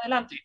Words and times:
Adelante. 0.00 0.40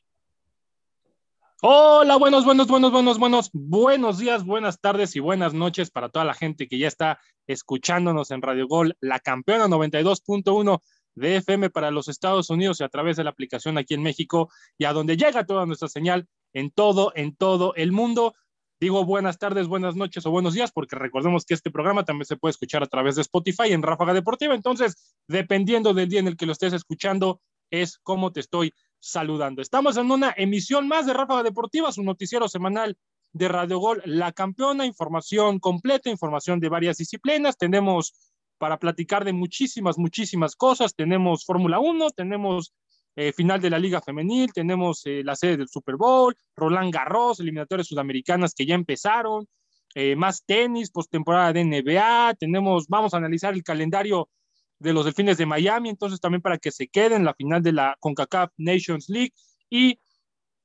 Hola, 1.62 2.18
buenos, 2.18 2.44
buenos, 2.44 2.68
buenos, 2.68 2.92
buenos, 2.92 3.20
buenos, 3.20 3.50
buenos 3.54 4.18
días, 4.18 4.44
buenas 4.44 4.82
tardes 4.82 5.16
y 5.16 5.20
buenas 5.20 5.54
noches 5.54 5.92
para 5.92 6.10
toda 6.10 6.26
la 6.26 6.34
gente 6.34 6.68
que 6.68 6.78
ya 6.78 6.88
está 6.88 7.20
escuchándonos 7.48 8.32
en 8.32 8.42
Radio 8.42 8.68
Gol, 8.68 8.98
la 9.00 9.20
campeona 9.20 9.68
92.1 9.68 10.82
de 11.16 11.38
FM 11.38 11.70
para 11.70 11.92
los 11.92 12.10
Estados 12.10 12.50
Unidos 12.50 12.82
y 12.82 12.84
a 12.84 12.90
través 12.90 13.16
de 13.16 13.24
la 13.24 13.30
aplicación 13.30 13.78
aquí 13.78 13.94
en 13.94 14.04
México 14.04 14.50
y 14.78 14.86
a 14.86 14.94
donde 14.94 15.16
llega 15.16 15.46
toda 15.46 15.66
nuestra 15.66 15.88
señal 15.88 16.28
en 16.54 16.72
todo, 16.72 17.14
en 17.16 17.36
todo 17.36 17.74
el 17.76 17.92
mundo. 17.92 18.34
Digo 18.80 19.06
buenas 19.06 19.38
tardes, 19.38 19.68
buenas 19.68 19.96
noches 19.96 20.26
o 20.26 20.32
buenos 20.32 20.54
días, 20.54 20.72
porque 20.72 20.98
recordemos 20.98 21.46
que 21.46 21.54
este 21.54 21.72
programa 21.72 22.04
también 22.04 22.26
se 22.26 22.36
puede 22.36 22.52
escuchar 22.52 22.84
a 22.84 22.88
través 22.88 23.16
de 23.16 23.22
Spotify 23.22 23.72
en 23.72 23.84
Ráfaga 23.84 24.14
Deportiva. 24.14 24.56
Entonces, 24.56 25.16
dependiendo 25.28 25.94
del 25.94 26.10
día 26.10 26.20
en 26.20 26.28
el 26.28 26.36
que 26.36 26.46
lo 26.46 26.52
estés 26.52 26.74
escuchando, 26.74 27.40
es 27.72 27.98
como 28.00 28.34
te 28.34 28.42
estoy 28.42 28.74
saludando. 29.04 29.62
Estamos 29.62 29.98
en 29.98 30.10
una 30.10 30.34
emisión 30.38 30.88
más 30.88 31.06
de 31.06 31.14
Ráfaga 31.14 31.44
Deportiva, 31.44 31.92
su 31.92 32.04
noticiero 32.04 32.48
semanal 32.48 32.98
de 33.34 33.50
Radio 33.50 33.78
Gol, 33.78 34.02
la 34.06 34.32
campeona, 34.32 34.86
información 34.86 35.60
completa, 35.60 36.10
información 36.10 36.62
de 36.62 36.70
varias 36.70 36.98
disciplinas. 36.98 37.58
Tenemos 37.58 38.14
para 38.58 38.80
platicar 38.80 39.26
de 39.26 39.34
muchísimas, 39.34 39.98
muchísimas 39.98 40.56
cosas. 40.56 40.96
Tenemos 40.96 41.44
Fórmula 41.44 41.80
1, 41.80 42.12
tenemos 42.12 42.74
eh, 43.18 43.34
final 43.34 43.60
de 43.60 43.72
la 43.72 43.78
Liga 43.78 44.02
Femenil, 44.02 44.54
tenemos 44.54 45.06
eh, 45.06 45.22
la 45.22 45.36
sede 45.36 45.58
del 45.58 45.68
Super 45.68 45.98
Bowl, 45.98 46.34
Roland 46.56 46.94
Garros, 46.94 47.42
eliminatorias 47.42 47.88
sudamericanas 47.88 48.54
que 48.56 48.66
ya 48.66 48.76
empezaron, 48.76 49.50
eh, 49.96 50.16
más 50.16 50.46
tenis, 50.46 50.92
postemporada 50.92 51.52
de 51.52 51.66
NBA, 51.66 52.36
tenemos, 52.40 52.88
vamos 52.88 53.14
a 53.14 53.18
analizar 53.18 53.54
el 53.54 53.64
calendario 53.64 54.30
de 54.84 54.94
los 54.94 55.06
Delfines 55.06 55.38
de 55.38 55.46
Miami, 55.46 55.90
entonces 55.90 56.20
también 56.20 56.42
para 56.42 56.58
que 56.58 56.72
se 56.72 56.88
queden 56.88 57.14
en 57.14 57.26
la 57.26 57.34
final 57.34 57.64
de 57.64 57.72
la 57.72 57.98
CONCACAF 58.00 58.52
Nations 58.58 59.10
League 59.10 59.34
y 59.70 60.00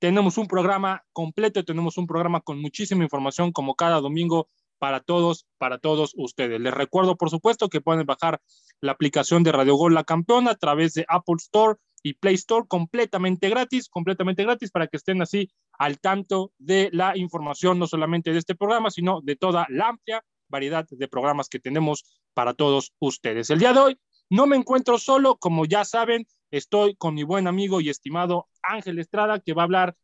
tenemos 0.00 0.38
un 0.38 0.46
programa 0.46 1.04
completo, 1.12 1.64
tenemos 1.64 1.96
un 1.98 2.06
programa 2.06 2.40
con 2.40 2.60
muchísima 2.60 3.04
información 3.04 3.52
como 3.52 3.74
cada 3.74 4.00
domingo 4.00 4.48
para 4.78 5.00
todos, 5.00 5.46
para 5.58 5.78
todos 5.78 6.12
ustedes. 6.16 6.60
Les 6.60 6.74
recuerdo, 6.74 7.16
por 7.16 7.30
supuesto, 7.30 7.68
que 7.68 7.80
pueden 7.80 8.06
bajar 8.06 8.40
la 8.80 8.92
aplicación 8.92 9.42
de 9.42 9.52
Radio 9.52 9.74
Gol 9.74 9.94
La 9.94 10.04
Campeona 10.04 10.52
a 10.52 10.56
través 10.56 10.94
de 10.94 11.04
Apple 11.08 11.36
Store 11.38 11.78
y 12.02 12.14
Play 12.14 12.34
Store 12.34 12.66
completamente 12.68 13.48
gratis, 13.48 13.88
completamente 13.88 14.44
gratis 14.44 14.70
para 14.70 14.86
que 14.86 14.96
estén 14.96 15.22
así 15.22 15.50
al 15.78 16.00
tanto 16.00 16.52
de 16.58 16.90
la 16.92 17.16
información, 17.16 17.78
no 17.78 17.86
solamente 17.86 18.32
de 18.32 18.38
este 18.38 18.54
programa, 18.54 18.90
sino 18.90 19.20
de 19.20 19.36
toda 19.36 19.66
la 19.68 19.88
amplia 19.88 20.24
variedad 20.48 20.86
de 20.88 21.08
programas 21.08 21.48
que 21.48 21.58
tenemos 21.58 22.04
para 22.34 22.54
todos 22.54 22.92
ustedes. 22.98 23.50
El 23.50 23.58
día 23.58 23.72
de 23.72 23.80
hoy 23.80 23.98
no 24.30 24.46
me 24.46 24.56
encuentro 24.56 24.98
solo, 24.98 25.36
como 25.36 25.64
ya 25.64 25.84
saben, 25.84 26.26
estoy 26.50 26.94
con 26.96 27.14
mi 27.14 27.22
buen 27.22 27.46
amigo 27.46 27.80
y 27.80 27.88
estimado 27.88 28.48
Ángel 28.62 28.98
Estrada, 28.98 29.40
que 29.40 29.54
va 29.54 29.62
a 29.62 29.64
hablar 29.64 29.96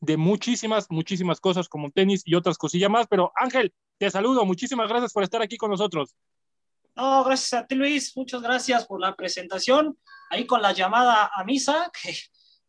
de 0.00 0.16
muchísimas, 0.16 0.90
muchísimas 0.90 1.40
cosas 1.40 1.68
como 1.68 1.90
tenis 1.90 2.22
y 2.24 2.34
otras 2.34 2.58
cosillas 2.58 2.90
más. 2.90 3.06
Pero 3.08 3.32
Ángel, 3.36 3.72
te 3.98 4.10
saludo, 4.10 4.44
muchísimas 4.44 4.88
gracias 4.88 5.12
por 5.12 5.22
estar 5.22 5.42
aquí 5.42 5.56
con 5.56 5.70
nosotros. 5.70 6.14
No, 6.94 7.24
gracias 7.24 7.54
a 7.54 7.66
ti 7.66 7.74
Luis, 7.74 8.16
muchas 8.16 8.42
gracias 8.42 8.86
por 8.86 9.00
la 9.00 9.14
presentación. 9.14 9.98
Ahí 10.30 10.46
con 10.46 10.60
la 10.60 10.72
llamada 10.72 11.30
a 11.32 11.44
misa, 11.44 11.90
que 12.02 12.14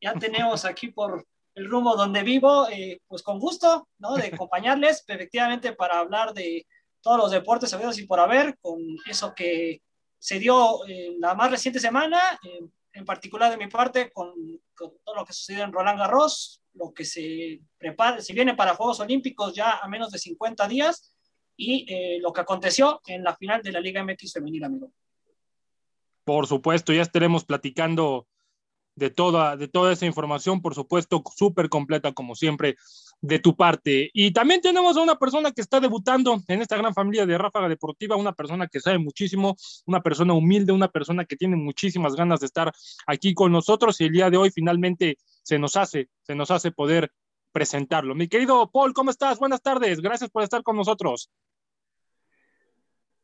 ya 0.01 0.13
tenemos 0.13 0.65
aquí 0.65 0.89
por 0.89 1.25
el 1.55 1.69
rumbo 1.69 1.95
donde 1.95 2.23
vivo, 2.23 2.67
eh, 2.69 2.99
pues 3.07 3.21
con 3.21 3.39
gusto, 3.39 3.87
¿no? 3.99 4.15
De 4.15 4.27
acompañarles, 4.27 5.03
efectivamente, 5.07 5.73
para 5.73 5.99
hablar 5.99 6.33
de 6.33 6.65
todos 7.01 7.17
los 7.17 7.31
deportes 7.31 7.69
sabidos 7.69 7.99
y 7.99 8.07
por 8.07 8.19
haber, 8.19 8.57
con 8.59 8.79
eso 9.07 9.33
que 9.35 9.81
se 10.23 10.39
dio 10.39 10.87
en 10.87 11.19
la 11.19 11.35
más 11.35 11.51
reciente 11.51 11.81
semana, 11.81 12.17
en 12.93 13.03
particular 13.03 13.51
de 13.51 13.57
mi 13.57 13.69
parte, 13.69 14.09
con, 14.13 14.33
todo 14.73 15.15
lo 15.15 15.25
que 15.25 15.33
sucedió 15.33 15.65
en 15.65 15.73
Roland 15.73 15.99
Garros, 15.99 16.61
lo 16.75 16.93
que 16.93 17.03
se 17.03 17.59
prepara, 17.77 18.21
se 18.21 18.31
viene 18.31 18.55
para 18.55 18.73
Juegos 18.73 19.01
Olímpicos 19.01 19.53
ya 19.53 19.79
a 19.79 19.87
menos 19.89 20.11
de 20.11 20.19
50 20.19 20.65
días 20.69 21.13
y 21.57 21.85
eh, 21.93 22.19
lo 22.21 22.31
que 22.31 22.39
aconteció 22.39 23.01
en 23.05 23.21
la 23.21 23.35
final 23.35 23.61
de 23.61 23.73
la 23.73 23.81
Liga 23.81 24.01
MX 24.01 24.31
femenil, 24.31 24.63
amigo. 24.63 24.93
Por 26.23 26.47
supuesto, 26.47 26.93
ya 26.93 27.01
estaremos 27.01 27.43
platicando 27.43 28.25
de 28.95 29.09
toda, 29.09 29.57
de 29.57 29.67
toda 29.67 29.91
esa 29.91 30.05
información, 30.05 30.61
por 30.61 30.73
supuesto, 30.73 31.21
súper 31.35 31.67
completa 31.67 32.13
como 32.13 32.35
siempre 32.35 32.77
de 33.23 33.39
tu 33.39 33.55
parte. 33.55 34.11
Y 34.13 34.31
también 34.33 34.59
tenemos 34.59 34.97
a 34.97 35.01
una 35.01 35.15
persona 35.15 35.53
que 35.53 35.61
está 35.61 35.79
debutando 35.79 36.41
en 36.45 36.61
esta 36.61 36.75
gran 36.75 36.93
familia 36.93 37.25
de 37.25 37.37
Ráfaga 37.37 37.69
Deportiva, 37.69 38.17
una 38.17 38.33
persona 38.33 38.67
que 38.67 38.81
sabe 38.81 38.97
muchísimo, 38.97 39.55
una 39.85 40.01
persona 40.01 40.33
humilde, 40.33 40.73
una 40.73 40.89
persona 40.89 41.23
que 41.23 41.37
tiene 41.37 41.55
muchísimas 41.55 42.15
ganas 42.15 42.41
de 42.41 42.47
estar 42.47 42.73
aquí 43.07 43.33
con 43.33 43.53
nosotros 43.53 43.99
y 44.01 44.05
el 44.05 44.11
día 44.11 44.29
de 44.29 44.35
hoy 44.35 44.51
finalmente 44.51 45.17
se 45.41 45.57
nos 45.57 45.77
hace, 45.77 46.09
se 46.23 46.35
nos 46.35 46.51
hace 46.51 46.71
poder 46.71 47.13
presentarlo. 47.53 48.13
Mi 48.13 48.27
querido 48.27 48.69
Paul, 48.69 48.93
¿cómo 48.93 49.09
estás? 49.09 49.39
Buenas 49.39 49.61
tardes, 49.61 50.01
gracias 50.01 50.29
por 50.29 50.43
estar 50.43 50.61
con 50.61 50.75
nosotros. 50.75 51.31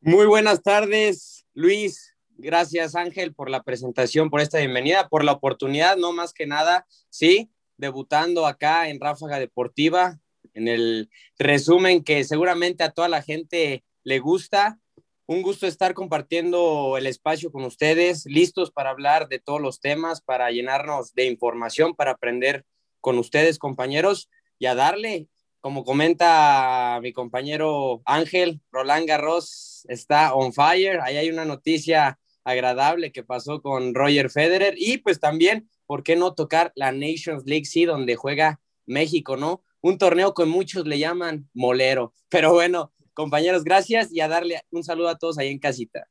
Muy 0.00 0.24
buenas 0.24 0.62
tardes, 0.62 1.44
Luis. 1.52 2.16
Gracias, 2.38 2.94
Ángel, 2.94 3.34
por 3.34 3.50
la 3.50 3.62
presentación, 3.62 4.30
por 4.30 4.40
esta 4.40 4.56
bienvenida, 4.56 5.10
por 5.10 5.24
la 5.24 5.32
oportunidad, 5.32 5.98
no 5.98 6.12
más 6.12 6.32
que 6.32 6.46
nada, 6.46 6.86
sí, 7.10 7.50
debutando 7.80 8.46
acá 8.46 8.88
en 8.88 9.00
Ráfaga 9.00 9.38
Deportiva, 9.38 10.20
en 10.54 10.68
el 10.68 11.10
resumen 11.38 12.04
que 12.04 12.24
seguramente 12.24 12.84
a 12.84 12.90
toda 12.90 13.08
la 13.08 13.22
gente 13.22 13.84
le 14.04 14.18
gusta. 14.18 14.78
Un 15.26 15.42
gusto 15.42 15.66
estar 15.66 15.94
compartiendo 15.94 16.96
el 16.96 17.06
espacio 17.06 17.52
con 17.52 17.64
ustedes, 17.64 18.26
listos 18.26 18.70
para 18.70 18.90
hablar 18.90 19.28
de 19.28 19.38
todos 19.38 19.60
los 19.60 19.80
temas, 19.80 20.20
para 20.20 20.50
llenarnos 20.50 21.14
de 21.14 21.26
información, 21.26 21.94
para 21.94 22.12
aprender 22.12 22.64
con 23.00 23.16
ustedes, 23.18 23.58
compañeros, 23.58 24.28
y 24.58 24.66
a 24.66 24.74
darle, 24.74 25.28
como 25.60 25.84
comenta 25.84 26.98
mi 27.02 27.12
compañero 27.12 28.02
Ángel, 28.04 28.60
Roland 28.72 29.06
Garros 29.06 29.84
está 29.88 30.34
on 30.34 30.52
fire. 30.52 31.00
Ahí 31.02 31.16
hay 31.16 31.30
una 31.30 31.44
noticia 31.44 32.18
agradable 32.44 33.12
que 33.12 33.22
pasó 33.22 33.60
con 33.60 33.94
Roger 33.94 34.30
Federer 34.30 34.74
y 34.76 34.98
pues 34.98 35.20
también 35.20 35.68
¿por 35.90 36.04
qué 36.04 36.14
no 36.14 36.34
tocar 36.34 36.70
la 36.76 36.92
Nations 36.92 37.42
League, 37.46 37.64
sí, 37.64 37.84
donde 37.84 38.14
juega 38.14 38.60
México, 38.86 39.36
¿no? 39.36 39.64
Un 39.80 39.98
torneo 39.98 40.34
que 40.34 40.44
muchos 40.44 40.86
le 40.86 41.00
llaman 41.00 41.50
molero. 41.52 42.14
Pero 42.28 42.52
bueno, 42.52 42.92
compañeros, 43.12 43.64
gracias 43.64 44.12
y 44.12 44.20
a 44.20 44.28
darle 44.28 44.60
un 44.70 44.84
saludo 44.84 45.08
a 45.08 45.18
todos 45.18 45.36
ahí 45.38 45.48
en 45.48 45.58
casita. 45.58 46.06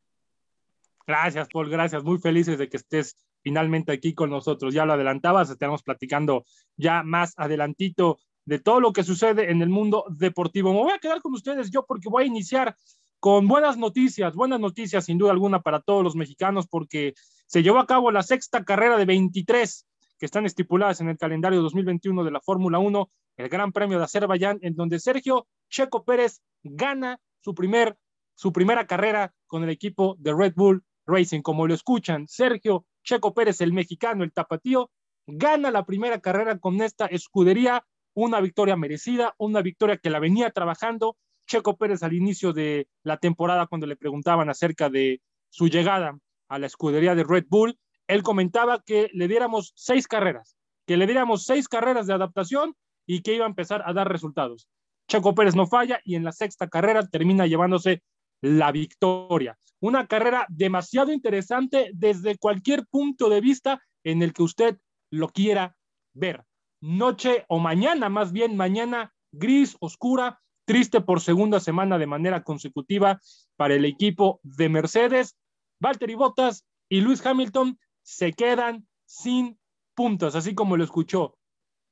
Gracias, 1.08 1.48
Paul, 1.48 1.70
gracias. 1.70 2.04
Muy 2.04 2.18
felices 2.18 2.58
de 2.58 2.68
que 2.68 2.76
estés 2.76 3.16
finalmente 3.42 3.94
aquí 3.94 4.14
con 4.14 4.30
nosotros. 4.30 4.74
Ya 4.74 4.84
lo 4.84 4.92
adelantabas, 4.92 5.50
estamos 5.50 5.82
platicando 5.82 6.44
ya 6.76 7.02
más 7.02 7.34
adelantito 7.38 8.20
de 8.44 8.60
todo 8.60 8.82
lo 8.82 8.92
que 8.92 9.04
sucede 9.04 9.50
en 9.50 9.62
el 9.62 9.70
mundo 9.70 10.04
deportivo. 10.10 10.74
Me 10.74 10.80
voy 10.80 10.92
a 10.92 11.00
quedar 11.00 11.22
con 11.22 11.34
ustedes 11.34 11.72
yo 11.72 11.86
porque 11.86 12.10
voy 12.10 12.24
a 12.24 12.28
iniciar 12.28 12.76
con 13.22 13.48
buenas 13.48 13.78
noticias, 13.78 14.36
buenas 14.36 14.60
noticias 14.60 15.06
sin 15.06 15.18
duda 15.18 15.32
alguna 15.32 15.62
para 15.62 15.80
todos 15.80 16.04
los 16.04 16.18
mexicanos 16.18 16.68
porque 16.68 17.14
se 17.50 17.64
llevó 17.64 17.80
a 17.80 17.88
cabo 17.88 18.12
la 18.12 18.22
sexta 18.22 18.64
carrera 18.64 18.96
de 18.96 19.06
23 19.06 19.88
que 20.20 20.26
están 20.28 20.46
estipuladas 20.46 21.02
en 21.02 21.10
el 21.10 21.18
calendario 21.18 21.64
2021 21.64 22.24
de 22.24 22.30
la 22.30 22.42
Fórmula 22.42 22.78
1, 22.78 23.10
el 23.38 23.50
Gran 23.50 23.72
Premio 23.72 23.98
de 23.98 24.04
Azerbaiyán, 24.04 24.60
en 24.62 24.76
donde 24.76 25.00
Sergio 25.00 25.48
Checo 25.68 26.04
Pérez 26.04 26.44
gana 26.62 27.20
su, 27.40 27.56
primer, 27.56 27.98
su 28.36 28.54
primera 28.54 28.86
carrera 28.86 29.34
con 29.48 29.64
el 29.64 29.72
equipo 29.72 30.16
de 30.20 30.32
Red 30.32 30.54
Bull 30.56 30.84
Racing. 31.08 31.42
Como 31.42 31.66
lo 31.66 31.74
escuchan, 31.74 32.28
Sergio 32.28 32.86
Checo 33.04 33.34
Pérez, 33.34 33.62
el 33.62 33.74
mexicano, 33.74 34.24
el 34.24 34.32
tapatío, 34.32 34.92
gana 35.26 35.72
la 35.72 35.86
primera 35.88 36.20
carrera 36.20 36.60
con 36.60 36.80
esta 36.82 37.08
escudería, 37.08 37.84
una 38.14 38.42
victoria 38.42 38.76
merecida, 38.76 39.34
una 39.40 39.64
victoria 39.64 39.98
que 39.98 40.12
la 40.12 40.20
venía 40.20 40.52
trabajando, 40.52 41.18
Checo 41.48 41.78
Pérez 41.78 42.04
al 42.04 42.14
inicio 42.14 42.54
de 42.54 42.88
la 43.02 43.18
temporada 43.18 43.66
cuando 43.66 43.88
le 43.88 43.96
preguntaban 43.96 44.52
acerca 44.52 44.92
de 44.92 45.20
su 45.50 45.68
llegada 45.68 46.16
a 46.50 46.60
la 46.60 46.68
escudería 46.68 47.16
de 47.16 47.24
Red 47.24 47.46
Bull, 47.50 47.80
él 48.08 48.24
comentaba 48.24 48.82
que 48.86 49.10
le 49.14 49.28
diéramos 49.28 49.72
seis 49.76 50.08
carreras, 50.08 50.58
que 50.86 50.98
le 50.98 51.06
diéramos 51.06 51.46
seis 51.46 51.68
carreras 51.68 52.08
de 52.08 52.14
adaptación 52.14 52.76
y 53.06 53.22
que 53.22 53.36
iba 53.36 53.46
a 53.46 53.50
empezar 53.50 53.84
a 53.86 53.94
dar 53.94 54.12
resultados. 54.12 54.68
Checo 55.08 55.34
Pérez 55.34 55.56
no 55.56 55.68
falla 55.68 56.02
y 56.04 56.16
en 56.16 56.24
la 56.24 56.32
sexta 56.32 56.68
carrera 56.68 57.08
termina 57.08 57.48
llevándose 57.48 58.04
la 58.42 58.72
victoria. 58.72 59.58
Una 59.80 60.08
carrera 60.08 60.46
demasiado 60.50 61.12
interesante 61.12 61.92
desde 61.94 62.38
cualquier 62.38 62.86
punto 62.88 63.30
de 63.30 63.42
vista 63.42 63.82
en 64.04 64.22
el 64.22 64.34
que 64.34 64.44
usted 64.44 64.78
lo 65.12 65.30
quiera 65.30 65.76
ver. 66.14 66.44
Noche 66.82 67.46
o 67.48 67.60
mañana, 67.60 68.10
más 68.10 68.32
bien 68.32 68.58
mañana 68.58 69.14
gris, 69.32 69.78
oscura, 69.80 70.40
Triste 70.70 71.02
por 71.02 71.20
segunda 71.20 71.60
semana 71.60 71.98
de 71.98 72.06
manera 72.06 72.44
consecutiva 72.44 73.20
para 73.56 73.74
el 73.74 73.86
equipo 73.86 74.40
de 74.44 74.70
Mercedes. 74.70 75.36
Valtteri 75.80 76.16
Bottas 76.16 76.66
y 76.90 77.02
Luis 77.02 77.26
Hamilton 77.26 77.80
se 78.02 78.34
quedan 78.34 78.88
sin 79.06 79.60
puntos, 79.96 80.36
así 80.36 80.56
como 80.56 80.78
lo 80.78 80.84
escuchó. 80.84 81.38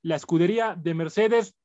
La 0.01 0.15
escudería 0.15 0.75
de 0.75 0.93
Mercedes, 0.93 1.55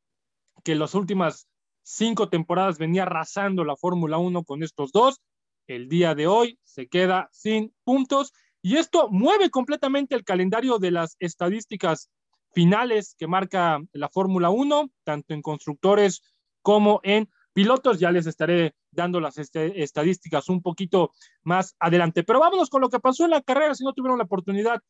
que 0.64 0.72
en 0.72 0.78
las 0.78 0.94
últimas 0.94 1.48
cinco 1.82 2.28
temporadas 2.28 2.78
venía 2.78 3.02
arrasando 3.02 3.64
la 3.64 3.76
Fórmula 3.76 4.19
1 4.19 4.44
con 4.44 4.62
estos 4.62 4.92
dos, 4.92 5.20
el 5.66 5.88
día 5.88 6.14
de 6.14 6.26
hoy 6.26 6.58
se 6.64 6.88
queda 6.88 7.28
sin 7.32 7.74
puntos 7.84 8.32
y 8.62 8.76
esto 8.76 9.08
mueve 9.10 9.50
completamente 9.50 10.14
el 10.14 10.25
calendario 10.25 10.78
de 10.78 10.90
las 10.90 11.16
estadísticas 11.18 12.10
finales 12.52 13.14
que 13.18 13.26
marca 13.26 13.80
la 13.92 14.08
Fórmula 14.08 14.50
1, 14.50 14.90
tanto 15.04 15.34
en 15.34 15.42
constructores 15.42 16.22
como 16.62 17.00
en 17.02 17.28
pilotos. 17.52 17.98
Ya 17.98 18.12
les 18.12 18.26
estaré 18.26 18.75
dando 18.92 19.20
las 19.20 19.38
este, 19.38 19.82
estadísticas 19.82 20.48
un 20.48 20.62
poquito 20.62 21.12
más 21.42 21.74
adelante. 21.78 22.22
Pero 22.22 22.40
vámonos 22.40 22.70
con 22.70 22.80
lo 22.80 22.88
que 22.88 23.00
pasó 23.00 23.24
en 23.24 23.30
la 23.30 23.42
carrera, 23.42 23.74
si 23.74 23.84
no 23.84 23.92
tuvieron 23.92 24.18
la 24.18 24.24
oportunidad 24.24 24.80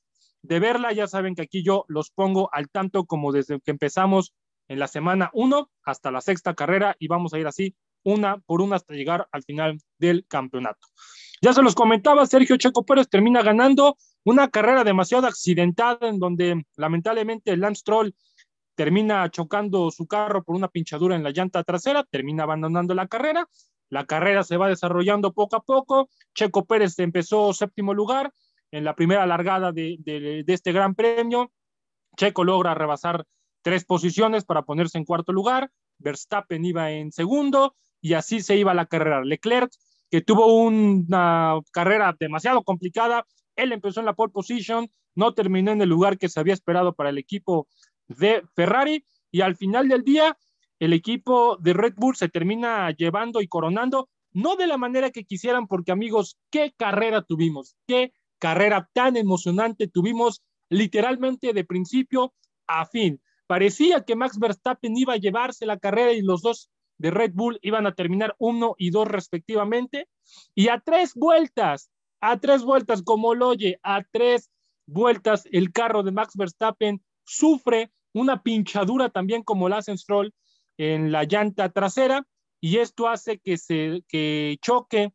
de 0.43 0.60
verla, 0.60 0.93
ya 0.93 1.06
saben 1.06 1.34
que 1.34 1.43
aquí 1.43 1.62
yo 1.62 1.84
los 1.88 2.10
pongo 2.10 2.50
al 2.52 2.69
tanto 2.69 3.04
como 3.04 3.32
desde 3.32 3.60
que 3.60 3.70
empezamos 3.70 4.34
en 4.69 4.78
la 4.78 4.88
semana 4.88 5.31
1 5.32 5.70
hasta 5.84 6.10
la 6.10 6.20
sexta 6.20 6.54
carrera 6.54 6.96
y 6.99 7.08
vamos 7.08 7.32
a 7.32 7.38
ir 7.38 7.46
así 7.46 7.75
una 8.04 8.38
por 8.38 8.60
una 8.60 8.76
hasta 8.76 8.94
llegar 8.94 9.28
al 9.31 9.44
final 9.44 9.78
del 9.99 10.26
campeonato. 10.26 10.88
Ya 11.40 11.52
se 11.52 11.62
los 11.62 11.75
comentaba, 11.75 12.26
Sergio 12.26 12.56
Checo 12.56 12.84
Pérez 12.84 13.08
termina 13.08 13.43
ganando 13.43 13.96
una 14.25 14.49
carrera 14.49 14.84
demasiado 14.84 15.26
accidentada 15.26 16.08
en 16.08 16.19
donde 16.19 16.64
lamentablemente 16.76 17.56
Lance 17.56 17.82
Troll 17.84 18.14
termina 18.75 19.28
chocando 19.31 19.90
su 19.90 20.06
carro 20.06 20.43
por 20.43 20.56
una 20.56 20.69
pinchadura 20.69 21.16
en 21.16 21.22
la 21.22 21.31
llanta 21.31 21.62
trasera, 21.62 22.04
termina 22.04 22.44
abandonando 22.44 22.94
la 22.94 23.06
carrera. 23.06 23.49
La 23.93 24.06
carrera 24.06 24.43
se 24.43 24.56
va 24.56 24.69
desarrollando 24.69 25.35
poco 25.35 25.56
a 25.56 25.61
poco. 25.61 26.09
Checo 26.35 26.65
Pérez 26.65 26.99
empezó 26.99 27.53
séptimo 27.53 27.93
lugar 27.93 28.33
en 28.71 28.85
la 28.85 28.94
primera 28.94 29.27
largada 29.27 29.71
de, 29.71 30.43
este 30.47 30.73
gran 30.73 30.94
premio. 30.94 31.53
Checo 32.17 32.43
logra 32.43 32.73
rebasar 32.73 33.27
tres 33.61 33.85
posiciones 33.85 34.47
para 34.47 34.62
ponerse 34.62 34.97
en 34.97 35.05
cuarto 35.05 35.31
lugar. 35.35 35.71
Verstappen 35.99 36.65
iba 36.65 36.91
en 36.91 37.12
segundo 37.12 37.75
y 38.00 38.15
así 38.15 38.41
se 38.41 38.56
iba 38.56 38.73
la 38.73 38.87
carrera. 38.87 39.23
Leclerc, 39.23 39.71
que 40.11 40.23
tuvo 40.23 40.47
una 40.47 41.61
carrera 41.71 42.17
demasiado 42.19 42.62
complicada, 42.62 43.27
él 43.56 43.73
empezó 43.73 44.00
en 44.00 44.06
la 44.06 44.15
pole 44.15 44.33
position, 44.33 44.91
no 45.15 45.35
terminó 45.35 45.71
en 45.71 45.83
el 45.83 45.91
lugar 45.91 46.17
que 46.17 46.31
se 46.31 46.41
había 46.41 46.55
esperado 46.55 46.95
para 46.95 47.11
el 47.11 47.19
equipo 47.19 47.69
de 48.09 48.43
Ferrari 48.55 49.05
y 49.31 49.43
al 49.43 49.55
final 49.55 49.87
del 49.88 50.03
día 50.03 50.38
el 50.79 50.93
equipo 50.93 51.57
de 51.59 51.73
Red 51.73 51.95
Bull 51.97 52.17
se 52.17 52.29
termina 52.29 52.91
llevando 52.91 53.41
y 53.41 53.49
coronando, 53.49 54.09
no 54.33 54.57
de 54.57 54.67
la 54.67 54.79
manera 54.79 55.11
que 55.11 55.25
quisieran, 55.25 55.67
porque 55.67 55.93
amigos, 55.93 56.39
qué 56.51 56.73
carrera 56.77 57.23
tuvimos, 57.23 57.77
qué 57.87 58.13
carrera 58.39 58.89
tan 58.93 59.17
emocionante 59.17 59.89
tuvimos 59.89 60.43
literalmente 60.69 61.53
de 61.53 61.65
principio 61.65 62.35
a 62.67 62.87
fin. 62.87 63.21
Parecía 63.47 64.05
que 64.05 64.17
Max 64.17 64.39
Verstappen 64.39 64.97
iba 64.97 65.15
a 65.15 65.19
llevarse 65.19 65.67
la 65.67 65.79
carrera 65.79 66.13
y 66.13 66.23
los 66.23 66.43
dos 66.43 66.71
de 66.99 67.11
Red 67.11 67.33
Bull 67.35 67.59
iban 67.63 67.87
a 67.87 67.95
terminar 67.95 68.35
uno 68.39 68.75
y 68.79 68.91
dos 68.91 69.09
respectivamente. 69.09 70.09
Y 70.55 70.69
a 70.69 70.81
tres 70.81 71.15
vueltas, 71.15 71.91
a 72.21 72.39
tres 72.39 72.63
vueltas, 72.63 73.03
como 73.03 73.35
lo 73.35 73.49
oye, 73.49 73.79
a 73.83 74.03
tres 74.11 74.51
vueltas, 74.87 75.47
el 75.53 75.73
carro 75.73 76.03
de 76.03 76.13
Max 76.13 76.35
Verstappen 76.37 77.03
sufre 77.25 77.93
una 78.15 78.43
pinchadura 78.43 79.11
también 79.11 79.43
como 79.43 79.69
la 79.69 79.83
Stroll 79.83 80.33
en 80.79 81.13
la 81.13 81.25
llanta 81.25 81.71
trasera 81.71 82.27
y 82.61 82.79
esto 82.79 83.09
hace 83.09 83.39
que 83.39 83.59
se 83.59 84.05
que 84.09 84.59
choque 84.61 85.13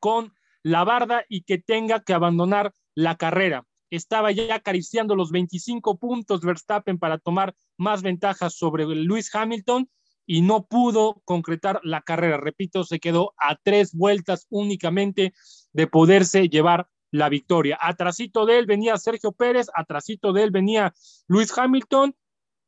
con 0.00 0.32
la 0.62 0.84
barda 0.84 1.24
y 1.28 1.42
que 1.42 1.58
tenga 1.58 2.00
que 2.00 2.14
abandonar 2.14 2.72
la 2.94 3.16
carrera. 3.16 3.64
Estaba 3.90 4.32
ya 4.32 4.54
acariciando 4.54 5.16
los 5.16 5.30
25 5.30 5.98
puntos 5.98 6.42
Verstappen 6.42 6.98
para 6.98 7.18
tomar 7.18 7.54
más 7.76 8.02
ventajas 8.02 8.54
sobre 8.54 8.84
Luis 8.84 9.34
Hamilton 9.34 9.88
y 10.26 10.42
no 10.42 10.66
pudo 10.66 11.22
concretar 11.24 11.80
la 11.84 12.02
carrera. 12.02 12.36
Repito, 12.36 12.84
se 12.84 13.00
quedó 13.00 13.34
a 13.38 13.56
tres 13.62 13.94
vueltas 13.94 14.46
únicamente 14.50 15.32
de 15.72 15.86
poderse 15.86 16.48
llevar 16.48 16.88
la 17.10 17.30
victoria. 17.30 17.78
Atrasito 17.80 18.44
de 18.44 18.58
él 18.58 18.66
venía 18.66 18.98
Sergio 18.98 19.32
Pérez, 19.32 19.68
atrasito 19.74 20.34
de 20.34 20.42
él 20.42 20.50
venía 20.50 20.92
Luis 21.26 21.56
Hamilton, 21.56 22.14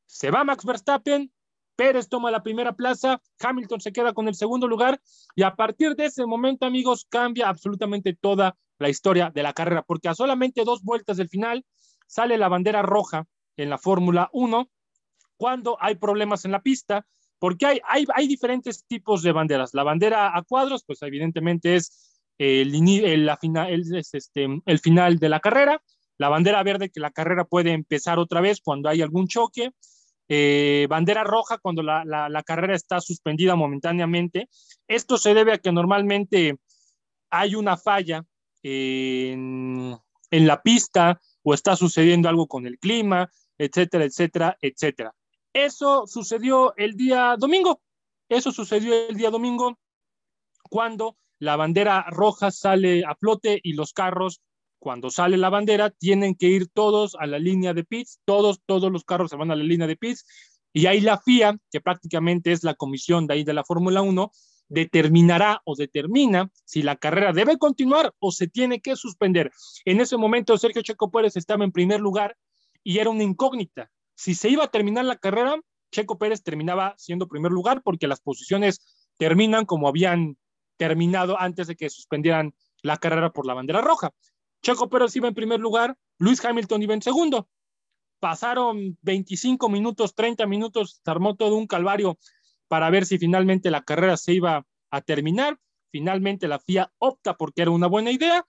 se 0.07 0.31
va 0.31 0.43
Max 0.43 0.65
Verstappen, 0.65 1.31
Pérez 1.81 2.11
toma 2.11 2.31
la 2.31 2.43
primera 2.43 2.75
plaza, 2.75 3.23
Hamilton 3.38 3.81
se 3.81 3.91
queda 3.91 4.12
con 4.12 4.29
el 4.29 4.35
segundo 4.35 4.69
lugar 4.69 5.00
y 5.35 5.44
a 5.44 5.56
partir 5.56 5.97
de 5.97 6.05
ese 6.05 6.27
momento, 6.27 6.67
amigos, 6.67 7.06
cambia 7.09 7.49
absolutamente 7.49 8.12
toda 8.12 8.55
la 8.79 8.91
historia 8.91 9.31
de 9.35 9.43
la 9.43 9.55
carrera, 9.55 9.81
porque 9.81 10.11
a 10.11 10.15
solamente 10.15 10.62
dos 10.65 10.82
vueltas 10.82 11.17
del 11.17 11.31
final 11.31 11.65
sale 12.06 12.37
la 12.37 12.49
bandera 12.49 12.82
roja 12.82 13.27
en 13.56 13.71
la 13.71 13.79
Fórmula 13.79 14.29
1 14.35 14.69
cuando 15.38 15.79
hay 15.81 15.94
problemas 15.94 16.44
en 16.44 16.53
la 16.53 16.61
pista, 16.61 17.06
porque 17.38 17.65
hay, 17.65 17.81
hay, 17.88 18.29
diferentes 18.29 18.85
tipos 18.85 19.23
de 19.23 19.33
banderas. 19.33 19.73
La 19.73 19.83
bandera 19.83 20.37
a 20.37 20.43
cuadros, 20.43 20.85
pues 20.85 21.00
evidentemente 21.00 21.76
es 21.76 22.21
este, 24.12 24.49
el 24.67 24.79
final 24.81 25.19
de 25.19 25.29
la 25.31 25.41
carrera, 25.41 25.83
la 26.19 26.29
bandera 26.29 26.62
verde 26.62 26.91
que 26.91 27.00
la 27.00 27.11
carrera 27.11 27.47
puede 27.47 27.73
empezar 27.73 28.19
otra 28.19 28.43
vez 28.43 28.61
cuando 28.61 28.91
hay 28.91 29.00
algún 29.00 29.29
choque, 29.29 29.73
eh, 30.32 30.87
bandera 30.88 31.25
roja 31.25 31.59
cuando 31.59 31.82
la, 31.82 32.43
carrera 32.47 32.77
está 32.77 33.00
suspendida 33.00 33.56
momentáneamente. 33.56 34.49
Esto 34.87 35.19
se 35.19 35.35
debe 35.35 35.55
a 35.55 35.59
que 35.59 35.73
normalmente 35.73 36.56
hay 37.31 37.56
una 37.56 37.77
falla 37.77 38.25
en, 38.62 39.99
en 40.31 40.47
la 40.47 40.62
pista 40.62 41.21
o 41.43 41.53
está 41.53 41.75
sucediendo 41.75 42.29
algo 42.29 42.47
con 42.47 42.65
el 42.65 42.79
clima, 42.79 43.29
etcétera, 43.59 44.05
etcétera, 44.05 44.56
etcétera. 44.61 45.12
Eso 45.53 46.06
sucedió 46.06 46.75
el 46.76 46.97
día 46.97 47.35
domingo. 47.37 47.81
Eso 48.29 48.53
sucedió 48.53 49.09
el 49.09 49.17
día 49.17 49.31
domingo 49.31 49.81
cuando 50.62 51.17
la 51.41 51.56
bandera 51.56 52.06
roja 52.09 52.53
sale 52.53 53.03
a 53.05 53.17
flote 53.17 53.59
y 53.65 53.73
los 53.73 53.93
carros, 53.93 54.41
cuando 54.81 55.11
sale 55.11 55.37
la 55.37 55.50
bandera, 55.50 55.91
tienen 55.91 56.35
que 56.35 56.49
ir 56.49 56.69
todos 56.69 57.15
a 57.21 57.27
la 57.27 57.38
línea 57.38 57.75
de 57.75 57.85
pits, 57.85 58.19
todos, 58.25 58.61
todos 58.67 58.91
los 58.91 59.05
carros 59.05 59.31
se 59.31 59.37
van 59.37 59.50
a 59.53 59.56
la 59.56 59.62
línea 59.62 59.87
de 59.87 59.97
pits, 59.97 60.25
y 60.73 60.87
ahí 60.87 61.00
la 61.00 61.19
FIA, 61.19 61.59
que 61.71 61.81
prácticamente 61.81 62.50
es 62.50 62.65
la 62.65 62.75
comisión 62.75 63.27
de 63.27 63.35
ahí 63.35 63.44
de 63.44 63.53
la 63.53 63.62
Fórmula 63.62 64.03
1, 64.03 64.32
determinará 64.69 65.61
o 65.65 65.77
determina 65.77 66.50
si 66.65 66.82
la 66.82 66.97
carrera 66.97 67.32
debe 67.32 67.59
continuar 67.59 68.15
o 68.21 68.32
se 68.32 68.49
tiene 68.49 68.81
que 68.81 68.97
suspender. 68.97 69.50
En 69.85 70.00
ese 70.00 70.17
momento 70.17 70.56
Sergio 70.56 70.83
Checo 70.83 71.11
Pérez 71.11 71.37
estaba 71.37 71.65
en 71.65 71.73
primer 71.73 72.00
lugar 72.00 72.37
y 72.83 72.99
era 72.99 73.11
una 73.11 73.25
incógnita. 73.25 73.91
Si 74.15 74.35
se 74.35 74.49
iba 74.49 74.65
a 74.65 74.71
terminar 74.71 75.05
la 75.05 75.17
carrera, 75.17 75.61
Checo 75.91 76.19
Pérez 76.19 76.43
terminaba 76.43 76.94
siendo 76.97 77.26
primer 77.26 77.50
lugar 77.50 77.83
porque 77.83 78.06
las 78.06 78.21
posiciones 78.21 78.81
terminan 79.19 79.67
como 79.67 79.88
habían 79.88 80.38
terminado 80.76 81.38
antes 81.38 81.67
de 81.67 81.76
que 81.76 81.91
suspendieran 81.91 82.55
la 82.83 82.97
carrera 82.97 83.31
por 83.31 83.47
la 83.47 83.55
bandera 83.55 83.81
roja. 83.81 84.12
Checo 84.62 84.89
Pérez 84.89 85.15
iba 85.17 85.29
en 85.29 85.35
primer 85.35 85.61
lugar, 85.61 85.97
Luis 86.19 86.45
Hamilton 86.45 86.83
iba 86.83 86.95
en 86.95 87.03
segundo. 87.03 87.49
Pasaron 88.19 88.99
25 89.03 89.69
minutos, 89.69 90.15
30 90.15 90.47
minutos, 90.47 91.00
se 91.02 91.11
armó 91.11 91.37
todo 91.37 91.57
un 91.57 91.67
calvario 91.67 92.19
para 92.69 92.90
ver 92.90 93.07
si 93.07 93.19
finalmente 93.19 93.71
la 93.71 93.83
carrera 93.83 94.17
se 94.17 94.35
iba 94.35 94.67
a 94.90 95.00
terminar. 95.00 95.59
Finalmente 95.90 96.47
la 96.47 96.61
FIA 96.61 96.93
opta 96.99 97.37
porque 97.37 97.62
era 97.62 97.71
una 97.71 97.87
buena 97.87 98.11
idea. 98.11 98.47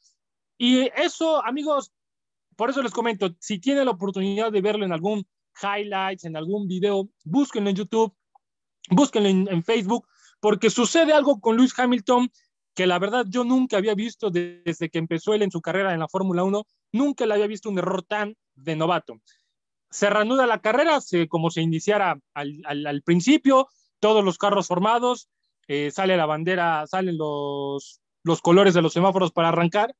Y 0.57 0.89
eso, 0.95 1.43
amigos, 1.43 1.91
por 2.55 2.69
eso 2.69 2.83
les 2.83 2.91
comento, 2.91 3.33
si 3.39 3.59
tienen 3.59 3.85
la 3.85 3.91
oportunidad 3.91 4.51
de 4.51 4.61
verlo 4.61 4.85
en 4.85 4.91
algún 4.91 5.25
highlights, 5.61 6.25
en 6.25 6.35
algún 6.35 6.67
video, 6.67 7.09
búsquenlo 7.23 7.69
en 7.69 7.77
YouTube, 7.77 8.13
búsquenlo 8.89 9.29
en, 9.29 9.47
en 9.49 9.63
Facebook, 9.63 10.07
porque 10.39 10.69
sucede 10.69 11.13
algo 11.13 11.39
con 11.39 11.55
Luis 11.55 11.77
Hamilton 11.77 12.29
que 12.73 12.87
la 12.87 12.99
verdad 12.99 13.25
yo 13.27 13.43
nunca 13.43 13.77
había 13.77 13.95
visto 13.95 14.29
desde 14.29 14.89
que 14.89 14.97
empezó 14.97 15.33
él 15.33 15.41
en 15.41 15.51
su 15.51 15.61
carrera 15.61 15.93
en 15.93 15.99
la 15.99 16.07
Fórmula 16.07 16.43
1, 16.43 16.65
nunca 16.93 17.25
le 17.25 17.33
había 17.33 17.47
visto 17.47 17.69
un 17.69 17.77
error 17.77 18.03
tan 18.03 18.35
de 18.55 18.75
novato. 18.75 19.19
Se 19.89 20.09
reanuda 20.09 20.47
la 20.47 20.61
carrera, 20.61 20.99
como 21.27 21.51
se 21.51 21.61
iniciara 21.61 22.17
al, 22.33 23.01
principio, 23.03 23.67
todos 23.99 24.23
los 24.23 24.37
carros 24.37 24.67
formados, 24.67 25.27
eh, 25.67 25.91
sale 25.91 26.15
la 26.15 26.25
bandera, 26.25 26.87
salen 26.87 27.17
los, 27.17 28.01
los 28.23 28.41
colores 28.41 28.73
de 28.73 28.81
los 28.81 28.93
semáforos 28.93 29.31
para 29.31 29.49
arrancar, 29.49 29.93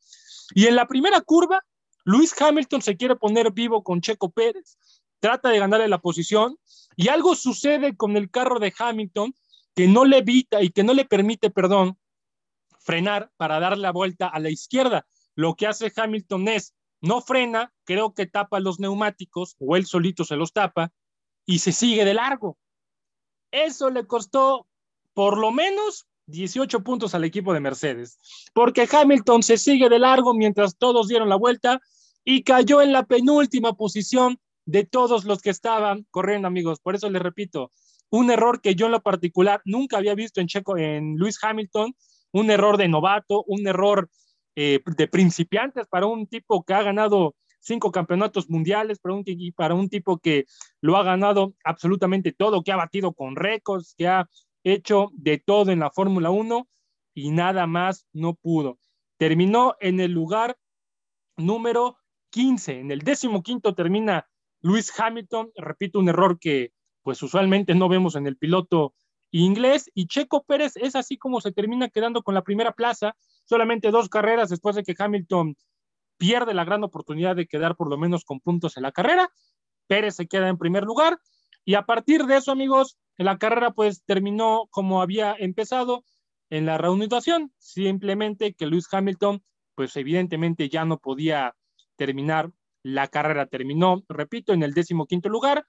y 0.54 0.68
en 0.68 0.76
la 0.76 0.88
primera 0.88 1.20
curva, 1.22 1.62
Luis 2.04 2.34
Hamilton 2.40 2.82
se 2.82 2.98
quiere 2.98 3.16
poner 3.16 3.52
vivo 3.52 3.84
con 3.84 4.02
Checo 4.02 4.32
Pérez, 4.32 4.78
trata 5.20 5.50
de 5.50 5.60
ganarle 5.60 5.88
la 5.88 6.00
posición, 6.00 6.58
y 6.96 7.10
algo 7.10 7.36
sucede 7.36 7.96
con 7.96 8.18
el 8.18 8.30
carro 8.30 8.60
de 8.60 8.74
Hamilton 8.78 9.34
que 9.76 9.88
no 9.88 10.06
le 10.06 10.20
evita 10.20 10.62
y 10.62 10.70
que 10.70 10.84
no 10.84 10.94
le 10.94 11.06
permite, 11.06 11.50
perdón, 11.50 11.98
frenar 12.84 13.32
para 13.38 13.60
dar 13.60 13.78
la 13.78 13.92
vuelta 13.92 14.28
a 14.28 14.40
la 14.40 14.50
izquierda. 14.50 15.06
Lo 15.36 15.56
que 15.56 15.68
hace 15.68 15.92
Hamilton 15.96 16.48
es, 16.48 16.74
no 17.02 17.22
frena, 17.22 17.74
creo 17.84 18.14
que 18.14 18.28
tapa 18.28 18.60
los 18.60 18.80
neumáticos 18.80 19.56
o 19.60 19.76
él 19.76 19.86
solito 19.86 20.24
se 20.24 20.36
los 20.36 20.54
tapa 20.54 20.92
y 21.46 21.60
se 21.60 21.72
sigue 21.72 22.06
de 22.06 22.14
largo. 22.14 22.58
Eso 23.52 23.90
le 23.90 24.06
costó 24.06 24.68
por 25.14 25.38
lo 25.38 25.52
menos 25.52 26.08
18 26.28 26.84
puntos 26.84 27.14
al 27.16 27.24
equipo 27.24 27.54
de 27.54 27.60
Mercedes, 27.60 28.20
porque 28.54 28.88
Hamilton 28.90 29.44
se 29.44 29.58
sigue 29.58 29.90
de 29.90 30.00
largo 30.00 30.34
mientras 30.34 30.78
todos 30.78 31.08
dieron 31.08 31.30
la 31.30 31.36
vuelta 31.36 31.82
y 32.24 32.44
cayó 32.44 32.82
en 32.82 32.94
la 32.94 33.04
penúltima 33.04 33.74
posición 33.74 34.40
de 34.66 34.86
todos 34.86 35.26
los 35.26 35.42
que 35.42 35.50
estaban 35.50 36.06
corriendo, 36.12 36.48
amigos. 36.48 36.80
Por 36.80 36.96
eso 36.96 37.10
les 37.10 37.22
repito, 37.22 37.72
un 38.10 38.30
error 38.30 38.62
que 38.62 38.76
yo 38.76 38.86
en 38.86 38.94
lo 38.94 39.02
particular 39.02 39.62
nunca 39.66 39.98
había 39.98 40.16
visto 40.16 40.40
en 40.40 40.48
Checo, 40.48 40.78
en 40.78 41.18
Luis 41.18 41.38
Hamilton, 41.42 41.96
un 42.32 42.52
error 42.52 42.78
de 42.78 42.88
novato, 42.88 43.44
un 43.48 43.68
error 43.68 44.10
eh, 44.56 44.80
de 44.86 45.08
principiantes 45.08 45.88
para 45.88 46.06
un 46.06 46.28
tipo 46.28 46.64
que 46.64 46.74
ha 46.74 46.84
ganado 46.84 47.36
cinco 47.60 47.92
campeonatos 47.92 48.50
mundiales 48.50 49.00
para 49.00 49.16
un, 49.16 49.24
para 49.56 49.76
un 49.76 49.90
tipo 49.90 50.18
que 50.18 50.46
lo 50.82 50.98
ha 50.98 51.04
ganado 51.04 51.54
absolutamente 51.64 52.32
todo, 52.32 52.64
que 52.64 52.72
ha 52.72 52.76
batido 52.76 53.14
con 53.14 53.36
récords, 53.36 53.96
que 53.98 54.08
ha 54.08 54.28
hecho 54.64 55.10
de 55.14 55.38
todo 55.38 55.72
en 55.72 55.80
la 55.80 55.92
Fórmula 55.92 56.32
1 56.32 56.68
y 57.14 57.32
nada 57.32 57.68
más 57.68 58.08
no 58.14 58.34
pudo. 58.34 58.80
Terminó 59.18 59.76
en 59.80 60.00
el 60.00 60.12
lugar 60.12 60.58
número 61.38 61.98
15, 62.32 62.80
en 62.80 62.92
el 62.92 63.00
décimo 63.00 63.44
quinto 63.44 63.76
termina 63.76 64.28
Luis 64.62 64.92
Hamilton, 64.98 65.52
repito, 65.56 66.00
un 66.00 66.10
error 66.10 66.40
que 66.40 66.72
pues 67.04 67.22
usualmente 67.24 67.74
no 67.74 67.90
vemos 67.90 68.16
en 68.16 68.28
el 68.28 68.38
piloto 68.38 68.94
inglés 69.40 69.90
y 69.94 70.08
Checo 70.08 70.44
Pérez 70.44 70.74
es 70.76 70.96
así 70.96 71.18
como 71.18 71.42
se 71.42 71.52
termina 71.52 71.90
quedando 71.90 72.22
con 72.22 72.36
la 72.36 72.44
primera 72.44 72.74
plaza, 72.74 73.16
solamente 73.46 73.92
dos 73.92 74.10
carreras 74.10 74.50
después 74.50 74.76
de 74.76 74.84
que 74.84 74.96
Hamilton 74.98 75.56
pierde 76.18 76.54
la 76.54 76.66
gran 76.66 76.84
oportunidad 76.84 77.36
de 77.36 77.48
quedar 77.48 77.76
por 77.76 77.90
lo 77.90 77.98
menos 77.98 78.26
con 78.26 78.40
puntos 78.40 78.78
en 78.78 78.84
la 78.84 78.92
carrera, 78.92 79.30
Pérez 79.88 80.16
se 80.16 80.28
queda 80.28 80.50
en 80.50 80.58
primer 80.58 80.84
lugar 80.84 81.20
y 81.66 81.76
a 81.76 81.86
partir 81.86 82.26
de 82.26 82.38
eso 82.38 82.52
amigos, 82.52 82.98
la 83.18 83.38
carrera 83.38 83.72
pues 83.72 84.04
terminó 84.06 84.68
como 84.70 85.02
había 85.02 85.36
empezado 85.38 86.04
en 86.50 86.66
la 86.66 86.78
reanudación, 86.78 87.54
simplemente 87.58 88.54
que 88.54 88.66
Luis 88.66 88.88
Hamilton 88.92 89.44
pues 89.76 89.96
evidentemente 89.96 90.70
ya 90.70 90.86
no 90.86 90.98
podía 90.98 91.56
terminar 91.96 92.52
la 92.84 93.08
carrera, 93.08 93.46
terminó, 93.46 94.04
repito, 94.10 94.54
en 94.54 94.64
el 94.64 94.74
décimo 94.74 95.06
quinto 95.06 95.30
lugar, 95.30 95.66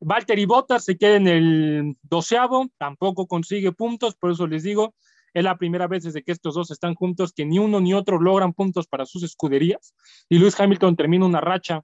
Valtteri 0.00 0.44
Bottas 0.44 0.84
se 0.84 0.96
queda 0.96 1.16
en 1.16 1.28
el 1.28 1.96
doceavo, 2.02 2.68
tampoco 2.78 3.26
consigue 3.26 3.72
puntos, 3.72 4.16
por 4.16 4.32
eso 4.32 4.46
les 4.46 4.62
digo, 4.62 4.94
es 5.32 5.42
la 5.42 5.58
primera 5.58 5.86
vez 5.88 6.04
desde 6.04 6.22
que 6.22 6.32
estos 6.32 6.54
dos 6.54 6.70
están 6.70 6.94
juntos 6.94 7.32
que 7.32 7.44
ni 7.44 7.58
uno 7.58 7.80
ni 7.80 7.92
otro 7.92 8.20
logran 8.20 8.52
puntos 8.52 8.86
para 8.86 9.04
sus 9.04 9.22
escuderías. 9.24 9.94
Y 10.28 10.38
Lewis 10.38 10.58
Hamilton 10.58 10.96
termina 10.96 11.26
una 11.26 11.40
racha 11.40 11.82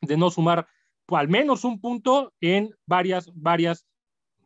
de 0.00 0.16
no 0.16 0.30
sumar 0.30 0.68
al 1.08 1.28
menos 1.28 1.64
un 1.64 1.80
punto 1.80 2.34
en 2.40 2.74
varias, 2.86 3.30
varias, 3.34 3.86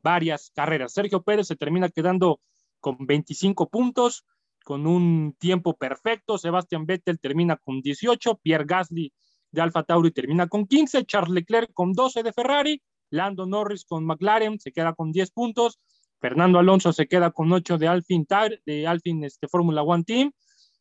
varias 0.02 0.50
carreras. 0.54 0.92
Sergio 0.92 1.22
Pérez 1.22 1.48
se 1.48 1.56
termina 1.56 1.88
quedando 1.88 2.40
con 2.80 2.96
25 3.00 3.68
puntos, 3.68 4.24
con 4.64 4.86
un 4.86 5.34
tiempo 5.38 5.76
perfecto. 5.76 6.38
Sebastián 6.38 6.86
Vettel 6.86 7.18
termina 7.18 7.56
con 7.56 7.80
18, 7.80 8.36
Pierre 8.36 8.64
Gasly 8.64 9.12
de 9.52 9.60
Alfa 9.60 9.84
Tauri 9.84 10.10
termina 10.10 10.48
con 10.48 10.66
15, 10.66 11.04
Charles 11.04 11.32
Leclerc 11.32 11.72
con 11.72 11.92
12 11.92 12.22
de 12.22 12.32
Ferrari, 12.32 12.82
Lando 13.10 13.46
Norris 13.46 13.84
con 13.84 14.04
McLaren 14.04 14.58
se 14.58 14.72
queda 14.72 14.94
con 14.94 15.12
10 15.12 15.30
puntos, 15.30 15.78
Fernando 16.20 16.58
Alonso 16.58 16.92
se 16.92 17.06
queda 17.06 17.30
con 17.30 17.52
8 17.52 17.78
de 17.78 17.88
Alfin, 17.88 18.26
de 18.64 18.86
Alfin 18.86 19.24
este, 19.24 19.48
Fórmula 19.48 19.82
One 19.82 20.04
Team. 20.04 20.32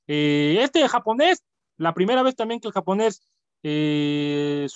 Eh, 0.08 0.58
este 0.62 0.88
japonés, 0.88 1.44
la 1.78 1.94
primera 1.94 2.24
vez 2.24 2.36
también 2.36 2.60
que 2.60 2.68
el 2.68 2.74
japonés 2.74 3.28
eh, 3.64 4.68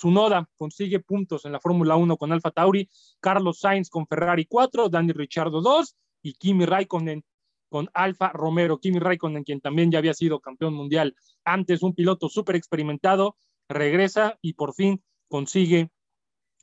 consigue 0.56 1.00
puntos 1.00 1.44
en 1.44 1.52
la 1.52 1.60
Fórmula 1.60 1.96
1 1.96 2.16
con 2.16 2.32
Alfa 2.32 2.50
Tauri, 2.50 2.88
Carlos 3.20 3.60
Sainz 3.60 3.88
con 3.88 4.06
Ferrari 4.06 4.46
4, 4.46 4.88
Dani 4.88 5.12
Ricciardo 5.12 5.60
2 5.60 5.96
y 6.22 6.34
Kimi 6.34 6.66
Raikkonen 6.66 7.24
con 7.68 7.88
Alfa 7.94 8.30
Romero. 8.30 8.78
Kimi 8.78 8.98
Raikkonen, 8.98 9.44
quien 9.44 9.60
también 9.60 9.90
ya 9.90 9.98
había 9.98 10.14
sido 10.14 10.40
campeón 10.40 10.74
mundial 10.74 11.14
antes, 11.44 11.82
un 11.82 11.94
piloto 11.94 12.28
súper 12.28 12.56
experimentado, 12.56 13.36
regresa 13.68 14.38
y 14.40 14.54
por 14.54 14.74
fin 14.74 15.02
consigue 15.28 15.90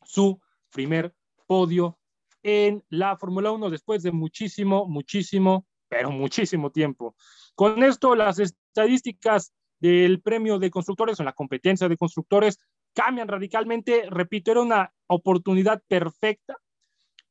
su 0.06 0.40
primer 0.72 1.14
podio 1.48 2.00
en 2.44 2.84
la 2.90 3.18
Fórmula 3.18 3.52
1 3.52 3.70
después 3.70 4.04
de 4.04 4.12
muchísimo, 4.12 4.86
muchísimo, 4.88 5.66
pero 5.88 6.12
muchísimo 6.12 6.72
tiempo. 6.72 7.16
Con 7.56 7.84
esto, 7.84 8.16
las 8.16 8.40
estadísticas 8.40 9.54
del 9.80 10.22
premio 10.22 10.60
de 10.60 10.72
constructores 10.72 11.20
o 11.20 11.24
la 11.24 11.34
competencia 11.34 11.88
de 11.88 11.98
constructores 11.98 12.58
cambian 12.94 13.28
radicalmente. 13.28 14.06
Repito, 14.10 14.52
era 14.52 14.62
una 14.62 14.94
oportunidad 15.08 15.82
perfecta 15.88 16.58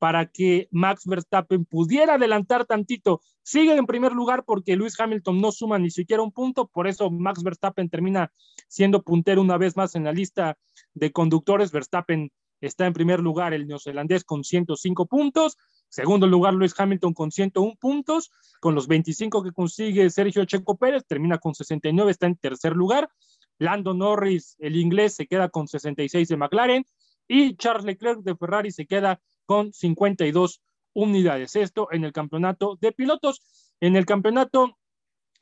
para 0.03 0.27
que 0.27 0.67
Max 0.73 1.07
Verstappen 1.07 1.65
pudiera 1.65 2.15
adelantar 2.15 2.67
tantito. 2.67 3.21
Sigue 3.45 3.77
en 3.77 3.87
primer 3.87 4.11
lugar 4.11 4.43
porque 4.45 4.75
Luis 4.75 4.99
Hamilton 4.99 5.41
no 5.41 5.53
suma 5.53 5.79
ni 5.79 5.93
siquiera 5.93 6.25
un 6.25 6.33
punto, 6.33 6.67
por 6.67 6.89
eso 6.89 7.09
Max 7.09 7.45
Verstappen 7.45 7.89
termina 7.89 8.33
siendo 8.67 9.05
puntero 9.05 9.41
una 9.41 9.59
vez 9.59 9.77
más 9.77 9.95
en 9.95 10.03
la 10.03 10.11
lista 10.11 10.59
de 10.95 11.13
conductores. 11.13 11.71
Verstappen 11.71 12.33
está 12.61 12.89
en 12.89 12.95
primer 12.95 13.21
lugar 13.21 13.55
el 13.55 13.69
neozelandés 13.69 14.25
con 14.25 14.43
105 14.43 15.07
puntos, 15.07 15.57
segundo 15.89 16.27
lugar 16.27 16.55
Luis 16.55 16.75
Hamilton 16.77 17.15
con 17.15 17.31
101 17.31 17.77
puntos, 17.79 18.33
con 18.59 18.75
los 18.75 18.89
25 18.89 19.45
que 19.45 19.53
consigue 19.53 20.11
Sergio 20.11 20.45
Checo 20.47 20.79
Pérez, 20.79 21.05
termina 21.07 21.39
con 21.39 21.55
69, 21.55 22.11
está 22.11 22.27
en 22.27 22.35
tercer 22.35 22.75
lugar. 22.75 23.09
Lando 23.57 23.95
Norris, 23.95 24.57
el 24.59 24.75
inglés, 24.75 25.15
se 25.15 25.29
queda 25.29 25.49
con 25.49 25.69
66 25.69 26.27
de 26.27 26.37
McLaren 26.37 26.87
y 27.29 27.55
Charles 27.55 27.85
Leclerc 27.85 28.23
de 28.23 28.35
Ferrari 28.35 28.73
se 28.73 28.85
queda 28.85 29.21
con 29.53 29.71
52 29.71 30.63
unidades. 30.95 31.57
Esto 31.57 31.89
en 31.93 32.05
el 32.05 32.13
campeonato 32.15 32.79
de 32.81 32.91
pilotos. 32.91 33.43
En 33.81 33.97
el 33.97 34.07
campeonato 34.07 34.79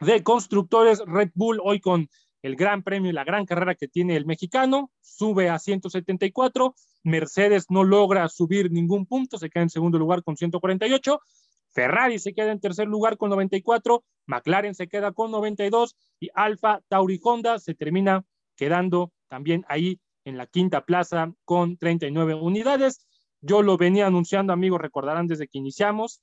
de 0.01 0.25
constructores, 0.25 1.01
Red 1.07 1.31
Bull 1.35 1.61
hoy 1.63 1.79
con 1.79 2.09
el 2.43 2.57
gran 2.57 2.83
premio 2.83 3.09
y 3.09 3.13
la 3.15 3.23
gran 3.23 3.47
carrera 3.47 3.77
que 3.77 3.87
tiene 3.87 4.17
el 4.17 4.27
mexicano, 4.27 4.91
sube 5.01 5.49
a 5.49 5.61
174. 5.61 6.75
Mercedes 7.05 7.67
no 7.69 7.85
logra 7.85 8.29
subir 8.29 8.73
ningún 8.73 9.07
punto, 9.07 9.39
se 9.39 9.49
queda 9.49 9.63
en 9.63 9.71
segundo 9.71 9.97
lugar 9.97 10.25
con 10.25 10.37
148. 10.37 11.21
Ferrari 11.69 12.19
se 12.19 12.35
queda 12.35 12.51
en 12.51 12.59
tercer 12.59 12.89
lugar 12.89 13.17
con 13.17 13.31
94, 13.31 14.03
McLaren 14.27 14.75
se 14.75 14.89
queda 14.89 15.13
con 15.13 15.31
92 15.31 15.95
y 16.19 16.31
Alfa 16.35 16.81
Tauri 16.89 17.21
Honda 17.23 17.61
se 17.61 17.77
termina 17.77 18.25
quedando 18.57 19.13
también 19.29 19.65
ahí 19.69 20.01
en 20.25 20.37
la 20.37 20.49
quinta 20.49 20.85
plaza 20.85 21.33
con 21.45 21.77
39 21.77 22.35
unidades. 22.35 23.07
Yo 23.41 23.63
lo 23.63 23.77
venía 23.77 24.07
anunciando, 24.07 24.53
amigos, 24.53 24.81
recordarán 24.81 25.27
desde 25.27 25.49
que 25.49 25.59
iniciamos. 25.59 26.21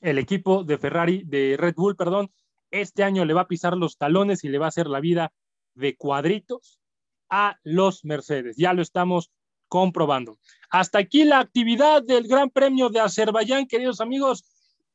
El 0.00 0.18
equipo 0.18 0.64
de 0.64 0.78
Ferrari, 0.78 1.22
de 1.24 1.56
Red 1.58 1.74
Bull, 1.76 1.96
perdón, 1.96 2.30
este 2.70 3.04
año 3.04 3.24
le 3.24 3.34
va 3.34 3.42
a 3.42 3.48
pisar 3.48 3.76
los 3.76 3.96
talones 3.96 4.44
y 4.44 4.48
le 4.48 4.58
va 4.58 4.66
a 4.66 4.68
hacer 4.68 4.88
la 4.88 5.00
vida 5.00 5.32
de 5.74 5.96
cuadritos 5.96 6.80
a 7.28 7.58
los 7.62 8.04
Mercedes. 8.04 8.56
Ya 8.56 8.72
lo 8.72 8.82
estamos 8.82 9.30
comprobando. 9.68 10.38
Hasta 10.70 10.98
aquí 10.98 11.24
la 11.24 11.40
actividad 11.40 12.02
del 12.02 12.28
Gran 12.28 12.50
Premio 12.50 12.88
de 12.88 13.00
Azerbaiyán, 13.00 13.66
queridos 13.66 14.00
amigos. 14.00 14.44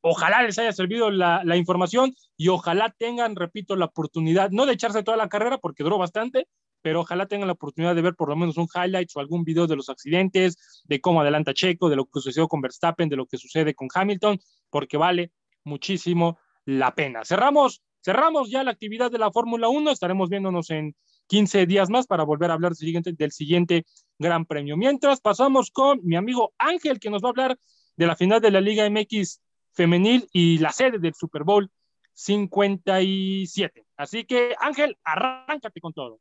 Ojalá 0.02 0.42
les 0.44 0.58
haya 0.58 0.74
servido 0.74 1.12
la, 1.12 1.44
la, 1.46 1.58
información 1.58 2.16
y 2.36 2.48
ojalá 2.48 2.90
tengan, 2.98 3.36
repito, 3.36 3.76
la 3.76 3.86
oportunidad, 3.86 4.50
no 4.50 4.66
de 4.66 4.74
echarse 4.74 5.04
toda 5.04 5.18
la 5.18 5.30
carrera 5.30 5.60
porque 5.60 5.84
duró 5.84 6.00
bastante, 6.00 6.48
pero 6.82 7.02
ojalá 7.02 7.26
tengan 7.26 7.48
la 7.48 7.54
oportunidad 7.54 7.96
de 7.96 8.02
ver 8.02 8.16
por 8.16 8.30
lo 8.30 8.36
menos 8.36 8.58
un 8.58 8.68
highlight 8.74 9.10
o 9.16 9.20
algún 9.20 9.44
video 9.44 9.68
de 9.68 9.76
los 9.76 9.90
accidentes, 9.90 10.84
de 10.86 11.02
cómo 11.02 11.22
adelanta 11.22 11.54
Checo, 11.54 11.90
de 11.90 11.96
lo 11.96 12.06
que 12.06 12.20
sucedió 12.20 12.48
con 12.48 12.62
Verstappen, 12.62 13.10
de 13.10 13.16
lo 13.16 13.26
que 13.26 13.38
sucede 13.38 13.74
con 13.76 13.88
Hamilton, 13.94 14.40
porque 14.70 14.98
vale 14.98 15.32
muchísimo 15.64 16.40
la 16.66 16.94
pena. 16.96 17.24
Cerramos, 17.24 17.82
cerramos 18.04 18.50
ya 18.50 18.64
la 18.64 18.72
actividad 18.72 19.12
de 19.12 19.20
la 19.20 19.32
Fórmula 19.32 19.70
1, 19.70 19.92
estaremos 19.92 20.30
viéndonos 20.30 20.70
en 20.70 20.96
15 21.28 21.66
días 21.66 21.90
más 21.90 22.08
para 22.08 22.24
volver 22.24 22.52
a 22.52 22.56
hablar 22.56 22.72
del 22.72 22.78
siguiente, 22.78 23.14
del 23.14 23.32
siguiente 23.32 23.86
Gran 24.20 24.46
Premio. 24.46 24.76
Mientras 24.76 25.22
pasamos 25.22 25.72
con 25.72 26.00
mi 26.04 26.16
amigo 26.16 26.54
Ángel, 26.58 27.00
que 27.00 27.10
nos 27.10 27.24
va 27.24 27.28
a 27.28 27.32
hablar 27.32 27.60
de 27.96 28.08
la 28.08 28.16
final 28.16 28.42
de 28.42 28.52
la 28.52 28.62
Liga 28.62 28.90
MX 28.90 29.42
femenil 29.74 30.28
y 30.34 30.58
la 30.58 30.72
sede 30.72 31.00
del 31.00 31.14
Super 31.14 31.44
Bowl 31.44 31.70
57. 32.14 33.86
Así 33.96 34.26
que 34.26 34.56
Ángel, 34.60 34.98
arráncate 35.04 35.80
con 35.80 35.94
todo. 35.94 36.20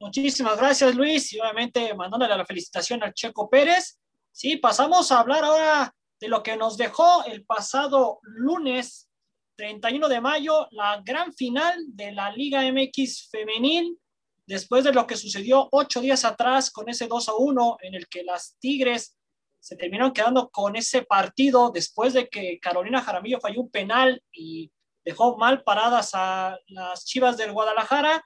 Muchísimas 0.00 0.56
gracias, 0.56 0.94
Luis. 0.94 1.30
Y 1.34 1.40
obviamente 1.40 1.94
mandándole 1.94 2.34
la 2.34 2.46
felicitación 2.46 3.02
al 3.02 3.12
Checo 3.12 3.50
Pérez. 3.50 4.00
Sí, 4.32 4.56
pasamos 4.56 5.12
a 5.12 5.20
hablar 5.20 5.44
ahora 5.44 5.94
de 6.18 6.28
lo 6.28 6.42
que 6.42 6.56
nos 6.56 6.78
dejó 6.78 7.22
el 7.24 7.44
pasado 7.44 8.18
lunes 8.22 9.10
31 9.56 10.08
de 10.08 10.20
mayo, 10.22 10.68
la 10.70 11.02
gran 11.04 11.34
final 11.34 11.84
de 11.88 12.12
la 12.12 12.32
Liga 12.32 12.62
MX 12.62 13.28
femenil, 13.30 13.98
después 14.46 14.84
de 14.84 14.92
lo 14.94 15.06
que 15.06 15.16
sucedió 15.16 15.68
ocho 15.70 16.00
días 16.00 16.24
atrás 16.24 16.70
con 16.70 16.88
ese 16.88 17.06
2 17.06 17.28
a 17.28 17.34
1 17.34 17.76
en 17.82 17.94
el 17.94 18.08
que 18.08 18.24
las 18.24 18.56
Tigres 18.58 19.18
se 19.60 19.76
terminaron 19.76 20.14
quedando 20.14 20.48
con 20.48 20.76
ese 20.76 21.02
partido 21.02 21.70
después 21.70 22.14
de 22.14 22.28
que 22.30 22.58
Carolina 22.58 23.02
Jaramillo 23.02 23.38
falló 23.38 23.60
un 23.60 23.70
penal 23.70 24.22
y 24.32 24.72
dejó 25.04 25.36
mal 25.36 25.62
paradas 25.62 26.12
a 26.14 26.58
las 26.68 27.04
Chivas 27.04 27.36
del 27.36 27.52
Guadalajara 27.52 28.24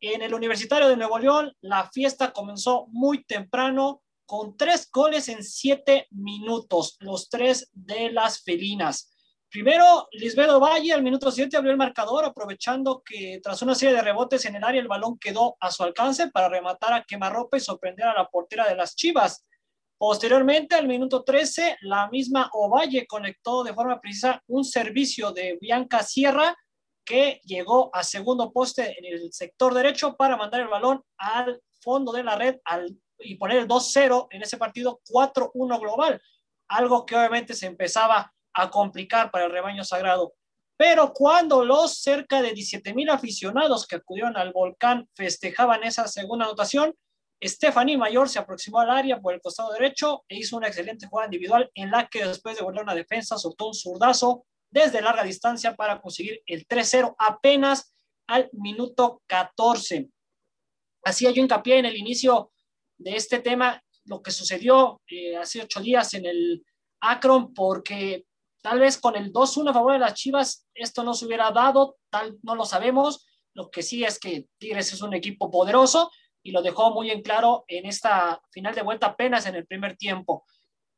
en 0.00 0.22
el 0.22 0.34
Universitario 0.34 0.88
de 0.88 0.96
Nuevo 0.96 1.18
León, 1.18 1.52
la 1.60 1.90
fiesta 1.90 2.32
comenzó 2.32 2.86
muy 2.88 3.24
temprano 3.24 4.02
con 4.24 4.56
tres 4.56 4.88
goles 4.90 5.28
en 5.28 5.42
siete 5.42 6.06
minutos, 6.10 6.96
los 7.00 7.28
tres 7.28 7.68
de 7.72 8.10
las 8.10 8.42
felinas. 8.42 9.10
Primero, 9.50 10.06
Lisbedo 10.12 10.60
Valle 10.60 10.92
al 10.92 11.02
minuto 11.02 11.32
7 11.32 11.56
abrió 11.56 11.72
el 11.72 11.76
marcador, 11.76 12.24
aprovechando 12.24 13.02
que 13.04 13.40
tras 13.42 13.60
una 13.62 13.74
serie 13.74 13.96
de 13.96 14.02
rebotes 14.02 14.44
en 14.44 14.54
el 14.54 14.62
área 14.62 14.80
el 14.80 14.86
balón 14.86 15.18
quedó 15.18 15.56
a 15.58 15.72
su 15.72 15.82
alcance 15.82 16.28
para 16.30 16.48
rematar 16.48 16.92
a 16.92 17.02
quemarropa 17.02 17.56
y 17.56 17.60
sorprender 17.60 18.06
a 18.06 18.14
la 18.14 18.28
portera 18.28 18.68
de 18.68 18.76
las 18.76 18.94
Chivas. 18.94 19.44
Posteriormente, 19.98 20.76
al 20.76 20.86
minuto 20.86 21.24
13, 21.24 21.78
la 21.80 22.08
misma 22.08 22.48
Ovalle 22.52 23.08
conectó 23.08 23.64
de 23.64 23.74
forma 23.74 24.00
precisa 24.00 24.40
un 24.46 24.64
servicio 24.64 25.32
de 25.32 25.58
Bianca 25.60 26.04
Sierra 26.04 26.56
que 27.04 27.40
llegó 27.44 27.94
a 27.94 28.02
segundo 28.02 28.52
poste 28.52 28.94
en 28.98 29.04
el 29.04 29.32
sector 29.32 29.74
derecho 29.74 30.16
para 30.16 30.36
mandar 30.36 30.60
el 30.60 30.68
balón 30.68 31.02
al 31.18 31.60
fondo 31.80 32.12
de 32.12 32.24
la 32.24 32.36
red 32.36 32.56
al, 32.64 32.96
y 33.18 33.36
poner 33.36 33.58
el 33.58 33.68
2-0 33.68 34.28
en 34.30 34.42
ese 34.42 34.56
partido 34.56 35.00
4-1 35.08 35.80
global, 35.80 36.20
algo 36.68 37.04
que 37.04 37.16
obviamente 37.16 37.54
se 37.54 37.66
empezaba 37.66 38.32
a 38.54 38.70
complicar 38.70 39.30
para 39.30 39.46
el 39.46 39.52
rebaño 39.52 39.84
sagrado. 39.84 40.34
Pero 40.76 41.12
cuando 41.12 41.64
los 41.64 42.00
cerca 42.00 42.40
de 42.40 42.52
17 42.52 42.94
mil 42.94 43.10
aficionados 43.10 43.86
que 43.86 43.96
acudieron 43.96 44.36
al 44.36 44.52
volcán 44.52 45.08
festejaban 45.14 45.84
esa 45.84 46.08
segunda 46.08 46.46
anotación, 46.46 46.94
Stephanie 47.42 47.96
Mayor 47.96 48.28
se 48.28 48.38
aproximó 48.38 48.80
al 48.80 48.90
área 48.90 49.20
por 49.20 49.34
el 49.34 49.40
costado 49.40 49.72
derecho 49.72 50.24
e 50.28 50.36
hizo 50.36 50.56
una 50.56 50.68
excelente 50.68 51.06
jugada 51.06 51.26
individual 51.26 51.70
en 51.74 51.90
la 51.90 52.06
que 52.08 52.26
después 52.26 52.56
de 52.56 52.62
volver 52.62 52.82
una 52.82 52.94
defensa 52.94 53.38
soltó 53.38 53.68
un 53.68 53.74
zurdazo 53.74 54.46
desde 54.70 55.02
larga 55.02 55.24
distancia 55.24 55.74
para 55.74 56.00
conseguir 56.00 56.42
el 56.46 56.66
3-0 56.66 57.14
apenas 57.18 57.94
al 58.26 58.48
minuto 58.52 59.22
14. 59.26 60.08
Hacía 61.04 61.30
yo 61.30 61.42
hincapié 61.42 61.78
en 61.78 61.86
el 61.86 61.96
inicio 61.96 62.52
de 62.98 63.16
este 63.16 63.40
tema 63.40 63.82
lo 64.04 64.22
que 64.22 64.30
sucedió 64.30 65.00
eh, 65.08 65.36
hace 65.36 65.62
ocho 65.62 65.80
días 65.80 66.14
en 66.14 66.26
el 66.26 66.64
Akron, 67.00 67.54
porque 67.54 68.26
tal 68.62 68.80
vez 68.80 68.98
con 68.98 69.16
el 69.16 69.32
2-1 69.32 69.70
a 69.70 69.74
favor 69.74 69.92
de 69.92 69.98
las 69.98 70.14
Chivas 70.14 70.66
esto 70.74 71.02
no 71.02 71.14
se 71.14 71.26
hubiera 71.26 71.50
dado, 71.50 71.96
tal 72.10 72.38
no 72.42 72.54
lo 72.54 72.64
sabemos. 72.64 73.26
Lo 73.54 73.70
que 73.70 73.82
sí 73.82 74.04
es 74.04 74.18
que 74.18 74.46
Tigres 74.58 74.92
es 74.92 75.02
un 75.02 75.14
equipo 75.14 75.50
poderoso 75.50 76.10
y 76.42 76.52
lo 76.52 76.62
dejó 76.62 76.92
muy 76.92 77.10
en 77.10 77.22
claro 77.22 77.64
en 77.68 77.86
esta 77.86 78.40
final 78.50 78.74
de 78.74 78.82
vuelta 78.82 79.08
apenas 79.08 79.46
en 79.46 79.56
el 79.56 79.66
primer 79.66 79.96
tiempo. 79.96 80.44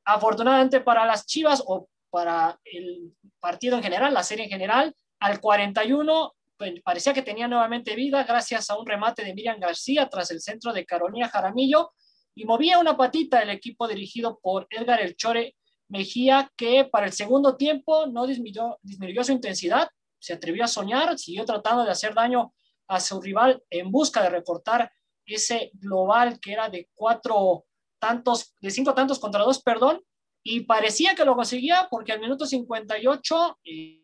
Afortunadamente 0.05 0.81
para 0.81 1.07
las 1.07 1.27
Chivas 1.27 1.63
o 1.67 1.89
para 2.13 2.61
el 2.65 3.15
partido 3.41 3.77
en 3.77 3.83
general, 3.83 4.13
la 4.13 4.23
serie 4.23 4.45
en 4.45 4.51
general, 4.51 4.95
al 5.19 5.41
41 5.41 6.35
pues, 6.59 6.75
parecía 6.85 7.15
que 7.15 7.23
tenía 7.23 7.49
nuevamente 7.49 7.97
vida 7.97 8.23
gracias 8.25 8.69
a 8.69 8.79
un 8.79 8.87
remate 8.87 9.25
de 9.25 9.35
Miriam 9.35 9.59
García 9.59 10.09
tras 10.11 10.31
el 10.31 10.43
centro 10.43 10.75
de 10.75 10.85
Carolina 10.85 11.31
Jaramillo 11.31 11.93
y 12.35 12.45
movía 12.45 12.79
una 12.79 12.99
patita 12.99 13.41
el 13.41 13.49
equipo 13.49 13.89
dirigido 13.89 14.39
por 14.43 14.67
Edgar 14.69 15.01
El 15.01 15.17
Chore 15.17 15.57
Mejía 15.89 16.53
que 16.55 16.85
para 16.85 17.07
el 17.07 17.13
segundo 17.13 17.57
tiempo 17.57 18.07
no 18.07 18.27
disminuyó, 18.27 18.79
disminuyó 18.83 19.25
su 19.25 19.33
intensidad, 19.33 19.89
se 20.19 20.35
atrevió 20.35 20.65
a 20.65 20.69
soñar, 20.69 21.19
siguió 21.19 21.45
tratando 21.47 21.85
de 21.85 21.91
hacer 21.91 22.15
daño 22.15 22.55
a 22.89 23.01
su 23.01 23.21
rival 23.21 23.63
en 23.71 23.91
busca 23.91 24.23
de 24.23 24.31
recortar 24.31 24.93
ese 25.25 25.71
global 25.75 26.39
que 26.41 26.53
era 26.53 26.69
de 26.69 26.91
cuatro 26.95 27.65
tantos, 27.99 28.55
de 28.61 28.71
cinco 28.71 28.95
tantos 28.95 29.19
contra 29.19 29.43
dos, 29.43 29.63
perdón, 29.63 30.03
y 30.45 30.61
parecía 30.61 31.15
que 31.15 31.25
lo 31.25 31.37
conseguía 31.37 31.87
porque 31.91 32.13
al 32.13 32.21
minuto 32.21 32.47
58 32.47 33.59
eh, 33.65 33.99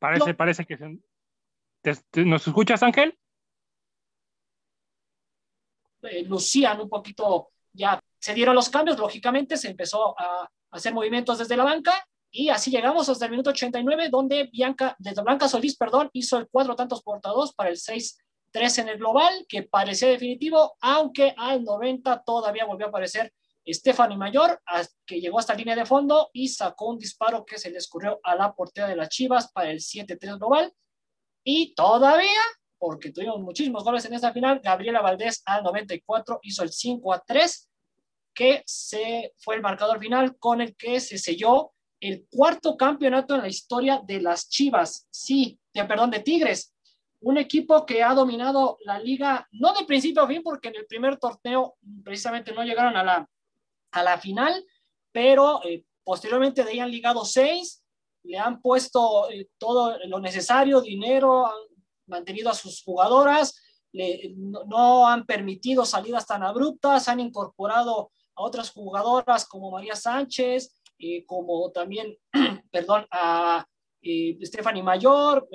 Parece, 0.00 0.32
parece 0.32 0.64
que 0.64 0.78
¿Nos 2.24 2.46
escuchas, 2.46 2.82
Ángel? 2.82 3.18
Eh, 6.02 6.24
lucían 6.24 6.80
un 6.80 6.88
poquito, 6.88 7.50
ya 7.72 8.00
se 8.18 8.34
dieron 8.34 8.54
los 8.54 8.68
cambios, 8.70 8.98
lógicamente 8.98 9.56
se 9.56 9.68
empezó 9.68 10.18
a, 10.18 10.48
hacer 10.72 10.94
movimientos 10.94 11.36
desde 11.38 11.56
la 11.56 11.64
banca 11.64 11.92
y 12.30 12.48
así 12.48 12.70
llegamos 12.70 13.08
hasta 13.08 13.24
el 13.24 13.32
minuto 13.32 13.50
89, 13.50 14.08
donde 14.08 14.48
Bianca, 14.52 14.94
desde 15.00 15.20
Blanca 15.20 15.48
Solís, 15.48 15.76
perdón, 15.76 16.10
hizo 16.12 16.38
el 16.38 16.48
cuatro 16.48 16.76
tantos 16.76 17.02
por 17.02 17.20
dos 17.20 17.52
para 17.54 17.70
el 17.70 17.76
6-3 17.76 18.78
en 18.78 18.88
el 18.88 18.98
global, 18.98 19.46
que 19.48 19.64
parecía 19.64 20.08
definitivo, 20.08 20.76
aunque 20.80 21.34
al 21.36 21.64
90 21.64 22.22
todavía 22.24 22.66
volvió 22.66 22.86
a 22.86 22.88
aparecer 22.90 23.32
Stephanie 23.66 24.16
Mayor, 24.16 24.60
que 25.04 25.20
llegó 25.20 25.38
hasta 25.38 25.54
línea 25.54 25.76
de 25.76 25.86
fondo 25.86 26.30
y 26.32 26.48
sacó 26.48 26.86
un 26.86 26.98
disparo 26.98 27.44
que 27.44 27.58
se 27.58 27.70
le 27.70 27.78
escurrió 27.78 28.20
a 28.22 28.34
la 28.34 28.54
portera 28.54 28.88
de 28.88 28.96
las 28.96 29.08
Chivas 29.08 29.50
para 29.52 29.70
el 29.70 29.80
7-3 29.80 30.38
global. 30.38 30.72
Y 31.44 31.74
todavía, 31.74 32.40
porque 32.80 33.12
tuvimos 33.12 33.38
muchísimos 33.40 33.84
goles 33.84 34.06
en 34.06 34.14
esta 34.14 34.32
final, 34.32 34.60
Gabriela 34.64 35.02
Valdés 35.02 35.42
al 35.44 35.62
94 35.62 36.40
hizo 36.42 36.62
el 36.62 36.70
5-3, 36.70 37.68
que 38.34 38.62
se 38.64 39.34
fue 39.36 39.56
el 39.56 39.62
marcador 39.62 40.00
final 40.00 40.38
con 40.38 40.62
el 40.62 40.74
que 40.74 40.98
se 40.98 41.18
selló 41.18 41.72
el 42.00 42.26
cuarto 42.30 42.78
campeonato 42.78 43.34
en 43.34 43.42
la 43.42 43.48
historia 43.48 44.00
de 44.02 44.22
las 44.22 44.48
Chivas, 44.48 45.06
sí, 45.10 45.60
de, 45.74 45.84
perdón, 45.84 46.10
de 46.10 46.20
Tigres, 46.20 46.74
un 47.20 47.36
equipo 47.36 47.84
que 47.84 48.02
ha 48.02 48.14
dominado 48.14 48.78
la 48.86 48.98
liga, 48.98 49.46
no 49.52 49.74
de 49.74 49.84
principio 49.84 50.22
a 50.22 50.26
fin, 50.26 50.42
porque 50.42 50.68
en 50.68 50.76
el 50.76 50.86
primer 50.86 51.18
torneo 51.18 51.76
precisamente 52.02 52.54
no 52.54 52.64
llegaron 52.64 52.96
a 52.96 53.04
la, 53.04 53.28
a 53.92 54.02
la 54.02 54.18
final, 54.18 54.64
pero 55.12 55.62
eh, 55.64 55.84
posteriormente 56.02 56.64
de 56.64 56.70
ahí 56.70 56.80
han 56.80 56.90
ligado 56.90 57.26
seis, 57.26 57.84
le 58.22 58.38
han 58.38 58.62
puesto 58.62 59.30
eh, 59.30 59.48
todo 59.58 59.98
lo 60.06 60.18
necesario, 60.18 60.80
dinero, 60.80 61.46
han 61.46 61.69
mantenido 62.10 62.50
a 62.50 62.54
sus 62.54 62.82
jugadoras, 62.82 63.58
no, 64.36 65.08
han 65.08 65.24
permitido 65.24 65.84
salidas 65.84 66.26
tan 66.26 66.42
abruptas, 66.42 67.08
han 67.08 67.20
incorporado 67.20 68.12
a 68.36 68.42
otras 68.42 68.70
jugadoras 68.70 69.46
como 69.46 69.70
María 69.70 69.96
Sánchez, 69.96 70.80
eh, 70.98 71.24
como 71.24 71.72
también, 71.72 72.16
perdón, 72.70 73.06
a 73.10 73.64
Stephanie 74.42 74.82
Mayor, 74.82 75.48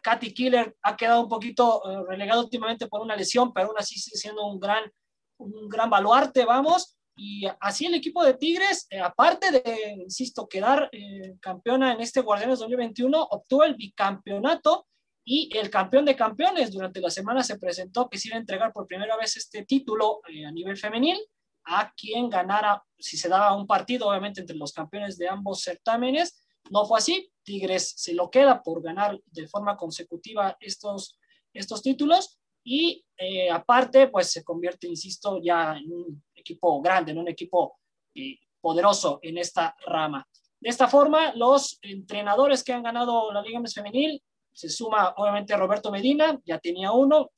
Katy 0.00 0.32
Killer 0.32 0.76
ha 0.82 0.96
quedado 0.96 1.22
un 1.22 1.28
poquito 1.28 1.82
relegado 2.08 2.42
últimamente 2.42 2.86
por 2.86 3.00
una 3.00 3.16
lesión, 3.16 3.52
pero 3.52 3.68
aún 3.68 3.78
así 3.78 3.98
sigue 3.98 4.16
siendo 4.16 4.46
un 4.46 4.58
gran, 4.58 4.90
un 5.38 5.68
gran 5.68 5.90
baluarte, 5.90 6.44
vamos. 6.44 6.96
Y 7.14 7.44
así 7.60 7.86
el 7.86 7.94
equipo 7.94 8.24
de 8.24 8.34
Tigres, 8.34 8.86
eh, 8.90 8.98
aparte 8.98 9.50
de, 9.50 9.96
insisto, 9.98 10.48
quedar 10.48 10.88
eh, 10.92 11.36
campeona 11.40 11.92
en 11.92 12.00
este 12.00 12.20
Guardianes 12.20 12.60
2021, 12.60 13.22
obtuvo 13.30 13.64
el 13.64 13.74
bicampeonato 13.74 14.86
y 15.24 15.56
el 15.56 15.70
campeón 15.70 16.04
de 16.04 16.16
campeones. 16.16 16.72
Durante 16.72 17.00
la 17.00 17.10
semana 17.10 17.42
se 17.42 17.58
presentó 17.58 18.08
que 18.08 18.18
iba 18.24 18.36
a 18.36 18.40
entregar 18.40 18.72
por 18.72 18.86
primera 18.86 19.16
vez 19.16 19.36
este 19.36 19.64
título 19.64 20.20
eh, 20.28 20.44
a 20.44 20.50
nivel 20.50 20.76
femenil 20.76 21.18
a 21.64 21.92
quien 21.94 22.28
ganara, 22.28 22.82
si 22.98 23.16
se 23.16 23.28
daba 23.28 23.54
un 23.56 23.66
partido, 23.66 24.08
obviamente, 24.08 24.40
entre 24.40 24.56
los 24.56 24.72
campeones 24.72 25.16
de 25.16 25.28
ambos 25.28 25.62
certámenes. 25.62 26.44
No 26.70 26.84
fue 26.84 26.98
así. 26.98 27.30
Tigres 27.44 27.94
se 27.96 28.14
lo 28.14 28.30
queda 28.30 28.62
por 28.62 28.82
ganar 28.82 29.20
de 29.26 29.46
forma 29.46 29.76
consecutiva 29.76 30.56
estos, 30.60 31.18
estos 31.52 31.82
títulos 31.82 32.40
y 32.64 33.04
aparte, 33.50 34.08
pues 34.08 34.30
se 34.30 34.44
convierte, 34.44 34.86
insisto, 34.86 35.40
ya 35.42 35.76
en 35.76 35.92
un 35.92 36.24
equipo 36.34 36.80
grande, 36.80 37.12
en 37.12 37.18
un 37.18 37.28
equipo 37.28 37.78
eh, 38.14 38.38
poderoso 38.60 39.18
en 39.22 39.38
esta 39.38 39.74
rama. 39.86 40.26
De 40.60 40.68
esta 40.68 40.86
forma, 40.86 41.34
los 41.34 41.78
entrenadores 41.82 42.62
que 42.62 42.72
han 42.72 42.82
ganado 42.82 43.32
la 43.32 43.42
Liga 43.42 43.58
MS 43.58 43.74
Femenil, 43.74 44.22
se 44.52 44.68
suma 44.68 45.14
obviamente 45.16 45.56
Roberto 45.56 45.90
Medina, 45.90 46.38
ya 46.44 46.58
tenía 46.58 46.92
uno, 46.92 47.30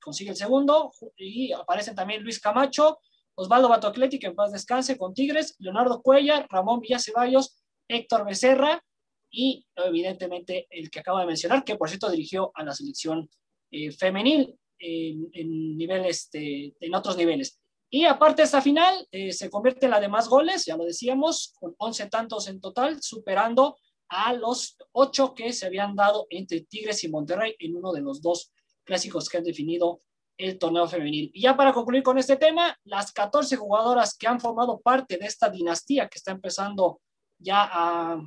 consigue 0.00 0.30
el 0.30 0.36
segundo, 0.36 0.92
y 1.16 1.52
aparecen 1.52 1.94
también 1.94 2.22
Luis 2.22 2.40
Camacho, 2.40 2.98
Osvaldo 3.34 3.68
Batocleti, 3.68 4.18
que 4.18 4.28
en 4.28 4.34
paz 4.34 4.52
descanse, 4.52 4.96
con 4.96 5.14
Tigres, 5.14 5.56
Leonardo 5.58 6.02
Cuellar, 6.02 6.46
Ramón 6.50 6.80
Villaceballos, 6.80 7.62
Héctor 7.88 8.26
Becerra, 8.26 8.82
y 9.30 9.66
evidentemente 9.76 10.66
el 10.70 10.90
que 10.90 11.00
acabo 11.00 11.18
de 11.18 11.26
mencionar, 11.26 11.64
que 11.64 11.76
por 11.76 11.88
cierto 11.88 12.10
dirigió 12.10 12.52
a 12.54 12.64
la 12.64 12.72
selección 12.72 13.28
eh, 13.70 13.90
femenil 13.90 14.58
en, 14.78 15.76
niveles 15.76 16.28
en 16.32 16.94
otros 16.94 17.16
niveles. 17.16 17.58
Y 17.88 18.04
aparte 18.04 18.42
esta 18.42 18.60
final 18.60 19.06
eh, 19.10 19.32
se 19.32 19.50
convierte 19.50 19.86
en 19.86 19.90
la 19.92 20.00
de 20.00 20.08
más 20.08 20.28
goles, 20.28 20.64
ya 20.64 20.76
lo 20.76 20.84
decíamos, 20.84 21.54
con 21.58 21.74
11 21.78 22.08
tantos 22.08 22.48
en 22.48 22.60
total, 22.60 23.02
superando 23.02 23.76
a 24.14 24.34
los 24.34 24.76
8 24.92 25.34
que 25.34 25.54
se 25.54 25.64
habían 25.64 25.96
dado 25.96 26.26
entre 26.28 26.60
Tigres 26.60 27.02
y 27.02 27.08
Monterrey 27.08 27.56
en 27.58 27.76
uno 27.76 27.92
de 27.92 28.02
los 28.02 28.20
dos 28.20 28.52
clásicos 28.84 29.26
que 29.26 29.38
han 29.38 29.44
definido 29.44 30.02
el 30.36 30.58
torneo 30.58 30.86
femenil. 30.86 31.30
Y 31.32 31.40
ya 31.40 31.56
para 31.56 31.72
concluir 31.72 32.02
con 32.02 32.18
este 32.18 32.36
tema, 32.36 32.76
las 32.84 33.10
14 33.12 33.56
jugadoras 33.56 34.14
que 34.18 34.26
han 34.26 34.38
formado 34.38 34.80
parte 34.80 35.16
de 35.16 35.24
esta 35.24 35.48
dinastía 35.48 36.08
que 36.08 36.18
está 36.18 36.30
empezando 36.30 37.00
ya 37.38 37.70
a 37.72 38.20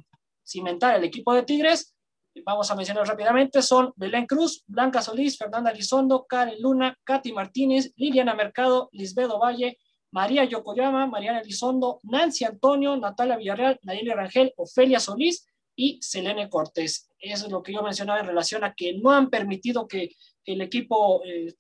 cimentar 0.44 0.96
el 0.96 1.04
equipo 1.04 1.36
de 1.36 1.44
Tigres, 1.44 1.96
vamos 2.44 2.70
a 2.72 2.76
mencionar 2.76 3.08
rápidamente, 3.08 3.62
son 3.62 3.94
Belén 3.96 4.26
Cruz, 4.26 4.64
Blanca 4.66 5.04
Solís, 5.04 5.38
Fernanda 5.38 5.72
Lizondo, 5.72 6.26
Karen 6.26 6.60
Luna, 6.60 6.98
Katy 7.04 7.32
Martínez, 7.32 7.94
Liliana 7.96 8.34
Mercado, 8.34 8.90
Lisbedo 8.92 9.38
Valle, 9.38 9.78
María 10.10 10.46
Yokoyama, 10.46 11.06
Mariana 11.06 11.44
Lizondo, 11.44 12.00
Nancy 12.04 12.44
Antonio, 12.44 12.98
Natalia 12.98 13.38
Villarreal, 13.38 13.80
Nayeli 13.84 14.10
Rangel, 14.10 14.52
Ofelia 14.58 15.00
Solís 15.00 15.46
y 15.76 16.00
Selene 16.02 16.50
Cortés. 16.50 17.10
Eso 17.20 17.46
es 17.46 17.52
lo 17.52 17.62
que 17.62 17.74
yo 17.74 17.84
mencionaba 17.84 18.20
en 18.20 18.28
relación 18.28 18.64
a 18.64 18.74
que 18.74 18.94
no 18.94 19.12
han 19.12 19.30
permitido 19.30 19.88
que, 19.88 20.16
el 20.46 20.62
equipo 20.62 21.24
eh, 21.26 21.56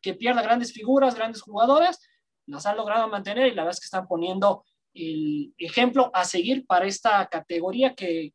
que 0.00 0.14
pierda 0.14 0.42
grandes 0.42 0.72
figuras, 0.72 1.14
grandes 1.14 1.42
jugadoras, 1.42 2.00
las 2.46 2.66
han 2.66 2.76
logrado 2.76 3.08
mantener 3.08 3.46
y 3.46 3.54
la 3.54 3.62
verdad 3.62 3.76
es 3.76 3.80
que 3.80 3.86
están 3.86 4.08
poniendo 4.08 4.64
el 4.92 5.54
ejemplo 5.58 6.10
a 6.12 6.24
seguir 6.24 6.66
para 6.66 6.86
esta 6.86 7.26
categoría 7.28 7.94
que, 7.94 8.32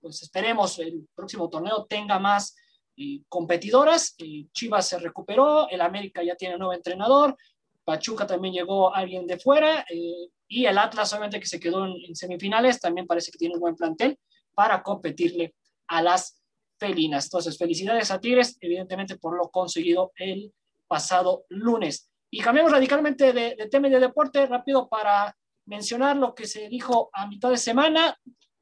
pues 0.00 0.22
esperemos 0.22 0.78
el 0.78 1.06
próximo 1.14 1.48
torneo 1.48 1.86
tenga 1.86 2.18
más 2.18 2.56
eh, 2.96 3.22
competidoras. 3.28 4.14
Eh, 4.18 4.46
Chivas 4.52 4.88
se 4.88 4.98
recuperó, 4.98 5.68
el 5.68 5.80
América 5.80 6.22
ya 6.22 6.34
tiene 6.34 6.58
nuevo 6.58 6.72
entrenador, 6.72 7.36
Pachuca 7.88 8.26
también 8.26 8.52
llegó 8.52 8.94
alguien 8.94 9.26
de 9.26 9.38
fuera 9.38 9.80
eh, 9.88 10.28
y 10.46 10.66
el 10.66 10.76
Atlas 10.76 11.10
obviamente 11.14 11.40
que 11.40 11.46
se 11.46 11.58
quedó 11.58 11.86
en, 11.86 12.14
semifinales 12.14 12.78
también 12.78 13.06
parece 13.06 13.32
que 13.32 13.38
tiene 13.38 13.54
un 13.54 13.60
buen 13.60 13.76
plantel 13.76 14.18
para 14.54 14.82
competirle 14.82 15.54
a 15.86 16.02
las 16.02 16.38
felinas. 16.78 17.24
Entonces, 17.24 17.56
felicidades 17.56 18.10
a 18.10 18.20
Tigres, 18.20 18.58
evidentemente 18.60 19.16
por 19.16 19.38
lo 19.38 19.48
conseguido 19.48 20.12
el 20.16 20.52
pasado 20.86 21.46
lunes. 21.48 22.10
Y 22.30 22.42
cambiamos 22.42 22.72
radicalmente 22.72 23.32
de, 23.32 23.56
de 23.56 23.68
tema 23.70 23.88
y 23.88 23.92
de 23.92 24.00
deporte 24.00 24.44
rápido 24.44 24.86
para 24.86 25.34
mencionar 25.64 26.18
lo 26.18 26.34
que 26.34 26.46
se 26.46 26.68
dijo 26.68 27.08
a 27.14 27.26
mitad 27.26 27.48
de 27.48 27.56
semana 27.56 28.18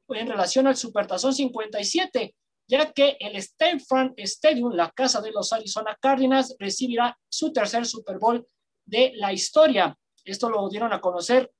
en 0.07 0.27
relación 0.27 0.67
al 0.67 0.77
Supertazón 0.77 1.33
57, 1.33 2.33
ya 2.65 2.93
que 2.93 3.17
el 3.19 3.35
State 3.35 3.81
Farm 3.81 4.13
Stadium, 4.15 4.71
la 4.71 4.89
casa 4.91 5.19
de 5.19 5.31
los 5.31 5.51
Arizona 5.51 5.97
Cardinals, 5.99 6.55
recibirá 6.57 7.17
su 7.27 7.51
tercer 7.51 7.85
Super 7.85 8.19
Bowl 8.19 8.47
de 8.87 9.13
la 9.15 9.31
historia. 9.31 9.95
Esto 10.23 10.49
lo 10.49 10.67
dieron 10.69 10.91
a 10.93 10.99
conocer 10.99 11.51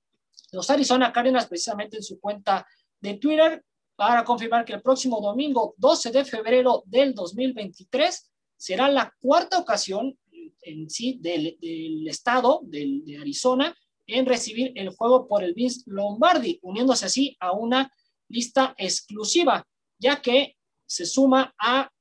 los 0.51 0.69
Arizona 0.69 1.11
Cardinals 1.11 1.45
precisamente 1.45 1.97
en 1.97 2.03
su 2.03 2.19
cuenta 2.19 2.65
de 2.99 3.15
Twitter 3.15 3.63
para 3.95 4.23
confirmar 4.23 4.65
que 4.65 4.73
el 4.73 4.81
próximo 4.81 5.19
domingo 5.21 5.75
12 5.77 6.11
de 6.11 6.25
febrero 6.25 6.83
del 6.85 7.13
2023 7.13 8.31
será 8.55 8.89
la 8.89 9.13
cuarta 9.19 9.59
ocasión 9.59 10.17
en 10.61 10.89
sí 10.89 11.19
del, 11.21 11.57
estado 12.07 12.61
de 12.63 13.17
Arizona 13.19 13.75
en 14.05 14.25
recibir 14.25 14.71
el 14.75 14.89
juego 14.89 15.27
por 15.27 15.43
el 15.43 15.53
Vince 15.53 15.83
Lombardi, 15.85 16.59
uniéndose 16.61 17.05
así 17.05 17.35
a 17.39 17.51
una 17.51 17.91
lista 18.29 18.73
exclusiva, 18.77 19.65
ya 19.99 20.21
que 20.21 20.55
se 20.85 21.05
suma 21.05 21.53
a 21.59 21.91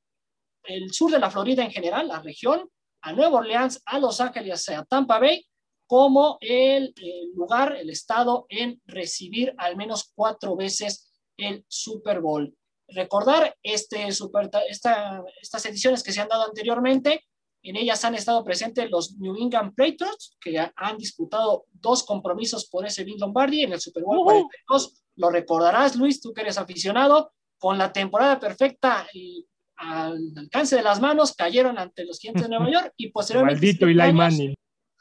el 0.65 0.93
sur 0.93 1.11
de 1.11 1.19
la 1.19 1.31
Florida 1.31 1.65
en 1.65 1.71
general, 1.71 2.09
la 2.09 2.23
región, 2.23 2.69
a 3.07 3.12
Nueva 3.12 3.38
Orleans, 3.38 3.81
a 3.87 4.01
Los 4.01 4.21
Ángeles, 4.21 4.69
a 4.69 4.85
Tampa 4.85 5.21
Bay, 5.21 5.47
como 5.87 6.38
el, 6.40 6.92
lugar, 7.35 7.77
el 7.77 7.88
estado 7.88 8.47
en 8.49 8.83
recibir 8.85 9.55
al 9.59 9.77
menos 9.77 10.11
cuatro 10.12 10.57
veces 10.57 11.09
el 11.37 11.64
Super 11.69 12.21
Bowl. 12.21 12.53
Recordar 12.88 13.57
este 13.62 14.11
super, 14.11 14.51
estas 14.69 15.66
ediciones 15.66 16.03
que 16.03 16.12
se 16.12 16.21
han 16.21 16.29
dado 16.29 16.45
anteriormente 16.47 17.25
en 17.62 17.77
ellas 17.77 18.05
han 18.05 18.16
estado 18.16 18.42
presentes 18.45 18.90
los 18.90 19.16
New 19.19 19.37
England 19.37 19.75
Patriots, 19.77 20.37
que 20.40 20.59
han 20.59 20.99
disputado 20.99 21.66
dos 21.73 22.03
compromisos 22.05 22.69
por 22.69 22.87
ese 22.87 23.05
Bill 23.05 23.19
Lombardi 23.21 23.62
en 23.62 23.73
el 23.73 23.81
Super 23.81 24.03
Bowl 24.03 24.25
42. 24.25 25.03
Lo 25.16 25.31
recordarás, 25.31 25.95
Luis, 25.95 26.21
tú 26.21 26.33
que 26.33 26.42
eres 26.42 26.59
aficionado, 26.59 27.33
con 27.59 27.79
la 27.79 27.92
temporada 27.92 28.38
perfecta 28.38 29.07
y 29.12 29.47
al 29.77 30.33
alcance 30.37 30.77
de 30.77 30.83
las 30.83 31.01
manos, 31.01 31.35
cayeron 31.35 31.79
ante 31.79 32.05
los 32.05 32.19
Gigantes 32.19 32.45
de 32.45 32.49
Nueva 32.49 32.71
York 32.73 32.93
y 32.97 33.11
posteriormente. 33.11 33.61
Maldito 33.61 33.87
Eli 33.87 34.12
Manning. 34.12 34.55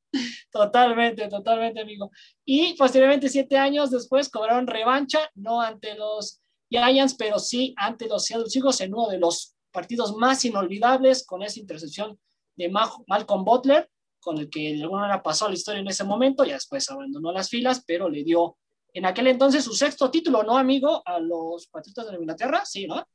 totalmente, 0.51 1.27
totalmente, 1.27 1.81
amigo. 1.81 2.11
Y 2.45 2.75
posteriormente, 2.75 3.29
siete 3.29 3.57
años 3.57 3.91
después, 3.91 4.29
cobraron 4.29 4.67
revancha, 4.67 5.29
no 5.35 5.61
ante 5.61 5.95
los 5.95 6.41
Giants, 6.69 7.15
pero 7.15 7.39
sí 7.39 7.73
ante 7.77 8.07
los 8.07 8.25
Seattle 8.25 8.49
Seahawks 8.49 8.81
en 8.81 8.93
uno 8.93 9.07
de 9.07 9.19
los 9.19 9.55
partidos 9.71 10.15
más 10.15 10.43
inolvidables 10.45 11.25
con 11.25 11.43
esa 11.43 11.59
intercepción 11.59 12.17
de 12.55 12.69
Malcolm 12.69 13.43
Butler, 13.43 13.89
con 14.19 14.37
el 14.37 14.49
que 14.49 14.75
de 14.75 14.83
alguna 14.83 15.01
manera 15.01 15.23
pasó 15.23 15.47
la 15.47 15.55
historia 15.55 15.81
en 15.81 15.87
ese 15.87 16.03
momento, 16.03 16.45
ya 16.45 16.53
después 16.53 16.89
abandonó 16.89 17.31
las 17.31 17.49
filas, 17.49 17.83
pero 17.85 18.09
le 18.09 18.23
dio 18.23 18.57
en 18.93 19.05
aquel 19.05 19.27
entonces 19.27 19.63
su 19.63 19.73
sexto 19.73 20.09
título, 20.09 20.43
¿no, 20.43 20.57
amigo? 20.57 21.01
A 21.05 21.19
los 21.19 21.67
Patriotas 21.67 22.09
de 22.09 22.15
Inglaterra, 22.15 22.63
sí, 22.63 22.87
¿no? 22.87 23.05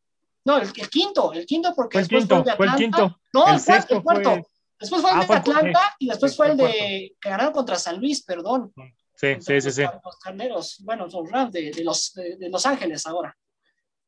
No, 0.49 0.57
el, 0.57 0.73
quinto, 0.73 1.35
el 1.35 1.45
quinto 1.45 1.75
porque 1.77 1.99
después 1.99 2.27
fue 2.27 2.39
el 2.39 2.45
de 2.45 2.51
Atlanta. 2.53 3.21
No, 3.35 3.55
el, 3.55 4.03
cuarto, 4.03 4.47
Después 4.81 5.03
fue 5.03 5.11
el 5.11 5.17
ah, 5.19 5.27
de 5.27 5.35
Atlanta 5.35 5.97
y 5.99 6.09
después 6.09 6.35
fue 6.35 6.51
el 6.53 6.57
de 6.57 7.17
que 7.21 7.29
ganaron 7.29 7.53
contra 7.53 7.77
San 7.77 8.01
Luis, 8.01 8.25
perdón. 8.25 8.73
Sí, 9.15 9.35
sí, 9.41 9.61
sí, 9.61 9.71
sí. 9.71 9.83
Los 9.83 10.19
carneros, 10.19 10.79
bueno, 10.85 11.07
los 11.07 11.31
Rams 11.31 11.53
de, 11.53 11.85
los, 11.85 12.15
de 12.15 12.49
Los 12.49 12.65
Ángeles 12.65 13.05
ahora. 13.07 13.37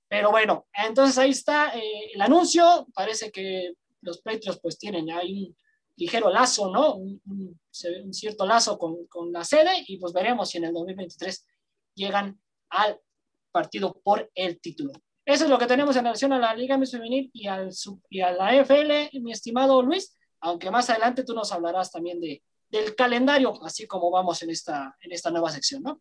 Pero 0.09 0.31
bueno, 0.31 0.67
entonces 0.73 1.19
ahí 1.19 1.29
está 1.29 1.77
eh, 1.77 2.13
el 2.15 2.23
anuncio. 2.23 2.87
Parece 2.95 3.31
que 3.31 3.75
los 4.01 4.23
Patriots 4.23 4.61
pues 4.63 4.79
tienen 4.79 5.11
ahí 5.11 5.45
un 5.45 5.57
ligero 5.97 6.31
lazo, 6.31 6.73
¿no? 6.73 6.95
Un, 6.95 7.21
un, 7.27 8.15
cierto 8.15 8.47
lazo 8.47 8.79
con, 8.79 9.07
con, 9.09 9.31
la 9.31 9.45
sede 9.45 9.85
y 9.89 9.99
pues 9.99 10.15
veremos 10.15 10.49
si 10.49 10.57
en 10.57 10.65
el 10.65 10.73
2023 10.73 11.47
llegan 11.97 12.41
al 12.71 12.99
partido 13.53 14.01
por 14.03 14.31
el 14.35 14.59
título. 14.59 14.93
Eso 15.31 15.45
es 15.45 15.51
lo 15.51 15.59
que 15.59 15.67
tenemos 15.67 15.95
en 15.97 16.05
relación 16.05 16.33
a 16.33 16.39
la 16.39 16.55
Liga 16.55 16.77
Miss 16.77 16.91
Femenil 16.91 17.31
y, 17.33 17.47
al, 17.47 17.71
y 18.09 18.21
a 18.21 18.33
la 18.33 18.57
FL, 18.57 19.11
mi 19.21 19.31
estimado 19.31 19.81
Luis, 19.81 20.19
aunque 20.41 20.71
más 20.71 20.91
adelante 20.91 21.23
tú 21.25 21.35
nos 21.35 21.53
hablarás 21.53 21.93
también 21.93 22.21
de, 22.21 22.43
del 22.69 22.97
calendario, 22.97 23.53
así 23.65 23.87
como 23.87 24.11
vamos 24.11 24.43
en 24.43 24.51
esta, 24.51 24.97
en 25.01 25.13
esta 25.13 25.31
nueva 25.31 25.51
sección, 25.51 25.85
¿no? 25.85 26.01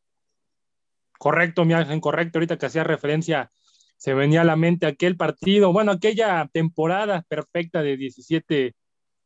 Correcto, 1.20 1.64
mi 1.64 1.74
ángel, 1.74 2.02
correcto. 2.02 2.40
Ahorita 2.40 2.58
que 2.58 2.66
hacía 2.66 2.84
referencia 2.84 3.52
se 3.98 4.16
venía 4.16 4.42
a 4.42 4.46
la 4.46 4.56
mente 4.56 4.88
aquel 4.88 5.16
partido, 5.16 5.72
bueno, 5.74 5.92
aquella 5.92 6.50
temporada 6.52 7.24
perfecta 7.28 7.84
de 7.84 7.98
17 7.98 8.74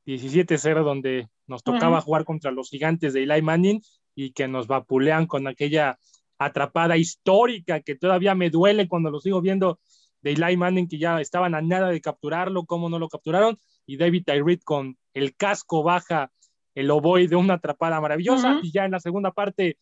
17-0 0.06 0.84
donde 0.84 1.30
nos 1.48 1.64
tocaba 1.64 2.02
jugar 2.02 2.26
contra 2.26 2.52
los 2.52 2.70
gigantes 2.70 3.14
de 3.14 3.24
Eli 3.24 3.42
Manning 3.42 3.82
y 4.16 4.32
que 4.34 4.48
nos 4.48 4.68
vapulean 4.68 5.28
con 5.28 5.48
aquella 5.48 5.98
atrapada 6.46 6.98
histórica 6.98 7.82
que 7.82 7.96
todavía 7.96 8.36
me 8.36 8.50
duele 8.50 8.88
cuando 8.88 9.10
lo 9.10 9.20
sigo 9.20 9.42
viendo 9.42 9.80
de 10.22 10.32
Eli 10.34 10.58
Manning 10.58 10.88
que 10.88 10.98
ya 10.98 11.20
estaban 11.20 11.56
a 11.56 11.62
nada 11.62 11.90
de 11.90 12.02
capturarlo, 12.02 12.66
cómo 12.66 12.90
no 12.90 13.00
lo 13.00 13.10
capturaron 13.10 13.58
y 13.86 13.98
David 13.98 14.24
Tyree 14.26 14.60
con 14.60 14.98
el 15.14 15.36
casco 15.36 15.84
baja 15.84 16.32
el 16.76 16.90
oboe 16.90 17.28
de 17.28 17.36
una 17.36 17.56
atrapada 17.56 18.02
maravillosa 18.02 18.60
y 18.64 18.72
ya 18.72 18.86
en 18.86 18.92
la 18.92 19.00
segunda 19.00 19.32
parte 19.32 19.78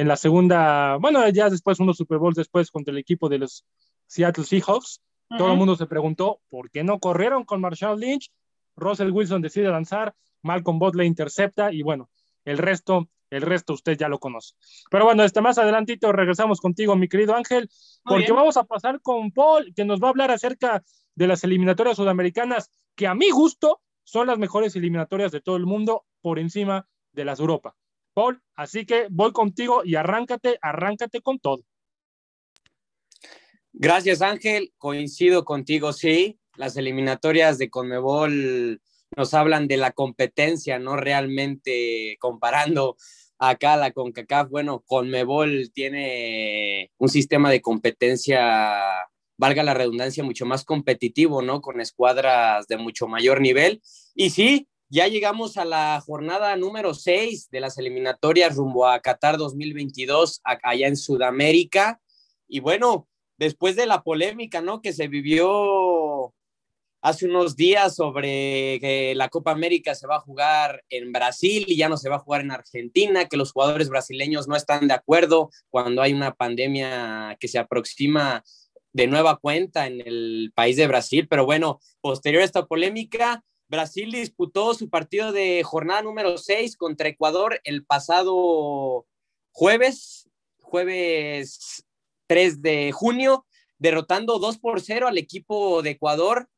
en 0.00 0.08
la 0.08 0.16
segunda, 0.16 0.96
bueno, 0.96 1.28
ya 1.28 1.50
después 1.50 1.78
unos 1.78 1.98
Super 1.98 2.16
Bowls 2.16 2.36
después 2.36 2.70
contra 2.70 2.92
el 2.92 2.98
equipo 2.98 3.28
de 3.28 3.38
los 3.38 3.66
Seattle 4.06 4.44
Seahawks. 4.44 5.02
Todo 5.36 5.52
el 5.52 5.58
mundo 5.58 5.76
se 5.76 5.86
preguntó 5.86 6.40
por 6.48 6.70
qué 6.70 6.82
no 6.82 6.98
corrieron 6.98 7.44
con 7.44 7.60
Marshall 7.60 8.00
Lynch. 8.00 8.30
Russell 8.74 9.10
Wilson 9.10 9.42
decide 9.42 9.68
lanzar, 9.68 10.14
Malcolm 10.42 10.78
Butler 10.78 11.06
intercepta 11.06 11.72
y 11.72 11.82
bueno, 11.82 12.08
el 12.46 12.56
resto, 12.56 13.08
el 13.32 13.42
resto 13.42 13.72
usted 13.72 13.96
ya 13.96 14.08
lo 14.08 14.18
conoce. 14.18 14.54
Pero 14.90 15.06
bueno, 15.06 15.24
este 15.24 15.40
más 15.40 15.58
adelantito 15.58 16.12
regresamos 16.12 16.60
contigo, 16.60 16.94
mi 16.96 17.08
querido 17.08 17.34
Ángel, 17.34 17.68
porque 18.04 18.30
vamos 18.30 18.56
a 18.58 18.64
pasar 18.64 19.00
con 19.00 19.32
Paul, 19.32 19.72
que 19.74 19.84
nos 19.84 20.00
va 20.00 20.08
a 20.08 20.10
hablar 20.10 20.30
acerca 20.30 20.84
de 21.14 21.26
las 21.26 21.42
eliminatorias 21.42 21.96
sudamericanas, 21.96 22.70
que 22.94 23.06
a 23.06 23.14
mi 23.14 23.30
gusto 23.30 23.80
son 24.04 24.26
las 24.26 24.38
mejores 24.38 24.76
eliminatorias 24.76 25.32
de 25.32 25.40
todo 25.40 25.56
el 25.56 25.64
mundo 25.64 26.04
por 26.20 26.38
encima 26.38 26.86
de 27.12 27.24
las 27.24 27.40
Europa. 27.40 27.74
Paul, 28.12 28.42
así 28.54 28.84
que 28.84 29.06
voy 29.10 29.32
contigo 29.32 29.82
y 29.82 29.94
arráncate, 29.94 30.58
arráncate 30.60 31.22
con 31.22 31.38
todo. 31.38 31.64
Gracias, 33.72 34.20
Ángel. 34.20 34.74
Coincido 34.76 35.46
contigo, 35.46 35.94
sí. 35.94 36.38
Las 36.56 36.76
eliminatorias 36.76 37.56
de 37.56 37.70
Conmebol 37.70 38.82
nos 39.16 39.34
hablan 39.34 39.68
de 39.68 39.76
la 39.76 39.92
competencia, 39.92 40.78
no 40.78 40.96
realmente 40.96 42.16
comparando 42.18 42.96
acá 43.42 43.76
la 43.76 43.90
CONCACAF. 43.90 44.48
Bueno, 44.50 44.84
Conmebol 44.86 45.72
tiene 45.72 46.92
un 46.96 47.08
sistema 47.08 47.50
de 47.50 47.60
competencia, 47.60 48.80
valga 49.36 49.64
la 49.64 49.74
redundancia, 49.74 50.22
mucho 50.22 50.46
más 50.46 50.64
competitivo, 50.64 51.42
¿no? 51.42 51.60
Con 51.60 51.80
escuadras 51.80 52.68
de 52.68 52.76
mucho 52.76 53.08
mayor 53.08 53.40
nivel. 53.40 53.82
Y 54.14 54.30
sí, 54.30 54.68
ya 54.88 55.08
llegamos 55.08 55.56
a 55.56 55.64
la 55.64 56.00
jornada 56.00 56.54
número 56.56 56.94
6 56.94 57.50
de 57.50 57.60
las 57.60 57.78
eliminatorias 57.78 58.54
rumbo 58.54 58.86
a 58.86 59.00
Qatar 59.00 59.38
2022, 59.38 60.40
allá 60.44 60.86
en 60.86 60.96
Sudamérica. 60.96 62.00
Y 62.46 62.60
bueno, 62.60 63.08
después 63.38 63.74
de 63.74 63.86
la 63.86 64.04
polémica, 64.04 64.60
¿no? 64.60 64.80
Que 64.80 64.92
se 64.92 65.08
vivió 65.08 65.48
hace 67.02 67.26
unos 67.26 67.56
días 67.56 67.96
sobre 67.96 68.78
que 68.80 69.12
la 69.16 69.28
Copa 69.28 69.50
América 69.50 69.94
se 69.94 70.06
va 70.06 70.16
a 70.16 70.20
jugar 70.20 70.84
en 70.88 71.12
Brasil 71.12 71.64
y 71.66 71.76
ya 71.76 71.88
no 71.88 71.96
se 71.96 72.08
va 72.08 72.16
a 72.16 72.20
jugar 72.20 72.40
en 72.40 72.52
Argentina, 72.52 73.26
que 73.28 73.36
los 73.36 73.52
jugadores 73.52 73.88
brasileños 73.88 74.46
no 74.46 74.54
están 74.54 74.86
de 74.86 74.94
acuerdo 74.94 75.50
cuando 75.68 76.00
hay 76.00 76.12
una 76.12 76.32
pandemia 76.32 77.36
que 77.40 77.48
se 77.48 77.58
aproxima 77.58 78.44
de 78.92 79.08
nueva 79.08 79.36
cuenta 79.36 79.86
en 79.86 80.00
el 80.06 80.52
país 80.54 80.76
de 80.76 80.86
Brasil. 80.86 81.26
Pero 81.28 81.44
bueno, 81.44 81.80
posterior 82.00 82.42
a 82.42 82.46
esta 82.46 82.66
polémica, 82.66 83.44
Brasil 83.68 84.12
disputó 84.12 84.72
su 84.74 84.88
partido 84.88 85.32
de 85.32 85.62
jornada 85.64 86.02
número 86.02 86.38
6 86.38 86.76
contra 86.76 87.08
Ecuador 87.08 87.60
el 87.64 87.84
pasado 87.84 89.06
jueves, 89.50 90.28
jueves 90.60 91.84
3 92.28 92.62
de 92.62 92.92
junio, 92.92 93.44
derrotando 93.78 94.38
2 94.38 94.58
por 94.58 94.80
0 94.80 95.08
al 95.08 95.18
equipo 95.18 95.82
de 95.82 95.90
Ecuador. 95.90 96.48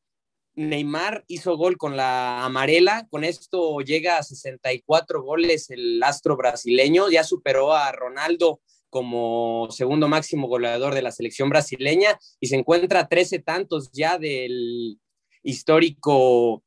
Neymar 0.57 1.25
hizo 1.27 1.57
gol 1.57 1.77
con 1.77 1.97
la 1.97 2.45
amarela, 2.45 3.07
con 3.11 3.25
esto 3.25 3.81
llega 3.81 4.19
a 4.19 4.23
64 4.23 5.23
goles 5.23 5.71
el 5.71 6.03
astro 6.03 6.37
brasileño, 6.37 7.11
ya 7.11 7.25
superó 7.25 7.73
a 7.73 7.91
Ronaldo 7.93 8.61
como 8.91 9.69
segundo 9.71 10.07
máximo 10.07 10.47
goleador 10.47 10.95
de 10.95 11.03
la 11.03 11.11
selección 11.11 11.49
brasileña 11.49 12.17
y 12.39 12.47
se 12.47 12.55
encuentra 12.57 13.01
a 13.01 13.09
13 13.09 13.41
tantos 13.41 13.91
ya 13.93 14.19
del 14.19 15.01
histórico 15.43 16.63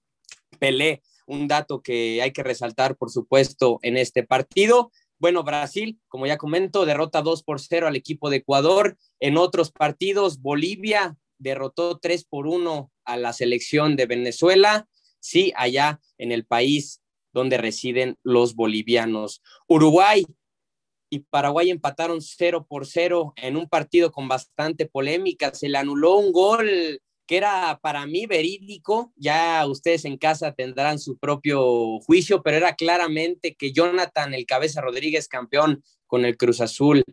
Pelé, 0.60 1.02
un 1.26 1.48
dato 1.48 1.82
que 1.82 2.22
hay 2.22 2.32
que 2.34 2.44
resaltar, 2.44 2.98
por 2.98 3.12
supuesto, 3.12 3.80
en 3.82 3.96
este 3.96 4.24
partido. 4.24 4.92
Bueno, 5.20 5.44
Brasil, 5.44 6.00
como 6.10 6.28
ya 6.28 6.38
comento, 6.38 6.86
derrota 6.86 7.22
2 7.22 7.44
por 7.44 7.62
0 7.62 7.88
al 7.88 7.96
equipo 7.96 8.30
de 8.30 8.38
Ecuador. 8.38 8.98
En 9.20 9.38
otros 9.38 9.72
partidos, 9.72 10.42
Bolivia 10.42 11.18
derrotó 11.38 11.98
3 11.98 12.26
por 12.26 12.48
1 12.48 12.92
a 13.08 13.18
la 13.18 13.34
selección 13.34 13.96
de 13.96 14.06
Venezuela, 14.06 14.88
sí, 15.20 15.52
allá 15.56 16.00
en 16.20 16.32
el 16.32 16.46
país 16.46 17.02
donde 17.34 17.58
residen 17.58 18.18
los 18.24 18.56
bolivianos. 18.56 19.42
Uruguay 19.68 20.26
y 21.10 21.20
Paraguay 21.20 21.70
empataron 21.70 22.22
0 22.22 22.68
por 22.70 22.86
0 22.86 23.34
en 23.38 23.58
un 23.58 23.68
partido 23.70 24.12
con 24.12 24.28
bastante 24.28 24.86
polémica. 24.86 25.54
Se 25.54 25.70
le 25.70 25.78
anuló 25.78 26.18
un 26.18 26.32
gol 26.32 27.02
que 27.26 27.38
era 27.38 27.80
para 27.82 28.06
mí 28.06 28.26
verídico. 28.26 29.14
Ya 29.16 29.66
ustedes 29.68 30.06
en 30.06 30.18
casa 30.18 30.54
tendrán 30.54 31.00
su 31.00 31.18
propio 31.18 32.00
juicio, 32.00 32.42
pero 32.42 32.58
era 32.58 32.76
claramente 32.76 33.56
que 33.56 33.72
Jonathan, 33.72 34.34
el 34.34 34.46
cabeza 34.46 34.82
Rodríguez, 34.82 35.28
campeón 35.28 35.84
con 36.08 36.26
el 36.26 36.38
Cruz 36.38 36.62
Azul 36.62 37.04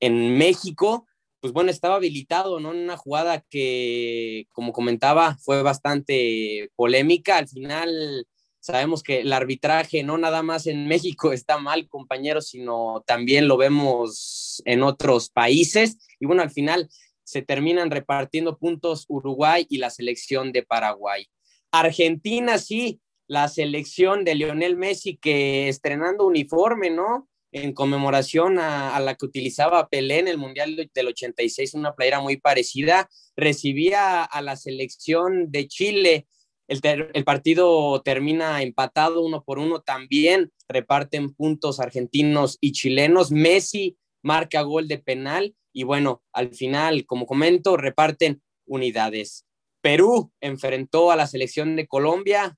en 0.00 0.36
México, 0.36 1.06
pues 1.42 1.52
bueno, 1.52 1.72
estaba 1.72 1.96
habilitado, 1.96 2.60
¿no? 2.60 2.70
En 2.70 2.84
una 2.84 2.96
jugada 2.96 3.44
que, 3.50 4.46
como 4.52 4.72
comentaba, 4.72 5.36
fue 5.42 5.60
bastante 5.60 6.70
polémica. 6.76 7.36
Al 7.38 7.48
final, 7.48 8.28
sabemos 8.60 9.02
que 9.02 9.22
el 9.22 9.32
arbitraje 9.32 10.04
no 10.04 10.18
nada 10.18 10.44
más 10.44 10.68
en 10.68 10.86
México 10.88 11.32
está 11.32 11.58
mal, 11.58 11.88
compañeros, 11.88 12.46
sino 12.46 13.02
también 13.08 13.48
lo 13.48 13.56
vemos 13.56 14.62
en 14.66 14.84
otros 14.84 15.30
países. 15.30 15.98
Y 16.20 16.26
bueno, 16.26 16.42
al 16.42 16.52
final 16.52 16.88
se 17.24 17.42
terminan 17.42 17.90
repartiendo 17.90 18.56
puntos 18.56 19.04
Uruguay 19.08 19.66
y 19.68 19.78
la 19.78 19.90
selección 19.90 20.52
de 20.52 20.62
Paraguay. 20.62 21.26
Argentina, 21.72 22.56
sí, 22.58 23.00
la 23.26 23.48
selección 23.48 24.24
de 24.24 24.36
Lionel 24.36 24.76
Messi 24.76 25.16
que 25.16 25.68
estrenando 25.68 26.24
uniforme, 26.24 26.90
¿no? 26.90 27.28
En 27.52 27.74
conmemoración 27.74 28.58
a, 28.58 28.98
la 29.00 29.14
que 29.14 29.26
utilizaba 29.26 29.88
Pelé 29.88 30.20
en 30.20 30.28
el 30.28 30.38
Mundial 30.38 30.90
del 30.94 31.06
86, 31.06 31.74
una 31.74 31.94
playera 31.94 32.20
muy 32.20 32.38
parecida, 32.38 33.08
recibía 33.36 34.24
a 34.24 34.40
la 34.40 34.56
selección 34.56 35.50
de 35.50 35.68
Chile. 35.68 36.26
El, 36.66 36.80
el, 37.12 37.24
partido 37.24 38.00
termina 38.02 38.62
empatado 38.62 39.22
uno 39.22 39.44
por 39.44 39.58
uno 39.58 39.82
también, 39.82 40.50
reparten 40.68 41.34
puntos 41.34 41.78
argentinos 41.78 42.56
y 42.60 42.72
chilenos. 42.72 43.30
Messi 43.30 43.98
marca 44.22 44.62
gol 44.62 44.88
de 44.88 44.98
penal 44.98 45.54
y 45.74 45.82
bueno, 45.82 46.22
al 46.32 46.54
final, 46.54 47.04
como 47.04 47.26
comento, 47.26 47.76
reparten 47.76 48.42
unidades. 48.66 49.46
Perú 49.82 50.32
enfrentó 50.40 51.10
a 51.10 51.16
la 51.16 51.26
selección 51.26 51.76
de 51.76 51.86
Colombia, 51.86 52.56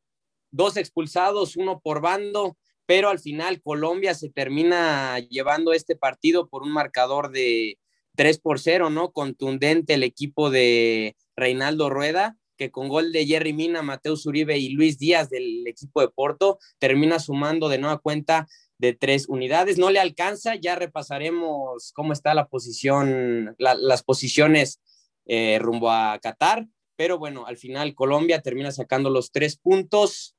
dos 0.52 0.76
expulsados, 0.76 1.56
uno 1.56 1.80
por 1.80 2.00
bando, 2.00 2.56
pero 2.86 3.08
al 3.08 3.18
final 3.18 3.62
Colombia 3.62 4.14
se 4.14 4.30
termina 4.30 5.18
llevando 5.18 5.72
este 5.72 5.96
partido 5.96 6.48
por 6.48 6.62
un 6.62 6.72
marcador 6.72 7.30
de 7.30 7.78
3 8.16 8.38
por 8.40 8.60
0, 8.60 8.90
¿no? 8.90 9.12
Contundente 9.12 9.94
el 9.94 10.02
equipo 10.02 10.50
de 10.50 11.16
Reinaldo 11.36 11.90
Rueda, 11.90 12.36
que 12.56 12.70
con 12.70 12.88
gol 12.88 13.12
de 13.12 13.26
Jerry 13.26 13.52
Mina, 13.52 13.82
Mateus 13.82 14.26
Uribe 14.26 14.58
y 14.58 14.70
Luis 14.70 14.98
Díaz 14.98 15.30
del 15.30 15.66
equipo 15.66 16.00
de 16.00 16.08
Porto, 16.08 16.58
termina 16.78 17.18
sumando 17.18 17.68
de 17.68 17.78
nueva 17.78 17.98
cuenta 17.98 18.46
de 18.78 18.92
tres 18.92 19.28
unidades. 19.28 19.78
No 19.78 19.90
le 19.90 19.98
alcanza, 19.98 20.54
ya 20.54 20.76
repasaremos 20.76 21.92
cómo 21.94 22.12
está 22.12 22.34
la 22.34 22.46
posición, 22.46 23.56
las 23.58 24.02
posiciones 24.02 24.80
eh, 25.26 25.58
rumbo 25.58 25.90
a 25.90 26.18
Qatar, 26.20 26.66
pero 26.96 27.18
bueno, 27.18 27.46
al 27.46 27.56
final 27.56 27.94
Colombia 27.94 28.40
termina 28.40 28.70
sacando 28.70 29.10
los 29.10 29.32
tres 29.32 29.56
puntos 29.56 30.36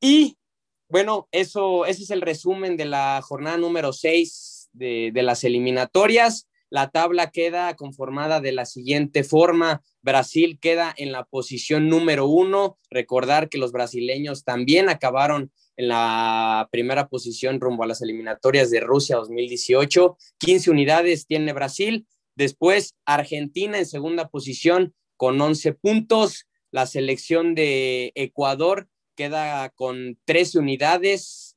y 0.00 0.38
bueno, 0.88 1.28
eso, 1.32 1.86
ese 1.86 2.02
es 2.02 2.10
el 2.10 2.20
resumen 2.20 2.76
de 2.76 2.84
la 2.84 3.20
jornada 3.22 3.56
número 3.56 3.92
6 3.92 4.70
de, 4.72 5.10
de 5.12 5.22
las 5.22 5.44
eliminatorias. 5.44 6.48
La 6.68 6.90
tabla 6.90 7.30
queda 7.30 7.74
conformada 7.76 8.40
de 8.40 8.52
la 8.52 8.66
siguiente 8.66 9.22
forma. 9.22 9.82
Brasil 10.02 10.58
queda 10.60 10.92
en 10.96 11.12
la 11.12 11.24
posición 11.24 11.88
número 11.88 12.26
uno. 12.26 12.78
Recordar 12.90 13.48
que 13.48 13.58
los 13.58 13.72
brasileños 13.72 14.44
también 14.44 14.88
acabaron 14.88 15.52
en 15.76 15.88
la 15.88 16.68
primera 16.72 17.08
posición 17.08 17.60
rumbo 17.60 17.84
a 17.84 17.86
las 17.86 18.02
eliminatorias 18.02 18.70
de 18.70 18.80
Rusia 18.80 19.16
2018. 19.16 20.16
15 20.38 20.70
unidades 20.70 21.26
tiene 21.26 21.52
Brasil. 21.52 22.06
Después 22.34 22.94
Argentina 23.04 23.78
en 23.78 23.86
segunda 23.86 24.28
posición 24.28 24.94
con 25.16 25.40
11 25.40 25.72
puntos. 25.74 26.46
La 26.72 26.86
selección 26.86 27.54
de 27.54 28.12
Ecuador 28.16 28.88
queda 29.16 29.70
con 29.70 30.18
13 30.24 30.60
unidades 30.60 31.56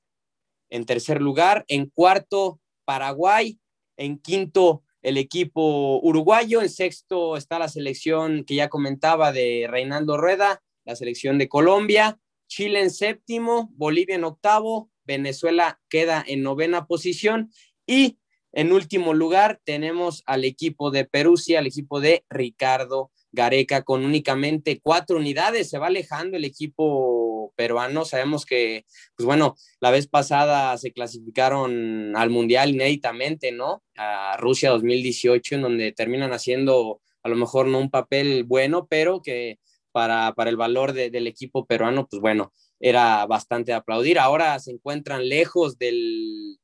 en 0.69 0.85
tercer 0.85 1.21
lugar. 1.21 1.65
En 1.67 1.87
cuarto, 1.87 2.59
Paraguay. 2.85 3.59
En 3.97 4.17
quinto, 4.17 4.83
el 5.01 5.17
equipo 5.17 5.99
uruguayo. 6.01 6.61
En 6.61 6.69
sexto 6.69 7.37
está 7.37 7.59
la 7.59 7.67
selección 7.67 8.43
que 8.45 8.55
ya 8.55 8.69
comentaba 8.69 9.31
de 9.31 9.67
Reinaldo 9.69 10.17
Rueda, 10.17 10.63
la 10.85 10.95
selección 10.95 11.37
de 11.37 11.49
Colombia. 11.49 12.19
Chile 12.47 12.81
en 12.81 12.89
séptimo, 12.89 13.69
Bolivia 13.73 14.15
en 14.15 14.23
octavo, 14.23 14.89
Venezuela 15.03 15.79
queda 15.87 16.23
en 16.25 16.41
novena 16.41 16.87
posición 16.87 17.51
y 17.85 18.17
en 18.51 18.71
último 18.71 19.13
lugar 19.13 19.61
tenemos 19.63 20.23
al 20.25 20.43
equipo 20.43 20.89
de 20.89 21.05
Perú, 21.05 21.37
sí, 21.37 21.55
al 21.55 21.67
equipo 21.67 21.99
de 21.99 22.25
Ricardo 22.29 23.11
Gareca 23.31 23.83
con 23.83 24.03
únicamente 24.03 24.79
cuatro 24.81 25.17
unidades. 25.17 25.69
Se 25.69 25.77
va 25.77 25.87
alejando 25.87 26.37
el 26.37 26.45
equipo 26.45 27.28
peruano. 27.55 28.05
Sabemos 28.05 28.45
que, 28.45 28.85
pues 29.15 29.25
bueno, 29.25 29.55
la 29.79 29.91
vez 29.91 30.07
pasada 30.07 30.77
se 30.77 30.91
clasificaron 30.91 32.15
al 32.15 32.29
Mundial 32.29 32.69
inéditamente, 32.69 33.51
¿no? 33.51 33.83
A 33.97 34.37
Rusia 34.37 34.69
2018, 34.69 35.55
en 35.55 35.61
donde 35.61 35.91
terminan 35.91 36.33
haciendo 36.33 37.01
a 37.23 37.29
lo 37.29 37.35
mejor 37.35 37.67
no 37.67 37.79
un 37.79 37.89
papel 37.89 38.43
bueno, 38.43 38.87
pero 38.89 39.21
que 39.21 39.59
para, 39.91 40.33
para 40.33 40.49
el 40.49 40.57
valor 40.57 40.93
del 40.93 41.27
equipo 41.27 41.65
peruano, 41.65 42.07
pues 42.07 42.21
bueno, 42.21 42.53
era 42.79 43.25
bastante 43.25 43.73
aplaudir. 43.73 44.19
Ahora 44.19 44.57
se 44.59 44.71
encuentran 44.71 45.27
lejos 45.27 45.77
del, 45.77 46.57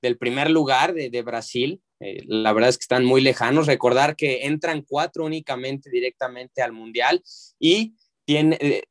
del 0.00 0.16
primer 0.16 0.50
lugar 0.50 0.94
de, 0.94 1.10
de 1.10 1.22
Brasil, 1.22 1.82
eh, 2.00 2.22
la 2.26 2.52
verdad 2.52 2.70
es 2.70 2.78
que 2.78 2.84
están 2.84 3.04
muy 3.04 3.20
lejanos. 3.20 3.66
Recordar 3.66 4.16
que 4.16 4.46
entran 4.46 4.82
cuatro 4.82 5.24
únicamente 5.24 5.90
directamente 5.90 6.62
al 6.62 6.72
Mundial 6.72 7.22
y 7.58 7.94
eh, 8.36 8.82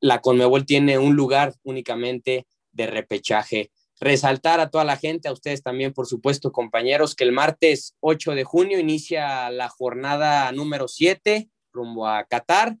la 0.00 0.20
Conmebol 0.20 0.66
tiene 0.66 0.98
un 0.98 1.16
lugar 1.16 1.54
únicamente 1.62 2.46
de 2.72 2.86
repechaje. 2.86 3.70
Resaltar 3.98 4.60
a 4.60 4.70
toda 4.70 4.84
la 4.84 4.96
gente, 4.96 5.28
a 5.28 5.32
ustedes 5.32 5.62
también, 5.62 5.92
por 5.92 6.06
supuesto, 6.06 6.52
compañeros, 6.52 7.14
que 7.14 7.24
el 7.24 7.32
martes 7.32 7.96
8 8.00 8.34
de 8.34 8.44
junio 8.44 8.78
inicia 8.78 9.50
la 9.50 9.68
jornada 9.68 10.52
número 10.52 10.86
7 10.86 11.48
rumbo 11.72 12.06
a 12.06 12.24
Qatar. 12.24 12.76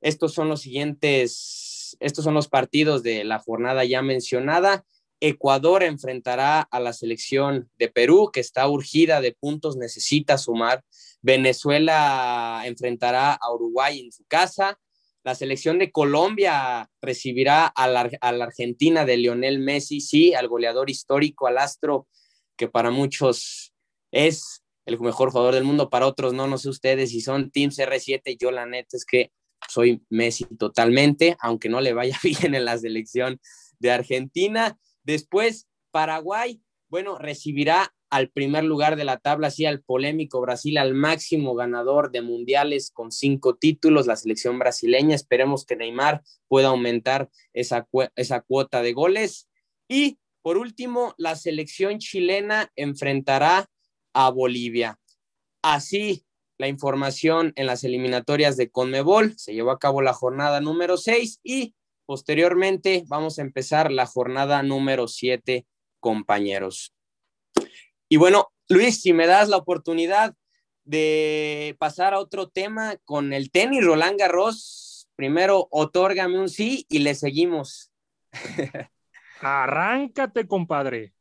Estos 0.00 0.34
son 0.34 0.48
los 0.48 0.60
siguientes, 0.60 1.96
estos 2.00 2.24
son 2.24 2.34
los 2.34 2.48
partidos 2.48 3.02
de 3.02 3.24
la 3.24 3.38
jornada 3.38 3.84
ya 3.84 4.02
mencionada. 4.02 4.84
Ecuador 5.20 5.82
enfrentará 5.82 6.60
a 6.60 6.80
la 6.80 6.92
selección 6.92 7.70
de 7.78 7.88
Perú, 7.88 8.30
que 8.30 8.40
está 8.40 8.68
urgida 8.68 9.20
de 9.22 9.32
puntos, 9.32 9.76
necesita 9.76 10.36
sumar. 10.36 10.84
Venezuela 11.22 12.62
enfrentará 12.66 13.32
a 13.32 13.52
Uruguay 13.52 14.00
en 14.00 14.12
su 14.12 14.24
casa. 14.26 14.78
La 15.24 15.34
selección 15.34 15.78
de 15.78 15.90
Colombia 15.90 16.90
recibirá 17.00 17.66
a 17.66 17.88
la, 17.88 18.10
Argentina 18.20 19.06
de 19.06 19.16
Lionel 19.16 19.58
Messi, 19.58 20.00
sí, 20.00 20.34
al 20.34 20.48
goleador 20.48 20.90
histórico, 20.90 21.46
al 21.46 21.56
astro, 21.56 22.06
que 22.56 22.68
para 22.68 22.90
muchos 22.90 23.74
es 24.12 24.62
el 24.84 25.00
mejor 25.00 25.30
jugador 25.30 25.54
del 25.54 25.64
mundo, 25.64 25.88
para 25.88 26.06
otros 26.06 26.34
no, 26.34 26.46
no 26.46 26.58
sé 26.58 26.68
ustedes 26.68 27.10
si 27.10 27.22
son 27.22 27.50
Team 27.50 27.70
CR7, 27.70 28.36
yo 28.38 28.50
la 28.50 28.66
neta 28.66 28.98
es 28.98 29.06
que 29.06 29.32
soy 29.66 30.04
Messi 30.10 30.44
totalmente, 30.58 31.36
aunque 31.40 31.70
no 31.70 31.80
le 31.80 31.94
vaya 31.94 32.18
bien 32.22 32.54
en 32.54 32.66
la 32.66 32.76
selección 32.76 33.40
de 33.78 33.92
Argentina. 33.92 34.78
Después, 35.04 35.68
Paraguay, 35.90 36.60
bueno, 36.88 37.16
recibirá 37.18 37.94
al 38.14 38.30
primer 38.30 38.62
lugar 38.62 38.94
de 38.94 39.02
la 39.02 39.18
tabla, 39.18 39.48
así 39.48 39.66
al 39.66 39.82
polémico 39.82 40.40
Brasil, 40.40 40.78
al 40.78 40.94
máximo 40.94 41.56
ganador 41.56 42.12
de 42.12 42.22
mundiales 42.22 42.92
con 42.92 43.10
cinco 43.10 43.56
títulos, 43.56 44.06
la 44.06 44.14
selección 44.14 44.56
brasileña. 44.60 45.16
Esperemos 45.16 45.66
que 45.66 45.74
Neymar 45.74 46.22
pueda 46.46 46.68
aumentar 46.68 47.28
esa, 47.52 47.88
esa 48.14 48.40
cuota 48.42 48.82
de 48.82 48.92
goles. 48.92 49.48
Y 49.88 50.20
por 50.42 50.58
último, 50.58 51.16
la 51.18 51.34
selección 51.34 51.98
chilena 51.98 52.70
enfrentará 52.76 53.68
a 54.12 54.30
Bolivia. 54.30 55.00
Así 55.60 56.24
la 56.56 56.68
información 56.68 57.52
en 57.56 57.66
las 57.66 57.82
eliminatorias 57.82 58.56
de 58.56 58.70
Conmebol. 58.70 59.36
Se 59.36 59.54
llevó 59.54 59.72
a 59.72 59.80
cabo 59.80 60.02
la 60.02 60.12
jornada 60.12 60.60
número 60.60 60.98
6 60.98 61.40
y 61.42 61.74
posteriormente 62.06 63.02
vamos 63.08 63.40
a 63.40 63.42
empezar 63.42 63.90
la 63.90 64.06
jornada 64.06 64.62
número 64.62 65.08
7, 65.08 65.66
compañeros. 65.98 66.94
Y 68.14 68.16
bueno, 68.16 68.52
Luis, 68.68 69.02
si 69.02 69.12
me 69.12 69.26
das 69.26 69.48
la 69.48 69.56
oportunidad 69.56 70.36
de 70.84 71.74
pasar 71.80 72.14
a 72.14 72.20
otro 72.20 72.48
tema 72.48 72.96
con 73.04 73.32
el 73.32 73.50
tenis 73.50 73.84
Roland 73.84 74.16
Garros, 74.16 75.08
primero 75.16 75.66
otórgame 75.72 76.38
un 76.38 76.48
sí 76.48 76.86
y 76.88 77.00
le 77.00 77.16
seguimos. 77.16 77.90
Arráncate, 79.40 80.46
compadre. 80.46 81.12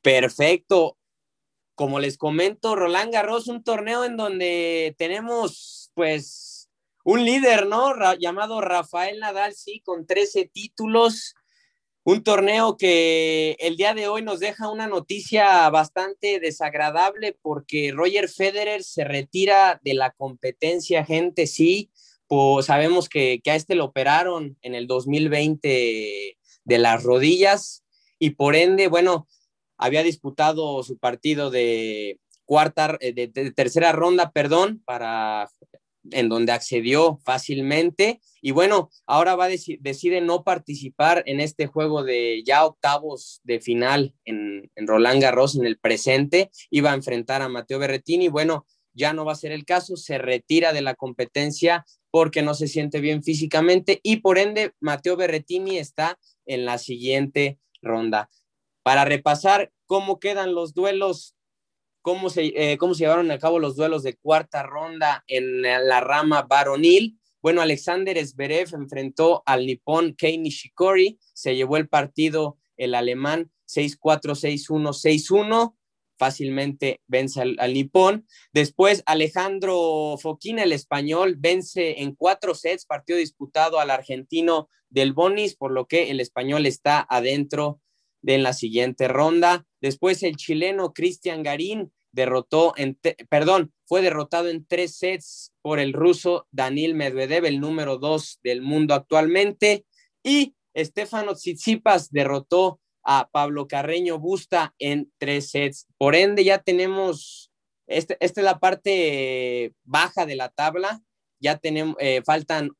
Perfecto. 0.00 0.96
Como 1.74 2.00
les 2.00 2.16
comento, 2.16 2.76
Roland 2.76 3.12
Garros, 3.12 3.48
un 3.48 3.62
torneo 3.62 4.06
en 4.06 4.16
donde 4.16 4.94
tenemos, 4.96 5.90
pues, 5.92 6.70
un 7.04 7.26
líder, 7.26 7.66
¿no? 7.66 7.92
llamado 8.14 8.62
Rafael 8.62 9.20
Nadal, 9.20 9.52
sí, 9.52 9.82
con 9.84 10.06
13 10.06 10.48
títulos. 10.50 11.34
Un 12.06 12.22
torneo 12.22 12.76
que 12.76 13.56
el 13.58 13.78
día 13.78 13.94
de 13.94 14.08
hoy 14.08 14.20
nos 14.20 14.38
deja 14.38 14.68
una 14.68 14.86
noticia 14.86 15.70
bastante 15.70 16.38
desagradable 16.38 17.34
porque 17.40 17.92
Roger 17.94 18.28
Federer 18.28 18.84
se 18.84 19.04
retira 19.04 19.80
de 19.82 19.94
la 19.94 20.10
competencia, 20.10 21.06
gente, 21.06 21.46
sí. 21.46 21.90
Pues 22.26 22.66
sabemos 22.66 23.08
que, 23.08 23.40
que 23.42 23.50
a 23.50 23.54
este 23.54 23.74
lo 23.74 23.86
operaron 23.86 24.58
en 24.60 24.74
el 24.74 24.86
2020 24.86 26.36
de 26.64 26.78
las 26.78 27.02
rodillas 27.02 27.84
y 28.18 28.30
por 28.30 28.54
ende, 28.54 28.88
bueno, 28.88 29.26
había 29.78 30.02
disputado 30.02 30.82
su 30.82 30.98
partido 30.98 31.50
de 31.50 32.18
cuarta, 32.44 32.98
eh, 33.00 33.12
de, 33.12 33.28
tercera 33.52 33.92
ronda, 33.92 34.30
perdón, 34.30 34.82
para 34.84 35.50
en 36.10 36.28
donde 36.28 36.52
accedió 36.52 37.18
fácilmente. 37.24 38.20
Y 38.40 38.50
bueno, 38.50 38.90
ahora 39.06 39.36
va 39.36 39.46
a 39.46 39.48
decide 39.48 40.20
no 40.20 40.44
participar 40.44 41.22
en 41.26 41.40
este 41.40 41.66
juego 41.66 42.02
de 42.02 42.42
ya 42.44 42.64
octavos 42.64 43.40
de 43.44 43.60
final 43.60 44.14
en, 44.24 44.70
en 44.74 44.86
Roland 44.86 45.22
Garros 45.22 45.56
en 45.56 45.66
el 45.66 45.78
presente, 45.78 46.50
iba 46.70 46.92
a 46.92 46.94
enfrentar 46.94 47.42
a 47.42 47.48
Mateo 47.48 47.78
Berretini, 47.78 48.28
bueno, 48.28 48.66
ya 48.92 49.12
no 49.12 49.24
va 49.24 49.32
a 49.32 49.36
ser 49.36 49.52
el 49.52 49.64
caso, 49.64 49.96
se 49.96 50.18
retira 50.18 50.72
de 50.72 50.82
la 50.82 50.94
competencia 50.94 51.84
porque 52.10 52.42
no 52.42 52.54
se 52.54 52.68
siente 52.68 53.00
bien 53.00 53.22
físicamente 53.22 54.00
y 54.02 54.16
por 54.16 54.38
ende 54.38 54.72
Mateo 54.80 55.16
Berretini 55.16 55.78
está 55.78 56.18
en 56.46 56.64
la 56.64 56.78
siguiente 56.78 57.58
ronda. 57.82 58.30
Para 58.82 59.04
repasar 59.04 59.72
cómo 59.86 60.20
quedan 60.20 60.54
los 60.54 60.74
duelos, 60.74 61.33
cómo 62.04 62.28
se, 62.28 62.52
eh, 62.54 62.76
cómo 62.76 62.92
se 62.92 63.04
llevaron 63.04 63.30
a 63.30 63.38
cabo 63.38 63.58
los 63.58 63.76
duelos 63.76 64.02
de 64.02 64.14
cuarta 64.14 64.62
ronda 64.62 65.24
en 65.26 65.62
la 65.62 66.02
rama 66.02 66.42
varonil. 66.42 67.18
Bueno, 67.40 67.62
Alexander 67.62 68.22
Zverev 68.24 68.74
enfrentó 68.74 69.42
al 69.46 69.64
nipón 69.64 70.14
Kei 70.14 70.36
Nishikori, 70.36 71.18
se 71.32 71.56
llevó 71.56 71.78
el 71.78 71.88
partido 71.88 72.58
el 72.76 72.94
alemán 72.94 73.50
6-4, 73.66 74.34
6-1, 74.34 74.92
6-1 74.92 75.74
fácilmente 76.18 77.00
vence 77.06 77.40
al, 77.40 77.72
nipón. 77.72 78.26
Después 78.52 79.02
Alejandro 79.06 80.16
Foquina, 80.20 80.62
el 80.62 80.72
español, 80.72 81.36
vence 81.38 82.02
en 82.02 82.14
cuatro 82.14 82.54
sets, 82.54 82.84
partido 82.84 83.18
disputado 83.18 83.80
al 83.80 83.90
argentino 83.90 84.68
del 84.90 85.14
Bonis, 85.14 85.56
por 85.56 85.72
lo 85.72 85.86
que 85.86 86.10
el 86.10 86.20
español 86.20 86.66
está 86.66 87.04
adentro 87.08 87.80
de 88.24 88.38
la 88.38 88.54
siguiente 88.54 89.06
ronda. 89.06 89.66
Después 89.82 90.22
el 90.22 90.36
chileno 90.36 90.94
Cristian 90.94 91.42
Garín 91.42 91.92
derrotó 92.10 92.72
en, 92.76 92.98
perdón, 93.28 93.72
fue 93.86 94.00
derrotado 94.00 94.48
en 94.48 94.66
tres 94.66 94.96
sets 94.96 95.52
por 95.62 95.78
el 95.78 95.92
ruso 95.92 96.46
Daniel 96.50 96.94
Medvedev, 96.94 97.44
el 97.44 97.60
número 97.60 97.98
dos 97.98 98.40
del 98.42 98.62
mundo 98.62 98.94
actualmente. 98.94 99.84
Y 100.22 100.54
Estefano 100.72 101.34
Tsitsipas 101.34 102.10
derrotó 102.10 102.80
a 103.02 103.28
Pablo 103.30 103.68
Carreño 103.68 104.18
Busta 104.18 104.74
en 104.78 105.12
tres 105.18 105.50
sets. 105.50 105.86
Por 105.98 106.14
ende, 106.14 106.44
ya 106.44 106.62
tenemos, 106.62 107.52
este, 107.86 108.16
esta 108.20 108.40
es 108.40 108.44
la 108.44 108.58
parte 108.58 109.74
baja 109.84 110.24
de 110.24 110.36
la 110.36 110.48
tabla, 110.48 111.02
ya 111.40 111.58
tenemos, 111.58 111.96
eh, 112.00 112.22
faltan 112.24 112.70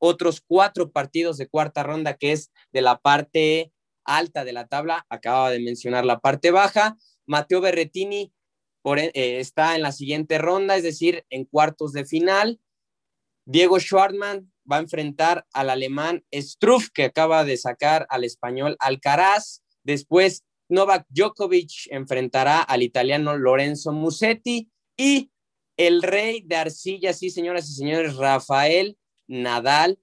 otros 0.00 0.40
cuatro 0.44 0.90
partidos 0.90 1.36
de 1.36 1.46
cuarta 1.46 1.84
ronda, 1.84 2.16
que 2.16 2.32
es 2.32 2.50
de 2.72 2.80
la 2.80 2.98
parte 2.98 3.72
alta 4.16 4.44
de 4.44 4.52
la 4.52 4.66
tabla, 4.66 5.06
acaba 5.08 5.50
de 5.50 5.60
mencionar 5.60 6.04
la 6.04 6.20
parte 6.20 6.50
baja. 6.50 6.96
Mateo 7.26 7.60
Berretini 7.60 8.32
por, 8.82 8.98
eh, 8.98 9.12
está 9.14 9.76
en 9.76 9.82
la 9.82 9.92
siguiente 9.92 10.38
ronda, 10.38 10.76
es 10.76 10.82
decir, 10.82 11.24
en 11.30 11.44
cuartos 11.44 11.92
de 11.92 12.04
final. 12.04 12.60
Diego 13.44 13.78
Schwartzman 13.78 14.52
va 14.70 14.76
a 14.76 14.80
enfrentar 14.80 15.46
al 15.52 15.70
alemán 15.70 16.24
Struff, 16.32 16.88
que 16.92 17.04
acaba 17.04 17.44
de 17.44 17.56
sacar 17.56 18.06
al 18.10 18.24
español 18.24 18.76
Alcaraz. 18.78 19.62
Después, 19.84 20.44
Novak 20.68 21.06
Djokovic 21.08 21.88
enfrentará 21.90 22.60
al 22.60 22.82
italiano 22.82 23.36
Lorenzo 23.36 23.92
Musetti 23.92 24.70
y 24.96 25.30
el 25.76 26.02
rey 26.02 26.42
de 26.44 26.56
arcilla, 26.56 27.12
sí, 27.12 27.30
señoras 27.30 27.70
y 27.70 27.74
señores, 27.74 28.16
Rafael 28.16 28.98
Nadal 29.28 29.98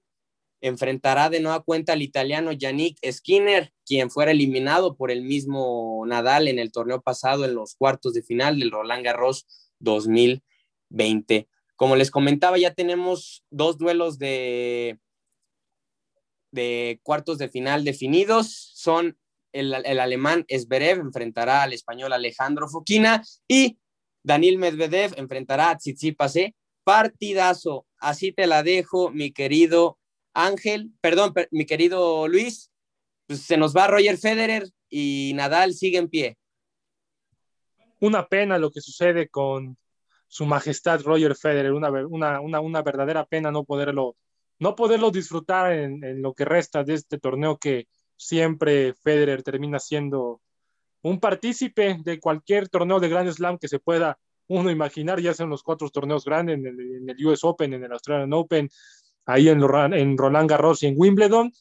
enfrentará 0.60 1.30
de 1.30 1.40
nueva 1.40 1.62
cuenta 1.62 1.92
al 1.92 2.02
italiano 2.02 2.52
Yannick 2.52 2.98
Skinner, 3.10 3.72
quien 3.84 4.10
fuera 4.10 4.32
eliminado 4.32 4.96
por 4.96 5.10
el 5.10 5.22
mismo 5.22 6.04
Nadal 6.06 6.48
en 6.48 6.58
el 6.58 6.72
torneo 6.72 7.02
pasado 7.02 7.44
en 7.44 7.54
los 7.54 7.74
cuartos 7.74 8.14
de 8.14 8.22
final 8.22 8.58
del 8.58 8.70
Roland 8.70 9.04
Garros 9.04 9.46
2020. 9.80 11.48
Como 11.76 11.96
les 11.96 12.10
comentaba, 12.10 12.58
ya 12.58 12.72
tenemos 12.72 13.44
dos 13.50 13.76
duelos 13.76 14.18
de, 14.18 14.98
de 16.50 17.00
cuartos 17.02 17.38
de 17.38 17.48
final 17.48 17.84
definidos. 17.84 18.72
Son 18.74 19.18
el, 19.52 19.74
alemán 19.74 20.44
Esberev 20.48 21.00
enfrentará 21.00 21.62
al 21.62 21.72
español 21.72 22.12
Alejandro 22.12 22.68
Foquina 22.68 23.22
y 23.48 23.78
Daniel 24.22 24.58
Medvedev 24.58 25.14
enfrentará 25.16 25.70
a 25.70 25.76
Tsitsipas. 25.76 26.34
Partidazo, 26.84 27.86
así 27.98 28.32
te 28.32 28.46
la 28.46 28.62
dejo, 28.62 29.10
mi 29.10 29.32
querido 29.32 29.98
Ángel, 30.36 30.92
perdón, 31.00 31.32
mi 31.50 31.64
querido 31.64 32.28
Luis. 32.28 32.70
Pues 33.26 33.42
se 33.42 33.56
nos 33.56 33.74
va 33.74 33.88
Roger 33.88 34.18
Federer 34.18 34.68
y 34.88 35.32
Nadal 35.34 35.72
sigue 35.72 35.98
en 35.98 36.08
pie. 36.08 36.36
Una 38.00 38.28
pena 38.28 38.58
lo 38.58 38.70
que 38.70 38.80
sucede 38.80 39.28
con 39.28 39.76
su 40.28 40.44
majestad 40.44 41.00
Roger 41.02 41.34
Federer, 41.34 41.72
una, 41.72 41.90
una, 41.90 42.60
una, 42.60 42.82
verdadera 42.82 43.24
pena 43.24 43.50
no 43.50 43.64
poderlo, 43.64 44.16
no 44.58 44.76
disfrutar 45.10 45.72
en, 45.72 46.20
lo 46.20 46.34
que 46.34 46.44
resta 46.44 46.84
de 46.84 46.94
este 46.94 47.18
torneo 47.18 47.56
que 47.56 47.88
siempre 48.16 48.92
Federer 48.94 49.42
termina 49.42 49.78
siendo 49.78 50.40
un 51.02 51.18
partícipe 51.18 51.98
de 52.04 52.20
cualquier 52.20 52.68
torneo 52.68 53.00
de 53.00 53.08
Grand 53.08 53.30
Slam 53.30 53.58
que 53.58 53.68
se 53.68 53.78
pueda 53.78 54.18
uno 54.48 54.70
imaginar, 54.70 55.20
ya 55.20 55.34
sean 55.34 55.48
los 55.48 55.62
cuatro 55.62 55.88
torneos 55.90 56.24
grandes, 56.24 56.58
en 56.58 56.66
el, 56.66 57.26
US 57.26 57.42
Open, 57.44 57.72
en 57.72 57.84
el 57.84 57.92
Australian 57.92 58.32
Open, 58.32 58.68
ahí 59.26 59.48
en, 59.48 59.62
en, 59.94 60.18
Roland 60.18 60.48
Garros 60.48 60.82
y 60.82 60.86
en 60.86 60.94
Wimbledon. 60.96 61.52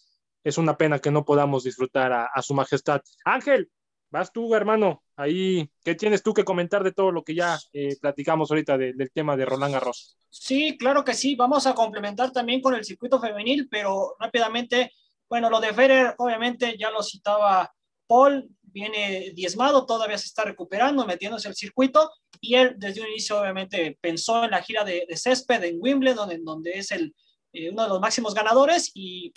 Es 0.44 0.58
una 0.58 0.78
pena 0.78 1.00
que 1.00 1.12
no 1.12 1.26
podamos 1.26 1.64
disfrutar 1.64 2.14
a, 2.14 2.42
su 2.42 2.54
majestad. 2.54 3.02
Ángel, 3.26 3.70
vas 4.12 4.32
tú, 4.32 4.54
hermano. 4.56 5.04
Ahí, 5.16 5.70
¿qué 5.84 5.96
tienes 5.96 6.22
tú 6.22 6.34
que 6.34 6.44
comentar 6.44 6.84
de 6.84 6.92
todo 6.92 7.12
lo 7.12 7.24
que 7.24 7.36
ya 7.36 7.58
eh, 7.74 7.98
platicamos 8.00 8.52
ahorita 8.52 8.78
del 8.78 9.12
tema 9.12 9.36
de 9.36 9.46
Roland 9.46 9.74
Garros? 9.74 10.18
Sí, 10.30 10.78
claro 10.78 11.04
que 11.04 11.16
sí. 11.16 11.36
Vamos 11.36 11.66
a 11.66 11.74
complementar 11.74 12.32
también 12.32 12.62
con 12.62 12.76
el 12.76 12.86
circuito 12.86 13.20
femenil, 13.20 13.68
pero 13.70 14.16
rápidamente 14.20 14.92
bueno, 15.30 15.50
lo 15.50 15.60
de 15.60 15.74
Federer, 15.74 16.16
obviamente, 16.18 16.78
ya 16.78 16.92
lo 16.92 17.02
citaba 17.02 17.74
Paul, 18.08 18.48
viene 18.62 19.32
diezmado, 19.34 19.86
todavía 19.86 20.18
se 20.18 20.28
está 20.28 20.44
recuperando, 20.44 21.06
metiéndose 21.06 21.48
el 21.48 21.56
circuito, 21.56 22.12
y 22.40 22.56
él 22.56 22.76
desde 22.78 23.02
un 23.02 23.08
inicio, 23.08 23.40
obviamente, 23.40 23.98
pensó 24.00 24.44
en 24.44 24.52
la 24.52 24.62
gira 24.62 24.84
de, 24.84 25.08
césped 25.16 25.64
en 25.64 25.78
Wimbledon, 25.80 26.32
en 26.32 26.44
donde 26.44 26.74
es 26.74 26.92
el, 26.92 27.16
eh, 27.56 27.72
uno 27.72 27.84
de 27.84 27.90
los 27.90 28.00
máximos 28.00 28.34
ganadores, 28.34 28.92
y 28.94 29.34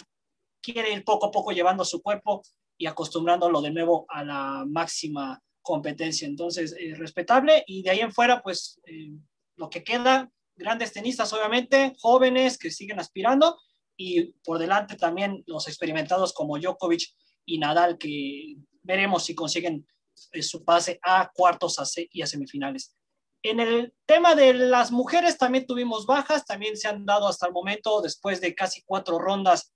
quiere 0.61 0.92
ir 0.92 1.04
poco 1.04 1.26
a 1.26 1.31
poco 1.31 1.52
llevando 1.52 1.85
su 1.85 2.02
cuerpo 2.02 2.42
y 2.76 2.87
acostumbrándolo 2.87 3.61
de 3.61 3.70
nuevo 3.70 4.07
a 4.09 4.24
la 4.24 4.64
máxima 4.66 5.40
competencia. 5.62 6.26
Entonces, 6.26 6.74
respetable, 6.96 7.64
y 7.66 7.83
de 7.83 7.90
ahí 7.90 8.00
en 8.00 8.12
fuera, 8.12 8.42
pues, 8.42 8.81
eh, 8.87 9.11
lo 9.57 9.69
que 9.69 9.83
queda, 9.83 10.31
grandes 10.56 10.92
tenistas, 10.92 11.33
obviamente, 11.33 11.94
jóvenes 12.00 12.58
que 12.58 12.71
siguen 12.71 12.98
aspirando, 13.00 13.56
y 13.96 14.33
por 14.44 14.58
delante 14.58 14.96
también 14.96 15.42
los 15.46 15.66
experimentados 15.66 16.33
como 16.33 16.58
Djokovic 16.58 17.02
y 17.44 17.58
Nadal, 17.58 17.98
que 17.98 18.56
veremos 18.83 19.25
si 19.25 19.35
consiguen 19.35 19.87
eh, 20.33 20.42
su 20.42 20.64
pase 20.64 20.98
a 21.02 21.31
cuartos 21.35 21.77
y 22.10 22.23
a 22.23 22.27
semifinales. 22.27 22.98
En 23.43 23.61
el 23.61 23.95
tema 24.05 24.35
de 24.35 24.53
las 24.53 24.91
mujeres 24.91 25.39
también 25.39 25.67
tuvimos 25.67 26.07
bajas, 26.07 26.45
también 26.45 26.77
se 26.77 26.89
han 26.89 27.07
dado 27.07 27.29
hasta 27.29 27.47
el 27.47 27.53
momento, 27.53 28.01
después 28.01 28.41
de 28.41 28.55
casi 28.55 28.83
cuatro 28.83 29.19
rondas, 29.19 29.73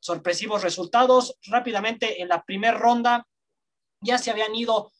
sorpresivos 0.00 0.62
resultados. 0.62 1.38
Rápidamente, 1.46 2.22
en 2.22 2.28
la 2.28 2.42
primera 2.42 2.76
ronda 2.76 3.26
ya 4.00 4.18
se 4.18 4.30
habían 4.30 4.54
ido 4.54 4.90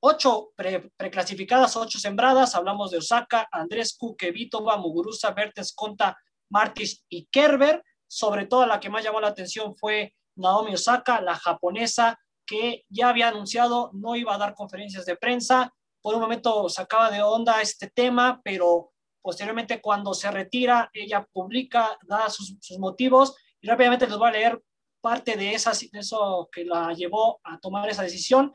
ocho 0.00 0.52
preclasificadas, 0.96 1.76
ocho 1.76 1.98
sembradas. 1.98 2.54
Hablamos 2.54 2.90
de 2.90 2.98
Osaka, 2.98 3.48
Andrés 3.50 3.96
Kuke, 3.98 4.30
Vitova, 4.30 4.76
Muguruza, 4.76 5.30
Bertes, 5.32 5.74
Conta, 5.74 6.16
Martis 6.50 7.04
y 7.08 7.26
Kerber. 7.26 7.82
Sobre 8.06 8.46
todo 8.46 8.66
la 8.66 8.78
que 8.78 8.88
más 8.88 9.02
llamó 9.02 9.20
la 9.20 9.28
atención 9.28 9.74
fue 9.74 10.14
Naomi 10.36 10.74
Osaka, 10.74 11.20
la 11.20 11.34
japonesa, 11.34 12.18
que 12.46 12.84
ya 12.88 13.08
había 13.08 13.28
anunciado 13.28 13.90
no 13.94 14.14
iba 14.14 14.34
a 14.34 14.38
dar 14.38 14.54
conferencias 14.54 15.06
de 15.06 15.16
prensa. 15.16 15.72
Por 16.06 16.14
un 16.14 16.20
momento 16.20 16.68
sacaba 16.68 17.10
de 17.10 17.20
onda 17.20 17.60
este 17.60 17.90
tema, 17.90 18.40
pero 18.44 18.92
posteriormente 19.20 19.80
cuando 19.80 20.14
se 20.14 20.30
retira, 20.30 20.88
ella 20.92 21.26
publica, 21.32 21.98
da 22.06 22.30
sus, 22.30 22.56
motivos 22.78 23.34
y 23.60 23.66
rápidamente 23.66 24.06
les 24.06 24.16
voy 24.16 24.28
a 24.28 24.30
leer 24.30 24.62
parte 25.00 25.34
de, 25.34 25.54
esa, 25.54 25.72
de 25.72 25.98
eso 25.98 26.48
que 26.52 26.64
la 26.64 26.92
llevó 26.92 27.40
a 27.42 27.58
tomar 27.58 27.90
esa 27.90 28.04
decisión. 28.04 28.52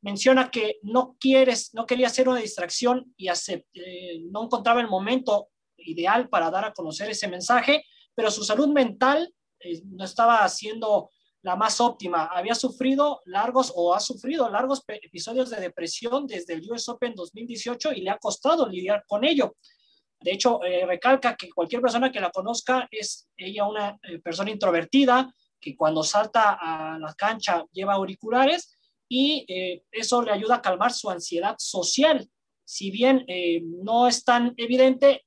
Menciona 0.00 0.50
que 0.50 0.78
no, 0.80 1.14
quieres, 1.20 1.74
no 1.74 1.84
quería 1.84 2.06
hacer 2.06 2.26
una 2.26 2.40
distracción 2.40 3.12
y 3.18 3.28
eh, 3.28 4.22
no 4.30 4.44
encontraba 4.44 4.80
el 4.80 4.88
momento 4.88 5.48
ideal 5.76 6.30
para 6.30 6.50
dar 6.50 6.64
a 6.64 6.72
conocer 6.72 7.10
ese 7.10 7.28
mensaje, 7.28 7.84
pero 8.14 8.30
su 8.30 8.44
salud 8.44 8.68
mental 8.68 9.30
eh, 9.60 9.82
no 9.84 10.06
estaba 10.06 10.48
siendo 10.48 11.10
la 11.44 11.56
más 11.56 11.78
óptima. 11.80 12.24
Había 12.24 12.54
sufrido 12.54 13.20
largos 13.26 13.70
o 13.76 13.94
ha 13.94 14.00
sufrido 14.00 14.48
largos 14.48 14.82
episodios 14.88 15.50
de 15.50 15.60
depresión 15.60 16.26
desde 16.26 16.54
el 16.54 16.70
US 16.70 16.88
Open 16.88 17.14
2018 17.14 17.92
y 17.92 18.00
le 18.00 18.10
ha 18.10 18.18
costado 18.18 18.66
lidiar 18.66 19.04
con 19.06 19.24
ello. 19.24 19.54
De 20.20 20.32
hecho, 20.32 20.64
eh, 20.64 20.86
recalca 20.86 21.36
que 21.36 21.50
cualquier 21.50 21.82
persona 21.82 22.10
que 22.10 22.18
la 22.18 22.30
conozca 22.30 22.88
es 22.90 23.28
ella 23.36 23.66
una 23.66 23.98
persona 24.22 24.50
introvertida, 24.50 25.34
que 25.60 25.76
cuando 25.76 26.02
salta 26.02 26.58
a 26.58 26.98
la 26.98 27.12
cancha 27.12 27.62
lleva 27.72 27.92
auriculares 27.92 28.74
y 29.06 29.44
eh, 29.46 29.84
eso 29.92 30.22
le 30.22 30.32
ayuda 30.32 30.56
a 30.56 30.62
calmar 30.62 30.92
su 30.92 31.10
ansiedad 31.10 31.56
social. 31.58 32.26
Si 32.64 32.90
bien 32.90 33.22
eh, 33.28 33.60
no 33.62 34.08
es 34.08 34.24
tan 34.24 34.54
evidente, 34.56 35.26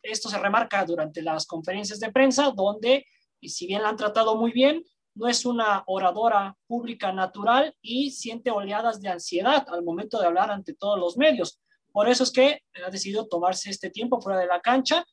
esto 0.00 0.30
se 0.30 0.38
remarca 0.38 0.82
durante 0.86 1.20
las 1.20 1.46
conferencias 1.46 2.00
de 2.00 2.10
prensa, 2.10 2.52
donde, 2.56 3.04
si 3.42 3.66
bien 3.66 3.82
la 3.82 3.90
han 3.90 3.96
tratado 3.96 4.34
muy 4.36 4.50
bien, 4.50 4.82
no 5.18 5.28
es 5.28 5.44
una 5.44 5.82
oradora 5.86 6.56
pública 6.66 7.12
natural 7.12 7.74
y 7.82 8.12
siente 8.12 8.50
oleadas 8.50 9.00
de 9.00 9.08
ansiedad 9.08 9.66
al 9.68 9.82
momento 9.82 10.20
de 10.20 10.26
hablar 10.26 10.50
ante 10.50 10.74
todos 10.74 10.98
los 10.98 11.16
medios. 11.16 11.60
Por 11.92 12.08
eso 12.08 12.22
es 12.22 12.30
que 12.30 12.62
ha 12.86 12.90
decidido 12.90 13.26
tomarse 13.26 13.70
este 13.70 13.90
tiempo 13.90 14.20
fuera 14.20 14.38
de 14.38 14.46
la 14.46 14.60
cancha 14.60 15.04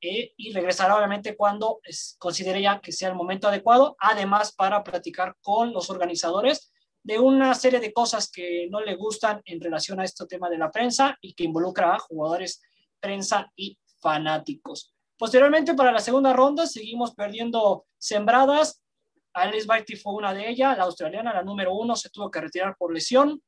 eh, 0.00 0.32
y 0.38 0.52
regresará 0.52 0.96
obviamente 0.96 1.36
cuando 1.36 1.80
considere 2.18 2.62
ya 2.62 2.80
que 2.80 2.90
sea 2.90 3.10
el 3.10 3.14
momento 3.14 3.48
adecuado, 3.48 3.96
además 3.98 4.52
para 4.52 4.82
platicar 4.82 5.36
con 5.42 5.74
los 5.74 5.90
organizadores 5.90 6.72
de 7.02 7.18
una 7.18 7.54
serie 7.54 7.80
de 7.80 7.92
cosas 7.92 8.30
que 8.30 8.66
no 8.70 8.80
le 8.80 8.96
gustan 8.96 9.42
en 9.44 9.60
relación 9.60 10.00
a 10.00 10.04
este 10.04 10.26
tema 10.26 10.48
de 10.48 10.56
la 10.56 10.70
prensa 10.70 11.18
y 11.20 11.34
que 11.34 11.44
involucra 11.44 11.94
a 11.94 11.98
jugadores, 11.98 12.62
prensa 12.98 13.52
y 13.56 13.78
fanáticos. 14.00 14.94
Posteriormente, 15.18 15.74
para 15.74 15.92
la 15.92 15.98
segunda 15.98 16.32
ronda, 16.32 16.66
seguimos 16.66 17.14
perdiendo 17.14 17.84
sembradas. 17.98 18.82
Alice 19.32 19.66
Barty 19.66 19.96
fue 19.96 20.14
una 20.14 20.34
de 20.34 20.48
ellas, 20.48 20.76
la 20.76 20.84
australiana, 20.84 21.32
la 21.32 21.42
número 21.42 21.74
uno, 21.74 21.94
se 21.96 22.10
tuvo 22.10 22.30
que 22.30 22.40
retirar 22.40 22.76
por 22.76 22.92
lesión. 22.92 23.42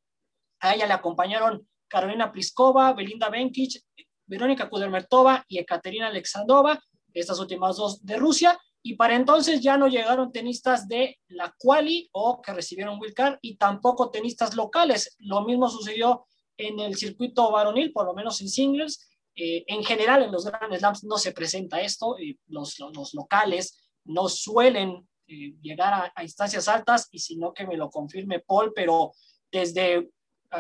A 0.61 0.75
ella 0.75 0.87
le 0.87 0.93
acompañaron 0.93 1.69
Carolina 1.89 2.31
Pliskova, 2.31 2.93
Belinda 2.93 3.29
Benkic, 3.29 3.83
Verónica 4.27 4.69
Kudermetova 4.71 5.45
y 5.49 5.59
Ekaterina 5.59 6.07
Alexandrova, 6.07 6.81
estas 7.13 7.39
últimas 7.39 7.77
dos 7.77 8.05
de 8.05 8.17
Rusia. 8.17 8.59
Y 8.85 8.97
para 8.97 9.15
entonces 9.15 9.61
ya 9.61 9.77
no 9.77 9.87
llegaron 9.87 10.33
tenistas 10.33 10.89
de 10.89 11.19
la 11.29 11.55
quali 11.57 12.09
o 12.13 12.41
que 12.43 12.53
recibieron 12.53 12.99
wildcard 13.01 13.39
y 13.41 13.57
tampoco 13.57 14.11
tenistas 14.11 14.57
locales. 14.57 15.17
Lo 15.21 15.43
mismo 15.43 15.69
sucedió 15.69 16.27
en 16.57 16.81
el 16.81 16.97
circuito 16.97 17.51
varonil, 17.51 17.93
por 17.93 18.07
lo 18.07 18.15
menos 18.15 18.41
en 18.41 18.49
singles. 18.49 19.09
Eh, 19.35 19.65
en 19.67 19.85
general, 19.85 20.23
en 20.23 20.33
los 20.33 20.45
Grand 20.45 20.75
Slams 20.75 21.05
no 21.05 21.17
se 21.17 21.33
presenta 21.33 21.81
esto. 21.81 22.19
y 22.19 22.39
los, 22.49 22.79
locales 23.13 23.79
no 24.05 24.29
suelen 24.29 25.07
eh, 25.27 25.55
llegar 25.61 26.13
a, 26.15 26.23
instancias 26.23 26.69
altas 26.69 27.09
y 27.13 27.19
si 27.19 27.37
no 27.37 27.53
que 27.53 27.67
me 27.67 27.77
lo 27.77 27.91
confirme 27.91 28.41
Paul, 28.41 28.73
pero 28.75 29.13
desde 29.51 30.11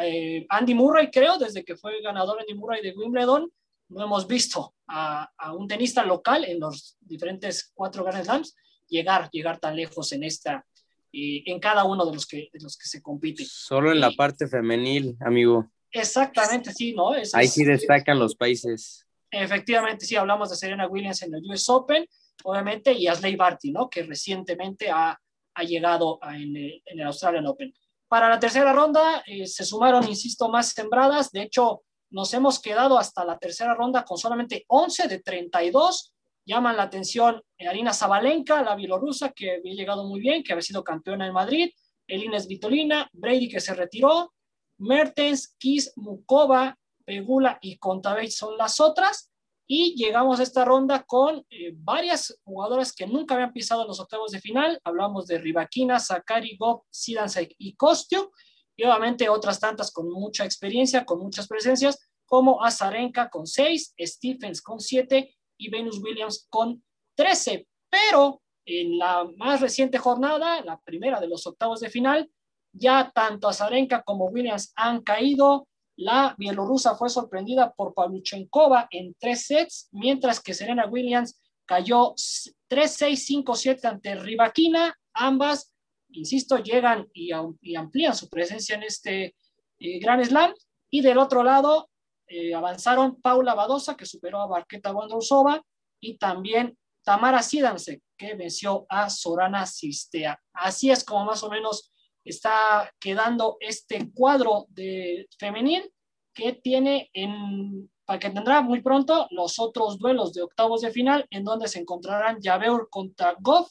eh, 0.00 0.46
Andy 0.48 0.74
Murray, 0.74 1.10
creo, 1.10 1.38
desde 1.38 1.64
que 1.64 1.76
fue 1.76 2.00
ganador 2.02 2.40
Andy 2.40 2.54
Murray 2.54 2.82
de 2.82 2.92
Wimbledon, 2.92 3.50
no 3.88 4.04
hemos 4.04 4.26
visto 4.26 4.74
a, 4.88 5.30
un 5.54 5.68
tenista 5.68 6.04
local 6.04 6.44
en 6.44 6.60
los 6.60 6.96
diferentes 7.00 7.70
cuatro 7.74 8.04
Grand 8.04 8.24
Slams 8.24 8.54
llegar, 8.88 9.28
llegar 9.30 9.58
tan 9.58 9.76
lejos 9.76 10.12
en 10.12 10.24
esta, 10.24 10.64
eh, 11.12 11.42
en 11.46 11.60
cada 11.60 11.84
uno 11.84 12.06
de 12.06 12.14
los 12.14 12.26
que, 12.26 12.48
de 12.52 12.60
los 12.60 12.76
que 12.76 12.86
se 12.86 13.02
compite. 13.02 13.44
Solo 13.44 13.92
en 13.92 14.00
la 14.00 14.12
parte 14.12 14.46
femenil, 14.48 15.16
amigo. 15.20 15.70
Exactamente, 15.90 16.72
sí, 16.72 16.94
¿no? 16.94 17.12
Ahí 17.34 17.48
sí 17.48 17.64
destacan 17.64 18.18
los 18.18 18.34
países. 18.34 19.06
Efectivamente, 19.30 20.06
sí, 20.06 20.16
hablamos 20.16 20.50
de 20.50 20.56
Serena 20.56 20.86
Williams 20.86 21.22
en 21.22 21.34
el 21.34 21.42
US 21.50 21.68
Open, 21.68 22.06
obviamente, 22.44 22.92
y 22.92 23.06
Asley 23.06 23.36
Barty, 23.36 23.72
¿no? 23.72 23.88
Que 23.88 24.02
recientemente 24.02 24.90
ha, 24.90 25.18
llegado 25.66 26.18
en, 26.22 26.56
el, 26.56 26.82
en, 26.86 27.00
el, 27.00 27.06
Australian 27.06 27.46
Open. 27.46 27.74
Para 28.08 28.28
la 28.28 28.38
tercera 28.38 28.72
ronda 28.72 29.22
eh, 29.26 29.46
se 29.46 29.64
sumaron, 29.64 30.08
insisto, 30.08 30.48
más 30.48 30.70
sembradas. 30.70 31.30
De 31.30 31.42
hecho, 31.42 31.82
nos 32.10 32.32
hemos 32.34 32.60
quedado 32.60 32.98
hasta 32.98 33.24
la 33.24 33.38
tercera 33.38 33.74
ronda 33.74 34.04
con 34.04 34.18
solamente 34.18 34.64
11 34.68 35.08
de 35.08 35.20
32. 35.20 36.14
Llaman 36.44 36.76
la 36.76 36.84
atención 36.84 37.42
Arina 37.58 37.92
Zabalenka, 37.92 38.62
la 38.62 38.74
bielorrusa, 38.74 39.30
que 39.30 39.56
había 39.56 39.74
llegado 39.74 40.04
muy 40.04 40.20
bien, 40.20 40.42
que 40.42 40.52
había 40.52 40.62
sido 40.62 40.84
campeona 40.84 41.26
en 41.26 41.32
Madrid, 41.32 41.70
Elines 42.06 42.46
Vitolina, 42.46 43.08
Brady, 43.12 43.48
que 43.48 43.60
se 43.60 43.74
retiró, 43.74 44.32
Mertens, 44.78 45.54
Kiss, 45.58 45.92
Mukova, 45.96 46.76
Pegula 47.04 47.58
y 47.60 47.78
Contaveit 47.78 48.30
son 48.30 48.56
las 48.56 48.80
otras. 48.80 49.31
Y 49.74 49.94
llegamos 49.94 50.38
a 50.38 50.42
esta 50.42 50.66
ronda 50.66 51.02
con 51.02 51.46
eh, 51.48 51.72
varias 51.74 52.38
jugadoras 52.44 52.92
que 52.92 53.06
nunca 53.06 53.32
habían 53.32 53.54
pisado 53.54 53.86
los 53.86 54.00
octavos 54.00 54.30
de 54.30 54.38
final. 54.38 54.78
Hablamos 54.84 55.26
de 55.26 55.38
Ribakina, 55.38 55.98
Sakari, 55.98 56.58
Gob, 56.58 56.82
Sidansek 56.90 57.54
y 57.56 57.74
Kostyo 57.74 58.32
y 58.76 58.84
obviamente 58.84 59.30
otras 59.30 59.58
tantas 59.58 59.90
con 59.90 60.10
mucha 60.10 60.44
experiencia, 60.44 61.06
con 61.06 61.20
muchas 61.20 61.48
presencias, 61.48 61.98
como 62.26 62.62
Azarenka 62.62 63.30
con 63.30 63.46
6, 63.46 63.94
Stephens 63.98 64.60
con 64.60 64.78
7 64.78 65.34
y 65.56 65.70
Venus 65.70 66.02
Williams 66.02 66.46
con 66.50 66.84
13. 67.14 67.66
Pero 67.88 68.42
en 68.66 68.98
la 68.98 69.26
más 69.38 69.62
reciente 69.62 69.96
jornada, 69.96 70.60
la 70.60 70.78
primera 70.82 71.18
de 71.18 71.28
los 71.28 71.46
octavos 71.46 71.80
de 71.80 71.88
final, 71.88 72.30
ya 72.74 73.10
tanto 73.14 73.48
Azarenka 73.48 74.02
como 74.02 74.26
Williams 74.26 74.70
han 74.76 75.00
caído. 75.00 75.66
La 76.04 76.34
bielorrusa 76.36 76.96
fue 76.96 77.08
sorprendida 77.08 77.72
por 77.72 77.94
Pavluchenkova 77.94 78.88
en 78.90 79.14
tres 79.18 79.46
sets, 79.46 79.88
mientras 79.92 80.40
que 80.40 80.54
Serena 80.54 80.86
Williams 80.86 81.40
cayó 81.64 82.14
3-6, 82.14 83.44
5-7 83.44 83.84
ante 83.84 84.16
Ribakina, 84.16 84.98
ambas 85.14 85.72
insisto, 86.12 86.58
llegan 86.58 87.08
y, 87.12 87.32
amplían 87.32 88.14
su 88.14 88.28
presencia 88.28 88.76
en 88.76 88.82
este 88.84 89.34
eh, 89.78 89.98
Gran 90.00 90.24
Slam. 90.24 90.52
Y 90.90 91.00
del 91.00 91.18
otro 91.18 91.42
lado 91.42 91.88
eh, 92.26 92.54
avanzaron 92.54 93.20
Paula 93.20 93.54
Badosa, 93.54 93.96
que 93.96 94.06
superó 94.06 94.40
a 94.40 94.46
Barqueta 94.46 94.92
Bondrousova, 94.92 95.62
y 96.00 96.18
también 96.18 96.76
Tamara 97.04 97.42
Sidanse, 97.42 98.02
que 98.16 98.34
venció 98.34 98.86
a 98.88 99.08
Sorana 99.08 99.66
Sistea. 99.66 100.38
Así 100.52 100.90
es 100.90 101.04
como 101.04 101.24
más 101.24 101.42
o 101.42 101.50
menos 101.50 101.91
está 102.24 102.92
quedando 103.00 103.56
este 103.60 104.10
cuadro 104.12 104.66
de 104.68 105.28
femenil 105.38 105.90
que 106.34 106.54
tiene 106.54 107.10
en, 107.12 107.90
para 108.04 108.18
que 108.18 108.30
tendrá 108.30 108.62
muy 108.62 108.80
pronto 108.82 109.26
los 109.30 109.58
otros 109.58 109.98
duelos 109.98 110.32
de 110.32 110.42
octavos 110.42 110.80
de 110.80 110.90
final, 110.90 111.26
en 111.30 111.44
donde 111.44 111.68
se 111.68 111.80
encontrarán 111.80 112.40
Javeur 112.42 112.88
contra 112.90 113.36
Goff, 113.40 113.70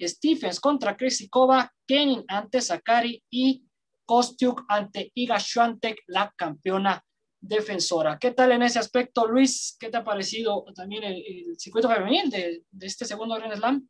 Stephens 0.00 0.60
contra 0.60 0.96
Kresikova, 0.96 1.72
Kenin 1.86 2.24
ante 2.28 2.60
Sakari 2.60 3.22
y 3.30 3.64
Kostiuk 4.04 4.64
ante 4.68 5.10
Iga 5.14 5.38
Swiatek, 5.38 6.02
la 6.08 6.32
campeona 6.36 7.02
defensora. 7.40 8.18
¿Qué 8.18 8.30
tal 8.30 8.52
en 8.52 8.62
ese 8.62 8.78
aspecto, 8.78 9.26
Luis? 9.26 9.76
¿Qué 9.78 9.88
te 9.88 9.96
ha 9.96 10.04
parecido 10.04 10.64
también 10.74 11.04
el, 11.04 11.58
circuito 11.58 11.88
femenil 11.88 12.30
de, 12.30 12.62
este 12.80 13.04
segundo 13.04 13.34
Grand 13.34 13.54
Slam? 13.54 13.88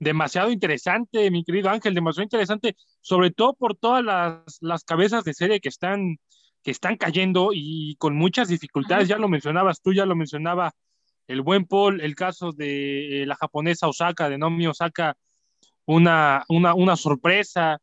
Demasiado 0.00 0.50
interesante, 0.52 1.28
mi 1.30 1.42
querido 1.44 1.70
Ángel, 1.70 1.92
demasiado 1.92 2.22
interesante, 2.22 2.76
sobre 3.00 3.32
todo 3.32 3.54
por 3.54 3.74
todas 3.74 4.04
las, 4.60 4.84
cabezas 4.84 5.24
de 5.24 5.34
serie 5.34 5.60
que 5.60 5.68
están, 5.68 6.18
que 6.62 6.70
están 6.70 6.96
cayendo 6.96 7.50
y 7.52 7.96
con 7.96 8.14
muchas 8.14 8.48
dificultades. 8.48 9.08
Ya 9.08 9.18
lo 9.18 9.28
mencionabas 9.28 9.82
tú, 9.82 9.92
ya 9.92 10.06
lo 10.06 10.14
mencionaba 10.14 10.72
el 11.26 11.42
buen 11.42 11.64
Paul, 11.64 12.00
el 12.00 12.14
caso 12.14 12.52
de 12.52 13.22
eh, 13.22 13.26
la 13.26 13.34
japonesa 13.34 13.88
Osaka, 13.88 14.28
de 14.28 14.38
Nomi 14.38 14.68
Osaka, 14.68 15.16
una, 15.84 16.44
una, 16.48 16.74
una 16.74 16.94
sorpresa. 16.94 17.78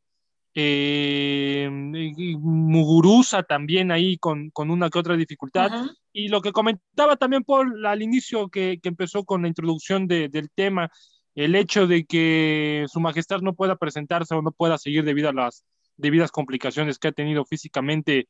Eh, 0.57 1.67
Muguruza 1.69 3.43
también 3.43 3.91
ahí 3.91 4.17
con, 4.17 4.51
con, 4.51 4.71
una 4.71 4.89
que 4.89 4.99
otra 4.99 5.17
dificultad. 5.17 5.69
Y 6.13 6.29
lo 6.29 6.41
que 6.41 6.53
comentaba 6.53 7.17
también 7.17 7.43
Paul 7.43 7.85
al 7.85 8.01
inicio 8.01 8.47
que, 8.47 8.79
que 8.81 8.87
empezó 8.87 9.25
con 9.25 9.41
la 9.41 9.49
introducción 9.49 10.07
de, 10.07 10.29
del 10.29 10.49
tema, 10.49 10.89
el 11.35 11.55
hecho 11.55 11.85
de 11.85 12.05
que 12.05 12.85
su 12.87 13.01
majestad 13.01 13.41
no 13.41 13.53
pueda 13.53 13.75
presentarse 13.75 14.33
o 14.33 14.41
no 14.41 14.51
pueda 14.51 14.77
seguir 14.77 15.03
debido 15.03 15.29
a 15.29 15.33
las 15.33 15.65
debidas 15.97 16.31
complicaciones 16.31 16.97
que 16.97 17.09
ha 17.09 17.11
tenido 17.11 17.45
físicamente 17.45 18.29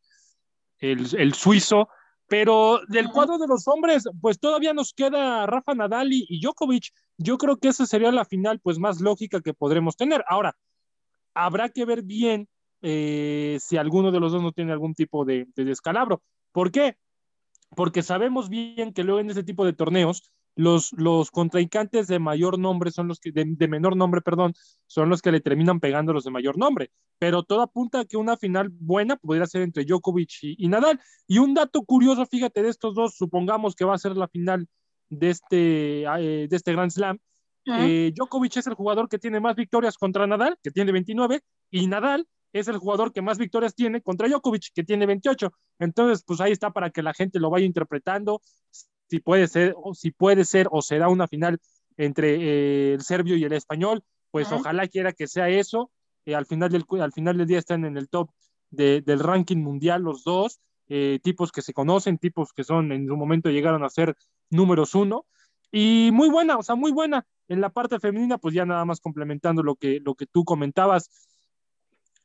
el, 0.79 1.33
suizo. 1.33 1.87
Pero 2.27 2.81
del 2.87 3.09
cuadro 3.09 3.37
de 3.37 3.47
los 3.47 3.67
hombres, 3.67 4.05
pues 4.19 4.39
todavía 4.39 4.73
nos 4.73 4.93
queda 4.93 5.45
Rafa 5.45 5.75
Nadal 5.75 6.11
y, 6.11 6.39
Djokovic. 6.41 6.91
Yo 7.17 7.37
creo 7.37 7.57
que 7.57 7.67
esa 7.67 7.85
sería 7.85 8.11
la 8.11 8.25
final 8.25 8.59
pues 8.59 8.79
más 8.79 8.99
lógica 8.99 9.41
que 9.41 9.53
podremos 9.53 9.95
tener. 9.95 10.25
Ahora, 10.27 10.57
habrá 11.35 11.69
que 11.69 11.85
ver 11.85 12.01
bien 12.01 12.49
eh, 12.81 13.59
si 13.61 13.77
alguno 13.77 14.11
de 14.11 14.19
los 14.19 14.31
dos 14.31 14.41
no 14.41 14.51
tiene 14.51 14.71
algún 14.71 14.95
tipo 14.95 15.23
de, 15.23 15.47
de 15.55 15.65
descalabro. 15.65 16.23
¿Por 16.51 16.71
qué? 16.71 16.97
Porque 17.75 18.01
sabemos 18.01 18.49
bien 18.49 18.91
que 18.93 19.03
luego 19.03 19.19
en 19.19 19.29
ese 19.29 19.43
tipo 19.43 19.63
de 19.63 19.73
torneos 19.73 20.23
los, 20.55 20.93
los 20.93 21.31
contrincantes 21.31 22.07
de 22.07 22.19
mayor 22.19 22.57
nombre 22.57 22.91
son 22.91 23.07
los 23.07 23.19
que, 23.19 23.31
de, 23.31 23.67
menor 23.67 23.95
nombre, 23.95 24.21
perdón, 24.21 24.53
son 24.87 25.09
los 25.09 25.21
que 25.21 25.31
le 25.31 25.41
terminan 25.41 25.79
pegando 25.79 26.13
los 26.13 26.23
de 26.23 26.31
mayor 26.31 26.57
nombre. 26.57 26.91
Pero 27.19 27.43
todo 27.43 27.61
apunta 27.61 28.01
a 28.01 28.05
que 28.05 28.17
una 28.17 28.37
final 28.37 28.69
buena 28.69 29.17
podría 29.17 29.45
ser 29.45 29.61
entre 29.61 29.85
Djokovic 29.85 30.31
y, 30.41 30.67
Nadal. 30.67 30.99
Y 31.27 31.39
un 31.39 31.53
dato 31.53 31.83
curioso, 31.83 32.25
fíjate, 32.25 32.63
de 32.63 32.69
estos 32.69 32.95
dos, 32.95 33.15
supongamos 33.15 33.75
que 33.75 33.85
va 33.85 33.95
a 33.95 33.99
ser 33.99 34.15
la 34.15 34.27
final 34.27 34.67
de 35.09 35.29
este, 35.29 36.03
eh, 36.03 36.47
de 36.47 36.55
este 36.55 36.71
Grand 36.71 36.91
Slam. 36.91 37.19
Eh, 37.67 38.13
Djokovic 38.15 38.57
es 38.57 38.67
el 38.67 38.75
jugador 38.75 39.09
que 39.09 39.17
tiene 39.17 39.39
más 39.39 39.55
victorias 39.55 39.97
contra 39.97 40.27
Nadal, 40.27 40.57
que 40.61 40.69
tiene 40.71 40.91
29, 40.91 41.41
y 41.71 41.87
Nadal 41.87 42.27
es 42.53 42.67
el 42.67 42.77
jugador 42.77 43.11
que 43.11 43.21
más 43.21 43.37
victorias 43.37 43.75
tiene 43.75 44.01
contra 44.01 44.29
Djokovic, 44.29 44.71
que 44.73 44.83
tiene 44.83 45.05
28. 45.05 45.51
Entonces, 45.79 46.23
pues 46.25 46.39
ahí 46.39 46.51
está 46.51 46.71
para 46.71 46.89
que 46.89 47.01
la 47.01 47.13
gente 47.13 47.39
lo 47.39 47.49
vaya 47.49 47.65
interpretando 47.65 48.39
si 49.07 49.19
puede 49.19 49.47
ser, 49.47 49.75
o 49.77 49.93
si 49.93 50.11
puede 50.11 50.45
ser 50.45 50.67
o 50.71 50.81
será 50.81 51.09
una 51.09 51.27
final 51.27 51.59
entre 51.97 52.35
eh, 52.35 52.93
el 52.93 53.01
serbio 53.01 53.35
y 53.37 53.43
el 53.43 53.53
español, 53.53 54.03
pues 54.31 54.51
ojalá 54.51 54.87
quiera 54.87 55.13
que 55.13 55.27
sea 55.27 55.49
eso. 55.49 55.91
Eh, 56.25 56.35
al, 56.35 56.45
final 56.45 56.69
del, 56.69 56.85
al 56.99 57.13
final 57.13 57.37
del 57.37 57.47
día 57.47 57.59
están 57.59 57.85
en 57.85 57.97
el 57.97 58.09
top 58.09 58.29
del 58.71 59.19
ranking 59.19 59.57
mundial 59.57 60.01
los 60.01 60.25
dos, 60.25 60.59
eh, 60.89 61.19
tipos 61.23 61.53
que 61.53 61.61
se 61.61 61.71
conocen, 61.71 62.17
tipos 62.17 62.51
que 62.51 62.65
son 62.65 62.91
en 62.91 63.07
su 63.07 63.15
momento 63.15 63.49
llegaron 63.49 63.83
a 63.83 63.89
ser 63.89 64.15
números 64.49 64.95
uno. 64.95 65.25
Y 65.71 66.09
muy 66.11 66.29
buena, 66.29 66.57
o 66.57 66.63
sea, 66.63 66.75
muy 66.75 66.91
buena. 66.91 67.25
En 67.47 67.61
la 67.61 67.69
parte 67.69 67.99
femenina, 67.99 68.37
pues 68.37 68.53
ya 68.53 68.65
nada 68.65 68.83
más 68.85 68.99
complementando 68.99 69.63
lo 69.63 69.75
que, 69.75 69.99
lo 70.03 70.15
que 70.15 70.25
tú 70.25 70.43
comentabas, 70.43 71.09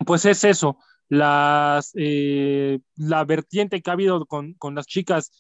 pues 0.05 0.24
es 0.24 0.45
eso, 0.45 0.78
las, 1.09 1.93
la 1.95 3.24
vertiente 3.24 3.83
que 3.83 3.91
ha 3.91 3.93
habido 3.93 4.24
con, 4.26 4.55
con 4.55 4.74
las 4.74 4.87
chicas 4.87 5.31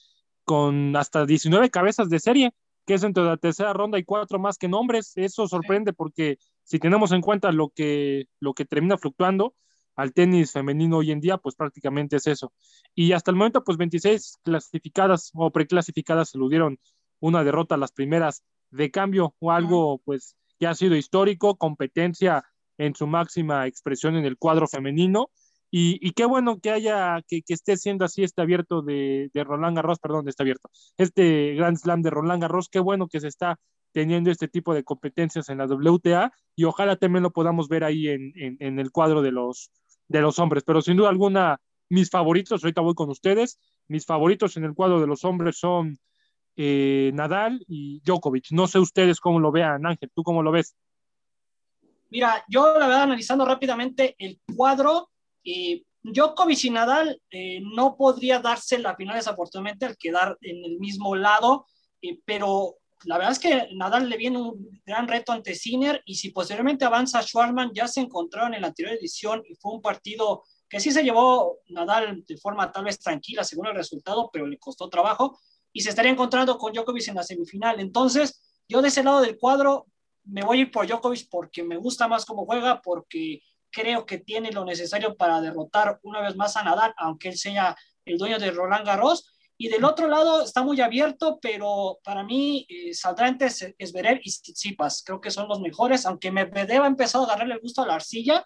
con 0.44 0.96
hasta 0.96 1.26
19 1.26 1.70
cabezas 1.70 2.08
de 2.08 2.18
serie, 2.18 2.52
que 2.86 2.94
es 2.94 3.04
entre 3.04 3.24
la 3.24 3.36
tercera 3.36 3.72
ronda 3.72 3.98
y 3.98 4.04
cuatro 4.04 4.38
más 4.38 4.58
que 4.58 4.68
nombres. 4.68 5.12
Eso 5.16 5.46
sorprende 5.46 5.92
porque 5.92 6.38
si 6.64 6.78
tenemos 6.78 7.12
en 7.12 7.20
cuenta 7.20 7.52
lo 7.52 7.70
que, 7.70 8.26
lo 8.40 8.54
que 8.54 8.64
termina 8.64 8.98
fluctuando 8.98 9.54
al 9.96 10.12
tenis 10.12 10.52
femenino 10.52 10.98
hoy 10.98 11.10
en 11.10 11.20
día, 11.20 11.36
pues 11.36 11.54
prácticamente 11.54 12.16
es 12.16 12.26
eso. 12.26 12.52
Y 12.94 13.12
hasta 13.12 13.30
el 13.30 13.36
momento, 13.36 13.62
pues 13.64 13.76
26 13.76 14.38
clasificadas 14.42 15.30
o 15.34 15.50
preclasificadas 15.50 16.34
eludieron 16.34 16.78
una 17.20 17.44
derrota 17.44 17.76
las 17.76 17.92
primeras 17.92 18.42
de 18.70 18.90
cambio 18.90 19.34
o 19.40 19.50
algo 19.50 20.00
pues 20.04 20.36
que 20.58 20.66
ha 20.66 20.74
sido 20.74 20.96
histórico, 20.96 21.56
competencia 21.56 22.44
en 22.78 22.94
su 22.94 23.06
máxima 23.06 23.66
expresión 23.66 24.16
en 24.16 24.24
el 24.24 24.38
cuadro 24.38 24.66
femenino 24.66 25.30
y, 25.70 26.10
qué 26.12 26.24
bueno 26.24 26.58
que 26.60 26.70
haya, 26.70 27.22
que, 27.28 27.42
esté 27.46 27.76
siendo 27.76 28.04
así 28.04 28.24
este 28.24 28.42
abierto 28.42 28.82
de, 28.82 29.30
de, 29.32 29.44
Roland 29.44 29.76
Garros, 29.76 29.98
perdón, 29.98 30.24
de 30.24 30.30
este 30.30 30.42
abierto, 30.42 30.68
este 30.96 31.54
Grand 31.54 31.76
Slam 31.76 32.02
de 32.02 32.10
Roland 32.10 32.42
Garros, 32.42 32.68
qué 32.68 32.80
bueno 32.80 33.06
que 33.08 33.20
se 33.20 33.28
está 33.28 33.58
teniendo 33.92 34.30
este 34.30 34.48
tipo 34.48 34.74
de 34.74 34.84
competencias 34.84 35.48
en 35.48 35.58
la 35.58 35.66
WTA 35.66 36.32
y 36.56 36.64
ojalá 36.64 36.96
también 36.96 37.22
lo 37.22 37.32
podamos 37.32 37.68
ver 37.68 37.84
ahí 37.84 38.08
en, 38.08 38.32
en, 38.36 38.78
el 38.78 38.90
cuadro 38.90 39.22
de 39.22 39.32
los, 39.32 39.70
de 40.08 40.20
los 40.20 40.38
hombres. 40.38 40.62
Pero 40.64 40.82
sin 40.82 40.96
duda 40.96 41.08
alguna, 41.08 41.60
mis 41.88 42.10
favoritos, 42.10 42.62
ahorita 42.62 42.80
voy 42.80 42.94
con 42.94 43.10
ustedes, 43.10 43.58
mis 43.88 44.06
favoritos 44.06 44.56
en 44.56 44.64
el 44.64 44.74
cuadro 44.74 45.00
de 45.00 45.06
los 45.06 45.24
hombres 45.24 45.58
son 45.58 45.98
eh, 46.56 47.10
Nadal 47.14 47.64
y 47.66 48.00
Djokovic. 48.04 48.52
No 48.52 48.66
sé 48.66 48.78
ustedes 48.78 49.20
cómo 49.20 49.40
lo 49.40 49.50
vean, 49.50 49.86
Ángel, 49.86 50.10
¿tú 50.14 50.22
cómo 50.22 50.42
lo 50.42 50.52
ves? 50.52 50.76
Mira, 52.10 52.44
yo 52.48 52.76
la 52.78 52.86
verdad 52.86 53.04
analizando 53.04 53.44
rápidamente 53.44 54.16
el 54.18 54.40
cuadro, 54.56 55.10
y 55.42 55.84
Djokovic 56.02 56.64
y 56.64 56.70
Nadal 56.70 57.20
eh, 57.30 57.60
no 57.62 57.96
podría 57.96 58.38
darse 58.38 58.78
la 58.78 58.96
final 58.96 59.16
desafortunadamente 59.16 59.86
al 59.86 59.96
quedar 59.96 60.38
en 60.40 60.64
el 60.64 60.78
mismo 60.78 61.14
lado, 61.14 61.66
eh, 62.00 62.18
pero 62.24 62.76
la 63.04 63.16
verdad 63.16 63.32
es 63.32 63.38
que 63.38 63.68
Nadal 63.74 64.08
le 64.08 64.16
viene 64.16 64.38
un 64.38 64.80
gran 64.84 65.08
reto 65.08 65.32
ante 65.32 65.54
Sinner 65.54 66.02
y 66.04 66.14
si 66.14 66.30
posteriormente 66.30 66.84
avanza 66.84 67.22
Schwarman, 67.22 67.72
ya 67.74 67.88
se 67.88 68.00
encontraron 68.00 68.54
en 68.54 68.62
la 68.62 68.68
anterior 68.68 68.94
edición 68.94 69.42
y 69.48 69.54
fue 69.54 69.72
un 69.72 69.82
partido 69.82 70.44
que 70.68 70.80
sí 70.80 70.90
se 70.90 71.02
llevó 71.02 71.58
Nadal 71.68 72.24
de 72.26 72.36
forma 72.36 72.70
tal 72.70 72.84
vez 72.84 72.98
tranquila 72.98 73.44
según 73.44 73.66
el 73.66 73.74
resultado, 73.74 74.30
pero 74.32 74.46
le 74.46 74.58
costó 74.58 74.88
trabajo 74.88 75.38
y 75.72 75.80
se 75.80 75.90
estaría 75.90 76.12
encontrando 76.12 76.58
con 76.58 76.72
Djokovic 76.72 77.08
en 77.08 77.14
la 77.16 77.22
semifinal. 77.22 77.80
Entonces, 77.80 78.42
yo 78.68 78.82
de 78.82 78.88
ese 78.88 79.02
lado 79.02 79.20
del 79.20 79.38
cuadro 79.38 79.86
me 80.24 80.42
voy 80.42 80.58
a 80.58 80.60
ir 80.62 80.70
por 80.70 80.86
Djokovic 80.86 81.28
porque 81.30 81.62
me 81.62 81.76
gusta 81.76 82.06
más 82.06 82.24
cómo 82.24 82.44
juega, 82.44 82.80
porque 82.82 83.40
creo 83.70 84.06
que 84.06 84.18
tiene 84.18 84.52
lo 84.52 84.64
necesario 84.64 85.16
para 85.16 85.40
derrotar 85.40 85.98
una 86.02 86.20
vez 86.20 86.36
más 86.36 86.56
a 86.56 86.62
Nadal, 86.62 86.94
aunque 86.96 87.28
él 87.28 87.36
sea 87.36 87.76
el 88.04 88.18
dueño 88.18 88.38
de 88.38 88.50
Roland 88.50 88.86
Garros. 88.86 89.26
Y 89.56 89.68
del 89.68 89.84
otro 89.84 90.08
lado 90.08 90.42
está 90.42 90.62
muy 90.62 90.80
abierto, 90.80 91.38
pero 91.40 91.98
para 92.02 92.24
mí 92.24 92.66
eh, 92.68 92.94
saldrá 92.94 93.28
entre 93.28 93.48
Esberer 93.78 94.20
y 94.24 94.30
Tsitsipas. 94.30 95.02
Creo 95.04 95.20
que 95.20 95.30
son 95.30 95.48
los 95.48 95.60
mejores, 95.60 96.06
aunque 96.06 96.32
Medvedev 96.32 96.82
ha 96.82 96.86
empezado 96.86 97.24
a 97.24 97.26
agarrarle 97.26 97.54
el 97.54 97.60
gusto 97.60 97.82
a 97.82 97.86
la 97.86 97.96
arcilla, 97.96 98.44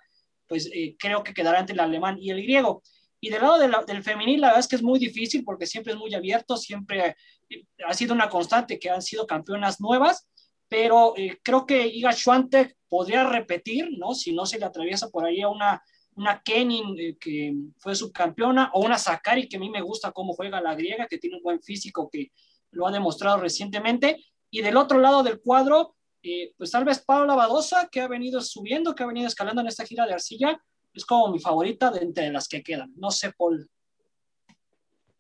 pues 0.49 0.69
eh, 0.73 0.97
creo 0.99 1.23
que 1.23 1.33
quedará 1.33 1.61
entre 1.61 1.75
el 1.75 1.81
alemán 1.81 2.19
y 2.19 2.31
el 2.31 2.43
griego. 2.43 2.83
Y 3.21 3.31
del 3.31 3.43
lado 3.43 3.59
del 3.87 4.03
femenil, 4.03 4.41
la 4.41 4.49
verdad 4.49 4.61
es 4.61 4.69
que 4.69 4.77
es 4.77 4.83
muy 4.83 4.99
difícil 4.99 5.45
porque 5.45 5.67
siempre 5.67 5.93
es 5.93 5.99
muy 5.99 6.13
abierto, 6.15 6.57
siempre 6.57 7.17
eh, 7.49 7.65
ha 7.87 7.95
sido 7.95 8.13
una 8.13 8.29
constante 8.29 8.79
que 8.79 8.91
han 8.91 9.01
sido 9.01 9.27
campeonas 9.27 9.81
nuevas 9.81 10.29
pero 10.69 11.15
eh, 11.17 11.39
creo 11.43 11.67
que 11.67 11.87
Iga 11.87 12.13
Schwantek 12.13 12.77
podría 12.89 13.25
repetir, 13.25 13.89
¿no? 13.99 14.15
Si 14.15 14.33
no 14.33 14.47
se 14.47 14.59
le 14.59 14.65
atraviesa 14.65 15.09
por 15.11 15.25
ahí 15.25 15.43
a 15.43 15.49
una, 15.49 15.83
una 16.17 16.43
Kenin 16.43 16.99
eh, 16.99 17.17
que 17.19 17.55
fue 17.79 17.95
subcampeona 17.95 18.71
o 18.73 18.85
una 18.85 18.99
Sakari 18.99 19.49
que 19.49 19.57
a 19.57 19.61
mí 19.61 19.71
me 19.71 19.83
gusta 19.83 20.13
cómo 20.13 20.33
juega 20.33 20.61
la 20.61 20.75
griega, 20.75 21.07
que 21.07 21.19
tiene 21.19 21.37
un 21.37 21.43
buen 21.43 21.61
físico 21.61 22.09
que 22.11 22.33
lo 22.71 22.87
ha 22.87 22.93
demostrado 22.93 23.39
recientemente. 23.39 24.25
Y 24.51 24.63
del 24.63 24.77
otro 24.77 24.99
lado 24.99 25.23
del 25.23 25.41
cuadro, 25.41 25.97
eh, 26.23 26.53
pues 26.57 26.71
tal 26.71 26.85
vez 26.85 27.05
Paula 27.05 27.35
Badosa, 27.35 27.89
que 27.91 28.01
ha 28.01 28.09
venido 28.09 28.41
subiendo, 28.41 28.95
que 28.95 29.03
ha 29.03 29.07
venido 29.07 29.27
escalando 29.27 29.61
en 29.61 29.69
esta 29.69 29.85
gira 29.85 30.07
de 30.07 30.15
arcilla, 30.15 30.61
es 30.93 31.05
como 31.05 31.33
mi 31.33 31.41
favorita 31.41 31.91
de 31.91 32.01
entre 32.01 32.31
las 32.31 32.49
que 32.49 32.63
quedan. 32.63 32.93
No 32.97 33.11
sé, 33.11 33.33
Paul. 33.37 33.69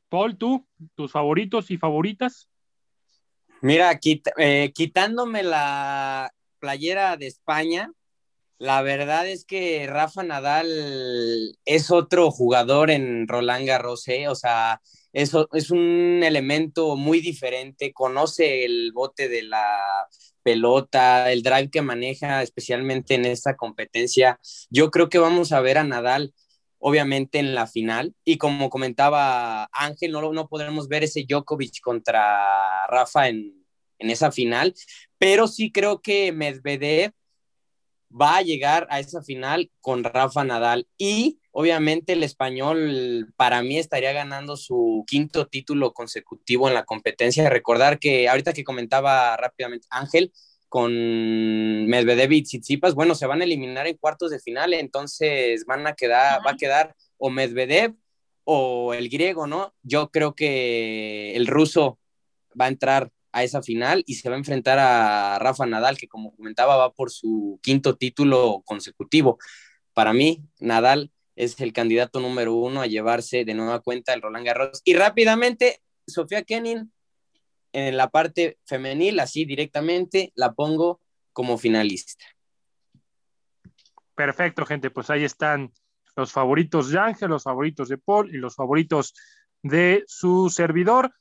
Paul, 0.08 0.38
tú, 0.38 0.66
tus 0.94 1.10
favoritos 1.10 1.70
y 1.70 1.76
favoritas. 1.76 2.48
Mira, 3.64 3.98
eh, 4.36 4.72
quitándome 4.74 5.42
la 5.42 6.30
playera 6.58 7.16
de 7.16 7.28
España, 7.28 7.90
la 8.58 8.82
verdad 8.82 9.26
es 9.26 9.46
que 9.46 9.86
Rafa 9.86 10.22
Nadal 10.22 10.68
es 11.64 11.90
otro 11.90 12.30
jugador 12.30 12.90
en 12.90 13.26
Roland 13.26 13.66
Garros, 13.66 14.06
¿eh? 14.08 14.28
o 14.28 14.34
sea, 14.34 14.82
es 15.14 15.32
un 15.70 16.20
elemento 16.22 16.94
muy 16.96 17.20
diferente, 17.20 17.94
conoce 17.94 18.66
el 18.66 18.92
bote 18.92 19.30
de 19.30 19.44
la 19.44 19.64
pelota, 20.42 21.32
el 21.32 21.42
drive 21.42 21.70
que 21.70 21.80
maneja, 21.80 22.42
especialmente 22.42 23.14
en 23.14 23.24
esta 23.24 23.56
competencia. 23.56 24.38
Yo 24.68 24.90
creo 24.90 25.08
que 25.08 25.18
vamos 25.18 25.52
a 25.52 25.62
ver 25.62 25.78
a 25.78 25.84
Nadal 25.84 26.34
obviamente 26.86 27.38
en 27.38 27.54
la 27.54 27.66
final. 27.66 28.14
Y 28.26 28.36
como 28.36 28.68
comentaba 28.68 29.70
Ángel, 29.72 30.12
no, 30.12 30.30
no 30.34 30.48
podremos 30.48 30.86
ver 30.86 31.02
ese 31.02 31.24
Djokovic 31.26 31.80
contra 31.80 32.86
Rafa 32.88 33.28
en, 33.28 33.64
en 33.98 34.10
esa 34.10 34.30
final, 34.30 34.74
pero 35.16 35.48
sí 35.48 35.72
creo 35.72 36.02
que 36.02 36.30
Medvedev 36.32 37.12
va 38.10 38.36
a 38.36 38.42
llegar 38.42 38.86
a 38.90 39.00
esa 39.00 39.22
final 39.22 39.70
con 39.80 40.04
Rafa 40.04 40.44
Nadal 40.44 40.86
y 40.98 41.40
obviamente 41.52 42.12
el 42.12 42.22
español 42.22 43.32
para 43.36 43.62
mí 43.62 43.78
estaría 43.78 44.12
ganando 44.12 44.58
su 44.58 45.04
quinto 45.06 45.46
título 45.46 45.94
consecutivo 45.94 46.68
en 46.68 46.74
la 46.74 46.84
competencia. 46.84 47.48
Recordar 47.48 47.98
que 47.98 48.28
ahorita 48.28 48.52
que 48.52 48.62
comentaba 48.62 49.34
rápidamente 49.38 49.86
Ángel, 49.88 50.34
con 50.74 51.86
Medvedev 51.86 52.32
y 52.32 52.42
Tsitsipas, 52.42 52.96
bueno, 52.96 53.14
se 53.14 53.28
van 53.28 53.40
a 53.40 53.44
eliminar 53.44 53.86
en 53.86 53.96
cuartos 53.96 54.32
de 54.32 54.40
final, 54.40 54.74
entonces 54.74 55.64
van 55.66 55.86
a 55.86 55.94
quedar, 55.94 56.44
va 56.44 56.50
a 56.50 56.56
quedar 56.56 56.96
o 57.16 57.30
Medvedev 57.30 57.94
o 58.42 58.92
el 58.92 59.08
griego, 59.08 59.46
¿no? 59.46 59.72
Yo 59.84 60.10
creo 60.10 60.34
que 60.34 61.36
el 61.36 61.46
ruso 61.46 62.00
va 62.60 62.64
a 62.64 62.70
entrar 62.70 63.12
a 63.30 63.44
esa 63.44 63.62
final 63.62 64.02
y 64.04 64.14
se 64.16 64.28
va 64.28 64.34
a 64.34 64.38
enfrentar 64.38 64.80
a 64.80 65.38
Rafa 65.38 65.64
Nadal, 65.64 65.96
que 65.96 66.08
como 66.08 66.34
comentaba 66.34 66.76
va 66.76 66.92
por 66.92 67.12
su 67.12 67.60
quinto 67.62 67.94
título 67.94 68.64
consecutivo. 68.64 69.38
Para 69.92 70.12
mí, 70.12 70.42
Nadal 70.58 71.12
es 71.36 71.60
el 71.60 71.72
candidato 71.72 72.18
número 72.18 72.52
uno 72.52 72.80
a 72.80 72.88
llevarse 72.88 73.44
de 73.44 73.54
nueva 73.54 73.78
cuenta 73.78 74.12
el 74.12 74.22
Roland 74.22 74.44
Garros. 74.44 74.82
Y 74.82 74.94
rápidamente, 74.94 75.80
Sofía 76.04 76.42
Kenin 76.42 76.92
en 77.74 77.96
la 77.96 78.08
parte 78.08 78.58
femenil, 78.64 79.18
así 79.18 79.44
directamente, 79.44 80.32
la 80.36 80.52
pongo 80.52 81.00
como 81.32 81.58
finalista. 81.58 82.24
Perfecto, 84.14 84.64
gente. 84.64 84.90
Pues 84.90 85.10
ahí 85.10 85.24
están 85.24 85.72
los 86.14 86.32
favoritos 86.32 86.90
de 86.90 87.00
Ángel, 87.00 87.30
los 87.30 87.42
favoritos 87.42 87.88
de 87.88 87.98
Paul 87.98 88.32
y 88.32 88.38
los 88.38 88.54
favoritos 88.54 89.12
de 89.62 90.04
su 90.06 90.50
servidor. 90.50 91.12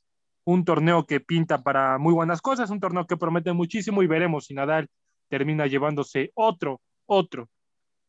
Un 0.45 0.63
torneo 0.63 1.07
que 1.07 1.19
pinta 1.19 1.63
para 1.63 1.97
muy 1.97 2.13
buenas 2.13 2.41
cosas, 2.41 2.69
un 2.69 2.79
torneo 2.79 3.07
que 3.07 3.17
promete 3.17 3.51
muchísimo 3.53 4.03
y 4.03 4.07
veremos 4.07 4.45
si 4.45 4.53
Nadal 4.53 4.87
termina 5.29 5.65
llevándose 5.65 6.31
otro, 6.35 6.81
otro, 7.07 7.49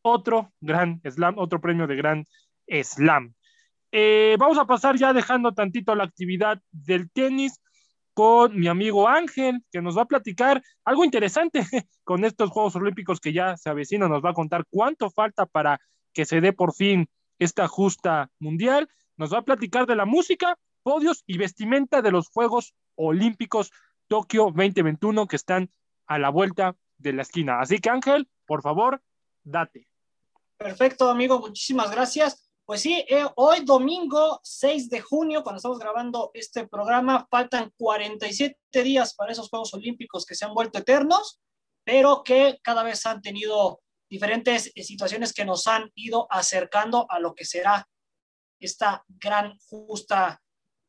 otro 0.03 0.51
gran 0.61 1.01
slam, 1.03 1.39
otro 1.39 1.59
premio 1.59 1.87
de 1.87 1.95
gran 1.95 2.25
slam. 2.67 3.33
Eh, 3.91 4.35
vamos 4.37 4.59
a 4.59 4.65
pasar 4.65 4.97
ya 4.97 5.13
dejando 5.13 5.53
tantito 5.53 5.95
la 5.95 6.03
actividad 6.03 6.61
del 6.71 7.09
tenis 7.09 7.59
con 8.15 8.57
mi 8.57 8.67
amigo 8.67 9.09
Ángel, 9.09 9.61
que 9.73 9.81
nos 9.81 9.97
va 9.97 10.03
a 10.03 10.07
platicar 10.07 10.63
algo 10.85 11.03
interesante 11.03 11.59
con 12.05 12.23
estos 12.23 12.49
Juegos 12.49 12.77
Olímpicos 12.77 13.19
que 13.19 13.33
ya 13.33 13.57
se 13.57 13.69
avecina, 13.69 14.07
nos 14.07 14.23
va 14.23 14.29
a 14.29 14.33
contar 14.33 14.63
cuánto 14.69 15.11
falta 15.11 15.45
para 15.45 15.81
que 16.13 16.25
se 16.25 16.39
dé 16.39 16.53
por 16.53 16.73
fin 16.73 17.09
esta 17.39 17.67
justa 17.67 18.31
mundial, 18.39 18.87
nos 19.17 19.33
va 19.33 19.39
a 19.39 19.45
platicar 19.45 19.85
de 19.85 19.97
la 19.97 20.05
música, 20.05 20.57
podios 20.81 21.23
y 21.27 21.37
vestimenta 21.37 22.01
de 22.01 22.11
los 22.11 22.29
Juegos 22.29 22.73
Olímpicos 22.95 23.71
Tokio 24.07 24.45
2021 24.45 25.27
que 25.27 25.35
están 25.35 25.69
a 26.07 26.17
la 26.17 26.29
vuelta 26.29 26.77
de 26.97 27.11
la 27.11 27.23
esquina. 27.23 27.59
Así 27.59 27.79
que 27.79 27.89
Ángel, 27.89 28.29
por 28.45 28.61
favor, 28.61 29.03
date. 29.43 29.89
Perfecto, 30.55 31.09
amigo, 31.09 31.39
muchísimas 31.39 31.91
gracias. 31.91 32.44
Pues 32.65 32.81
sí, 32.81 33.05
eh, 33.07 33.23
hoy 33.35 33.63
domingo 33.63 34.39
6 34.43 34.89
de 34.89 34.99
junio, 34.99 35.43
cuando 35.43 35.57
estamos 35.57 35.77
grabando 35.77 36.31
este 36.33 36.67
programa, 36.67 37.27
faltan 37.29 37.71
47 37.77 38.57
días 38.81 39.13
para 39.13 39.31
esos 39.31 39.49
Juegos 39.49 39.71
Olímpicos 39.75 40.25
que 40.25 40.33
se 40.33 40.45
han 40.45 40.53
vuelto 40.55 40.79
eternos, 40.79 41.39
pero 41.83 42.23
que 42.23 42.57
cada 42.63 42.81
vez 42.81 43.05
han 43.05 43.21
tenido 43.21 43.81
diferentes 44.09 44.71
eh, 44.73 44.81
situaciones 44.81 45.31
que 45.31 45.45
nos 45.45 45.67
han 45.67 45.91
ido 45.93 46.25
acercando 46.31 47.05
a 47.07 47.19
lo 47.19 47.35
que 47.35 47.45
será 47.45 47.87
esta 48.59 49.05
gran 49.09 49.55
justa 49.69 50.41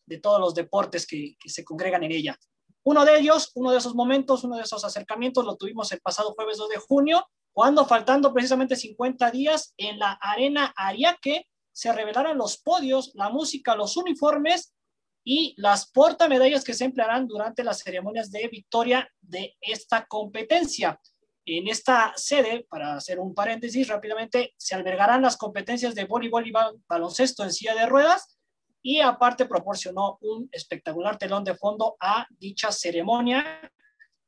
de 0.06 0.18
todos 0.18 0.40
los 0.40 0.54
deportes 0.54 1.06
que, 1.06 1.36
se 1.44 1.62
congregan 1.62 2.04
en 2.04 2.12
ella. 2.12 2.38
Uno 2.84 3.04
de 3.04 3.18
ellos, 3.18 3.50
uno 3.54 3.70
de 3.70 3.78
esos 3.78 3.94
momentos, 3.94 4.44
uno 4.44 4.56
de 4.56 4.62
esos 4.62 4.82
acercamientos 4.82 5.44
lo 5.44 5.56
tuvimos 5.56 5.92
el 5.92 6.00
pasado 6.00 6.32
jueves 6.32 6.56
2 6.56 6.70
de 6.70 6.78
junio, 6.78 7.28
cuando 7.52 7.84
faltando 7.84 8.32
precisamente 8.32 8.76
50 8.76 9.30
días 9.30 9.74
en 9.76 9.98
la 9.98 10.12
Arena 10.12 10.72
Ariake, 10.74 11.46
se 11.76 11.92
revelaran 11.92 12.38
los 12.38 12.56
podios, 12.56 13.12
la 13.16 13.28
música, 13.28 13.76
los 13.76 13.98
uniformes 13.98 14.74
y 15.22 15.54
las 15.58 15.90
portamedallas 15.90 16.64
que 16.64 16.72
se 16.72 16.86
emplearán 16.86 17.26
durante 17.26 17.62
las 17.62 17.80
ceremonias 17.80 18.30
de 18.30 18.48
victoria 18.48 19.06
de 19.20 19.54
esta 19.60 20.06
competencia. 20.06 20.98
En 21.44 21.68
esta 21.68 22.14
sede, 22.16 22.66
para 22.70 22.94
hacer 22.94 23.20
un 23.20 23.34
paréntesis 23.34 23.88
rápidamente, 23.88 24.54
se 24.56 24.74
albergarán 24.74 25.20
las 25.20 25.36
competencias 25.36 25.94
de 25.94 26.06
voleibol 26.06 26.46
y 26.46 26.52
baloncesto 26.88 27.44
en 27.44 27.52
silla 27.52 27.74
de 27.74 27.84
ruedas 27.84 28.38
y 28.80 29.00
aparte 29.00 29.44
proporcionó 29.44 30.16
un 30.22 30.48
espectacular 30.52 31.18
telón 31.18 31.44
de 31.44 31.56
fondo 31.56 31.96
a 32.00 32.26
dicha 32.30 32.72
ceremonia 32.72 33.70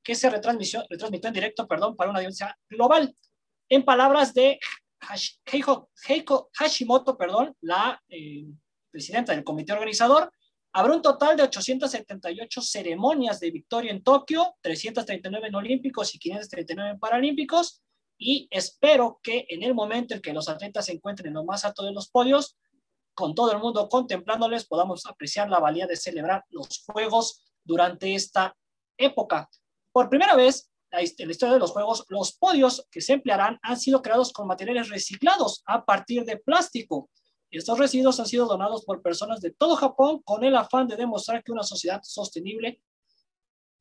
que 0.02 0.14
se 0.14 0.28
retransmitió, 0.28 0.84
retransmitió 0.90 1.28
en 1.28 1.34
directo 1.34 1.66
perdón, 1.66 1.96
para 1.96 2.10
una 2.10 2.18
audiencia 2.18 2.54
global. 2.68 3.16
En 3.70 3.86
palabras 3.86 4.34
de 4.34 4.60
Heiko, 5.44 6.50
Hashimoto, 6.52 7.16
perdón, 7.16 7.56
la 7.60 8.02
eh, 8.08 8.46
presidenta 8.90 9.32
del 9.32 9.44
comité 9.44 9.72
organizador, 9.72 10.32
habrá 10.72 10.94
un 10.94 11.02
total 11.02 11.36
de 11.36 11.44
878 11.44 12.60
ceremonias 12.60 13.40
de 13.40 13.50
victoria 13.50 13.90
en 13.90 14.02
Tokio, 14.02 14.54
339 14.60 15.48
en 15.48 15.54
Olímpicos 15.54 16.14
y 16.14 16.18
539 16.18 16.90
en 16.90 16.98
Paralímpicos, 16.98 17.82
y 18.18 18.48
espero 18.50 19.20
que 19.22 19.46
en 19.48 19.62
el 19.62 19.74
momento 19.74 20.14
en 20.14 20.20
que 20.20 20.32
los 20.32 20.48
atletas 20.48 20.86
se 20.86 20.92
encuentren 20.92 21.28
en 21.28 21.34
lo 21.34 21.44
más 21.44 21.64
alto 21.64 21.84
de 21.84 21.92
los 21.92 22.08
podios, 22.10 22.56
con 23.14 23.34
todo 23.34 23.52
el 23.52 23.58
mundo 23.58 23.88
contemplándoles, 23.88 24.66
podamos 24.66 25.06
apreciar 25.06 25.48
la 25.48 25.58
valía 25.58 25.86
de 25.86 25.96
celebrar 25.96 26.44
los 26.50 26.84
Juegos 26.86 27.44
durante 27.64 28.14
esta 28.14 28.56
época. 28.96 29.48
Por 29.92 30.08
primera 30.08 30.36
vez, 30.36 30.70
la, 30.90 31.02
historia 31.02 31.54
de 31.54 31.58
los 31.58 31.70
juegos, 31.70 32.04
los 32.08 32.32
podios 32.32 32.86
que 32.90 33.00
se 33.00 33.14
emplearán 33.14 33.58
han 33.62 33.78
sido 33.78 34.02
creados 34.02 34.32
con 34.32 34.46
materiales 34.46 34.88
reciclados 34.88 35.62
a 35.66 35.84
partir 35.84 36.24
de 36.24 36.38
plástico. 36.38 37.10
Estos 37.50 37.78
residuos 37.78 38.20
han 38.20 38.26
sido 38.26 38.46
donados 38.46 38.84
por 38.84 39.02
personas 39.02 39.40
de 39.40 39.50
todo 39.50 39.76
Japón 39.76 40.22
con 40.24 40.44
el 40.44 40.56
afán 40.56 40.86
de 40.86 40.96
demostrar 40.96 41.42
que 41.42 41.52
una 41.52 41.62
sociedad 41.62 42.00
sostenible 42.02 42.80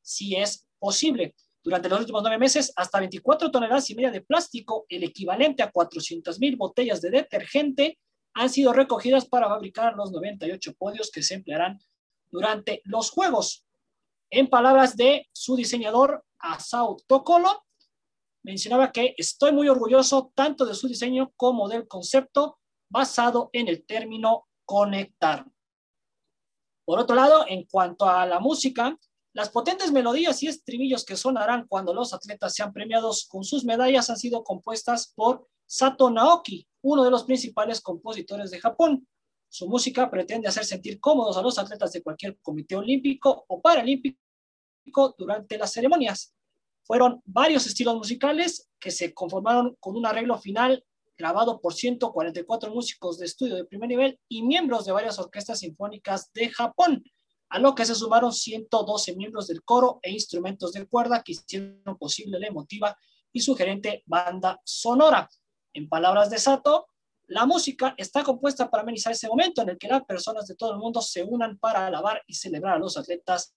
sí 0.02 0.36
es 0.36 0.68
posible. 0.80 1.36
Durante 1.64 1.90
los 1.90 2.00
últimos 2.00 2.22
nueve 2.22 2.38
meses, 2.38 2.72
hasta 2.78 3.00
24 3.00 3.52
toneladas 3.52 3.90
y 3.90 3.96
media 3.96 4.12
de 4.12 4.22
plástico, 4.22 4.86
el 4.88 5.04
equivalente 5.04 5.64
a 5.64 5.72
400 5.72 6.40
mil 6.40 6.56
botellas 6.56 7.02
de 7.02 7.10
detergente, 7.10 8.00
han 8.34 8.50
sido 8.50 8.72
recogidas 8.72 9.26
para 9.26 9.48
fabricar 9.48 9.96
los 9.96 10.12
98 10.12 10.76
podios 10.78 11.12
que 11.12 11.24
se 11.24 11.34
emplearán 11.34 11.80
durante 12.30 12.82
los 12.86 13.10
Juegos. 13.10 13.66
En 14.30 14.48
palabras 14.48 14.96
de 14.96 15.28
su 15.34 15.56
diseñador, 15.56 16.24
Asao 16.40 16.98
Tokolo, 17.08 17.66
mencionaba 18.44 18.92
que 18.92 19.14
estoy 19.18 19.52
muy 19.52 19.68
orgulloso 19.68 20.32
tanto 20.34 20.66
de 20.66 20.74
su 20.74 20.88
diseño 20.88 21.34
como 21.36 21.68
del 21.68 21.88
concepto 21.88 22.60
basado 22.90 23.50
en 23.54 23.68
el 23.68 23.86
término 23.86 24.48
conectar. 24.66 25.46
Por 26.86 27.00
otro 27.00 27.16
lado, 27.16 27.46
en 27.48 27.66
cuanto 27.66 28.06
a 28.06 28.26
la 28.26 28.40
música, 28.40 28.98
las 29.34 29.50
potentes 29.50 29.92
melodías 29.92 30.42
y 30.42 30.48
estribillos 30.48 31.06
que 31.06 31.18
sonarán 31.18 31.68
cuando 31.68 31.94
los 31.94 32.14
atletas 32.14 32.56
sean 32.56 32.72
premiados 32.74 33.28
con 33.28 33.44
sus 33.44 33.66
medallas 33.66 34.10
han 34.10 34.18
sido 34.18 34.44
compuestas 34.44 35.14
por 35.16 35.48
Sato 35.66 36.10
Naoki, 36.10 36.68
uno 36.82 37.04
de 37.04 37.12
los 37.12 37.26
principales 37.26 37.82
compositores 37.82 38.50
de 38.50 38.60
Japón. 38.60 39.08
Su 39.50 39.68
música 39.68 40.10
pretende 40.10 40.48
hacer 40.48 40.66
sentir 40.66 41.00
cómodos 41.00 41.38
a 41.38 41.42
los 41.42 41.60
atletas 41.60 41.92
de 41.92 42.02
cualquier 42.02 42.40
comité 42.42 42.76
olímpico 42.76 43.46
o 43.48 43.62
paralímpico 43.62 44.20
durante 45.18 45.58
las 45.58 45.74
ceremonias. 45.74 46.34
Fueron 46.84 47.22
varios 47.26 47.66
estilos 47.66 47.96
musicales 47.96 48.70
que 48.80 48.92
se 48.92 49.14
conformaron 49.14 49.76
con 49.80 49.96
un 49.96 50.06
arreglo 50.06 50.38
final 50.38 50.84
grabado 51.18 51.60
por 51.60 51.74
144 51.74 52.74
músicos 52.74 53.18
de 53.18 53.26
estudio 53.26 53.56
de 53.56 53.66
primer 53.66 53.90
nivel 53.90 54.20
y 54.30 54.44
miembros 54.44 54.86
de 54.86 54.92
varias 54.92 55.18
orquestas 55.20 55.60
sinfónicas 55.60 56.32
de 56.34 56.50
Japón, 56.50 57.04
a 57.50 57.60
lo 57.60 57.74
que 57.76 57.86
se 57.86 57.96
sumaron 57.96 58.32
112 58.32 59.16
miembros 59.16 59.48
del 59.48 59.64
coro 59.64 60.00
e 60.02 60.12
instrumentos 60.12 60.74
de 60.74 60.86
cuerda 60.86 61.24
que 61.24 61.32
hicieron 61.32 61.98
posible 61.98 62.40
la 62.40 62.48
emotiva 62.48 62.96
y 63.32 63.42
sugerente 63.42 64.04
banda 64.06 64.62
sonora. 64.64 65.30
En 65.74 65.90
palabras 65.90 66.30
de 66.30 66.38
Sato, 66.38 66.88
la 67.28 67.46
música 67.46 67.94
está 67.98 68.24
compuesta 68.24 68.70
para 68.70 68.84
amenizar 68.84 69.12
ese 69.12 69.28
momento 69.28 69.62
en 69.62 69.70
el 69.70 69.78
que 69.78 69.88
las 69.88 70.06
personas 70.06 70.48
de 70.48 70.56
todo 70.56 70.72
el 70.72 70.78
mundo 70.78 71.02
se 71.02 71.24
unan 71.24 71.58
para 71.58 71.88
alabar 71.88 72.22
y 72.26 72.34
celebrar 72.34 72.76
a 72.76 72.80
los 72.80 72.96
atletas 72.96 73.54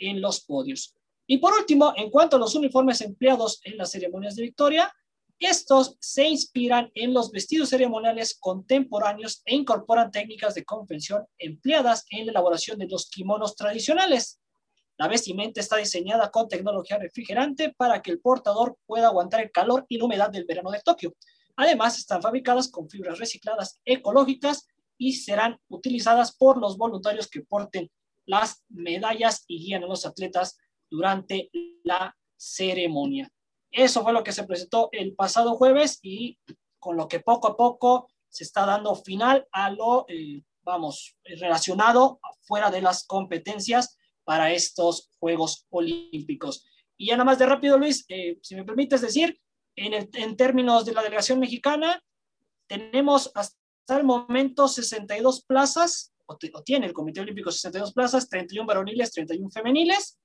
en 0.00 0.20
los 0.20 0.40
podios. 0.40 0.96
Y 1.26 1.38
por 1.38 1.52
último, 1.52 1.92
en 1.96 2.10
cuanto 2.10 2.34
a 2.34 2.38
los 2.40 2.56
uniformes 2.56 3.00
empleados 3.02 3.60
en 3.62 3.76
las 3.78 3.92
ceremonias 3.92 4.34
de 4.34 4.42
victoria, 4.42 4.92
estos 5.38 5.96
se 6.00 6.26
inspiran 6.26 6.90
en 6.94 7.14
los 7.14 7.30
vestidos 7.30 7.70
ceremoniales 7.70 8.36
contemporáneos 8.38 9.40
e 9.46 9.54
incorporan 9.54 10.10
técnicas 10.10 10.54
de 10.54 10.64
confección 10.64 11.24
empleadas 11.38 12.04
en 12.10 12.26
la 12.26 12.32
elaboración 12.32 12.78
de 12.78 12.88
los 12.88 13.08
kimonos 13.08 13.56
tradicionales. 13.56 14.40
La 14.98 15.08
vestimenta 15.08 15.60
está 15.60 15.76
diseñada 15.76 16.30
con 16.30 16.46
tecnología 16.46 16.98
refrigerante 16.98 17.72
para 17.74 18.02
que 18.02 18.10
el 18.10 18.20
portador 18.20 18.76
pueda 18.84 19.06
aguantar 19.06 19.40
el 19.40 19.50
calor 19.50 19.86
y 19.88 19.96
la 19.96 20.04
humedad 20.04 20.30
del 20.30 20.44
verano 20.44 20.70
de 20.70 20.80
Tokio. 20.80 21.14
Además, 21.56 21.96
están 21.96 22.20
fabricadas 22.20 22.68
con 22.68 22.90
fibras 22.90 23.18
recicladas 23.18 23.80
ecológicas 23.86 24.66
y 24.98 25.14
serán 25.14 25.58
utilizadas 25.68 26.36
por 26.36 26.58
los 26.58 26.76
voluntarios 26.76 27.28
que 27.28 27.40
porten 27.40 27.90
las 28.30 28.64
medallas 28.68 29.44
y 29.48 29.58
guían 29.58 29.82
a 29.82 29.88
los 29.88 30.06
atletas 30.06 30.56
durante 30.88 31.50
la 31.82 32.16
ceremonia. 32.36 33.28
Eso 33.72 34.02
fue 34.02 34.12
lo 34.12 34.22
que 34.22 34.32
se 34.32 34.44
presentó 34.44 34.88
el 34.92 35.14
pasado 35.14 35.56
jueves 35.56 35.98
y 36.02 36.38
con 36.78 36.96
lo 36.96 37.08
que 37.08 37.20
poco 37.20 37.48
a 37.48 37.56
poco 37.56 38.08
se 38.28 38.44
está 38.44 38.64
dando 38.64 38.94
final 38.94 39.46
a 39.50 39.70
lo, 39.70 40.06
eh, 40.08 40.42
vamos, 40.62 41.16
relacionado 41.24 42.20
fuera 42.42 42.70
de 42.70 42.80
las 42.80 43.04
competencias 43.04 43.98
para 44.24 44.52
estos 44.52 45.10
Juegos 45.18 45.66
Olímpicos. 45.70 46.64
Y 46.96 47.06
ya 47.06 47.14
nada 47.14 47.24
más 47.24 47.38
de 47.38 47.46
rápido, 47.46 47.78
Luis, 47.78 48.04
eh, 48.08 48.38
si 48.42 48.54
me 48.54 48.64
permites 48.64 49.00
decir, 49.00 49.40
en, 49.74 50.08
en 50.12 50.36
términos 50.36 50.84
de 50.84 50.94
la 50.94 51.02
delegación 51.02 51.40
mexicana, 51.40 52.00
tenemos 52.68 53.32
hasta 53.34 53.98
el 53.98 54.04
momento 54.04 54.68
62 54.68 55.44
plazas 55.44 56.12
o, 56.30 56.62
tiene 56.62 56.86
el 56.86 56.92
Comité 56.92 57.20
Olímpico 57.20 57.50
62 57.50 57.92
plazas, 57.92 58.28
31 58.28 58.66
varoniles, 58.66 59.10
31 59.12 59.50
femeniles, 59.50 60.18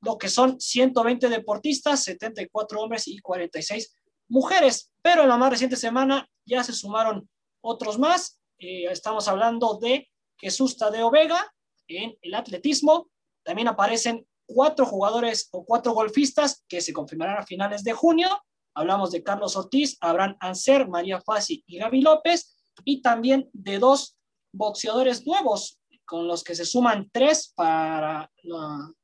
lo 0.00 0.18
que 0.18 0.28
son 0.28 0.60
120 0.60 1.28
deportistas, 1.28 2.02
74 2.04 2.80
hombres 2.80 3.06
y 3.06 3.18
46 3.18 3.94
mujeres. 4.28 4.92
Pero 5.02 5.22
en 5.22 5.28
la 5.28 5.36
más 5.36 5.50
reciente 5.50 5.76
semana 5.76 6.28
ya 6.44 6.64
se 6.64 6.72
sumaron 6.72 7.28
otros 7.60 7.98
más. 7.98 8.40
Eh, 8.58 8.84
estamos 8.90 9.28
hablando 9.28 9.78
de 9.80 10.08
Jesús 10.38 10.76
Tadeo 10.76 11.10
Vega 11.10 11.52
en 11.86 12.16
el 12.22 12.34
atletismo. 12.34 13.10
También 13.44 13.68
aparecen 13.68 14.26
cuatro 14.46 14.86
jugadores 14.86 15.48
o 15.52 15.64
cuatro 15.64 15.92
golfistas 15.92 16.64
que 16.68 16.80
se 16.80 16.92
confirmarán 16.92 17.38
a 17.38 17.46
finales 17.46 17.84
de 17.84 17.92
junio. 17.92 18.28
Hablamos 18.74 19.10
de 19.10 19.22
Carlos 19.22 19.56
Ortiz, 19.56 19.98
Abraham 20.00 20.36
Anser, 20.40 20.88
María 20.88 21.20
Fasi 21.20 21.62
y 21.66 21.78
Gaby 21.78 22.00
López, 22.00 22.56
y 22.84 23.02
también 23.02 23.50
de 23.52 23.78
dos 23.78 24.16
boxeadores 24.52 25.26
nuevos, 25.26 25.78
con 26.04 26.26
los 26.26 26.44
que 26.44 26.54
se 26.54 26.64
suman 26.64 27.08
tres 27.10 27.52
para, 27.54 28.30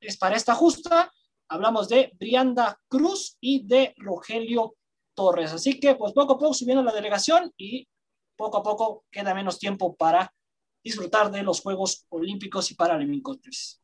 es 0.00 0.16
para 0.18 0.36
esta 0.36 0.54
justa. 0.54 1.12
Hablamos 1.48 1.88
de 1.88 2.12
Brianda 2.18 2.78
Cruz 2.88 3.36
y 3.40 3.66
de 3.66 3.94
Rogelio 3.96 4.76
Torres. 5.14 5.52
Así 5.52 5.80
que, 5.80 5.94
pues 5.94 6.12
poco 6.12 6.34
a 6.34 6.38
poco 6.38 6.54
subiendo 6.54 6.82
la 6.82 6.92
delegación 6.92 7.52
y 7.56 7.88
poco 8.36 8.58
a 8.58 8.62
poco 8.62 9.04
queda 9.10 9.34
menos 9.34 9.58
tiempo 9.58 9.96
para 9.96 10.32
disfrutar 10.84 11.30
de 11.30 11.42
los 11.42 11.60
Juegos 11.60 12.06
Olímpicos 12.10 12.70
y 12.70 12.74
Paralímpicos. 12.74 13.80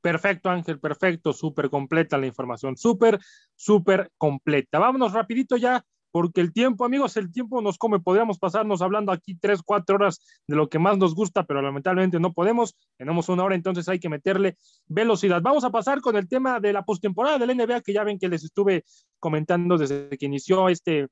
Perfecto, 0.00 0.48
Ángel, 0.48 0.80
perfecto, 0.80 1.32
súper 1.32 1.68
completa 1.68 2.16
la 2.16 2.26
información, 2.26 2.76
súper, 2.76 3.18
súper 3.54 4.10
completa. 4.16 4.78
Vámonos 4.78 5.12
rapidito 5.12 5.56
ya, 5.56 5.84
porque 6.10 6.40
el 6.40 6.52
tiempo, 6.52 6.84
amigos, 6.84 7.16
el 7.16 7.32
tiempo 7.32 7.60
nos 7.62 7.78
come. 7.78 8.00
Podríamos 8.00 8.38
pasarnos 8.38 8.82
hablando 8.82 9.12
aquí 9.12 9.34
tres, 9.34 9.62
cuatro 9.62 9.96
horas 9.96 10.20
de 10.46 10.56
lo 10.56 10.68
que 10.68 10.78
más 10.78 10.98
nos 10.98 11.14
gusta, 11.14 11.44
pero 11.44 11.62
lamentablemente 11.62 12.20
no 12.20 12.32
podemos. 12.32 12.76
Tenemos 12.96 13.28
una 13.28 13.44
hora, 13.44 13.54
entonces 13.54 13.88
hay 13.88 13.98
que 13.98 14.08
meterle 14.08 14.56
velocidad. 14.86 15.40
Vamos 15.42 15.64
a 15.64 15.70
pasar 15.70 16.00
con 16.00 16.16
el 16.16 16.28
tema 16.28 16.60
de 16.60 16.72
la 16.72 16.84
postemporada 16.84 17.38
del 17.38 17.56
NBA, 17.56 17.82
que 17.82 17.92
ya 17.92 18.04
ven 18.04 18.18
que 18.18 18.28
les 18.28 18.44
estuve 18.44 18.84
comentando 19.18 19.78
desde 19.78 20.08
que 20.18 20.26
inició 20.26 20.68
este, 20.68 21.08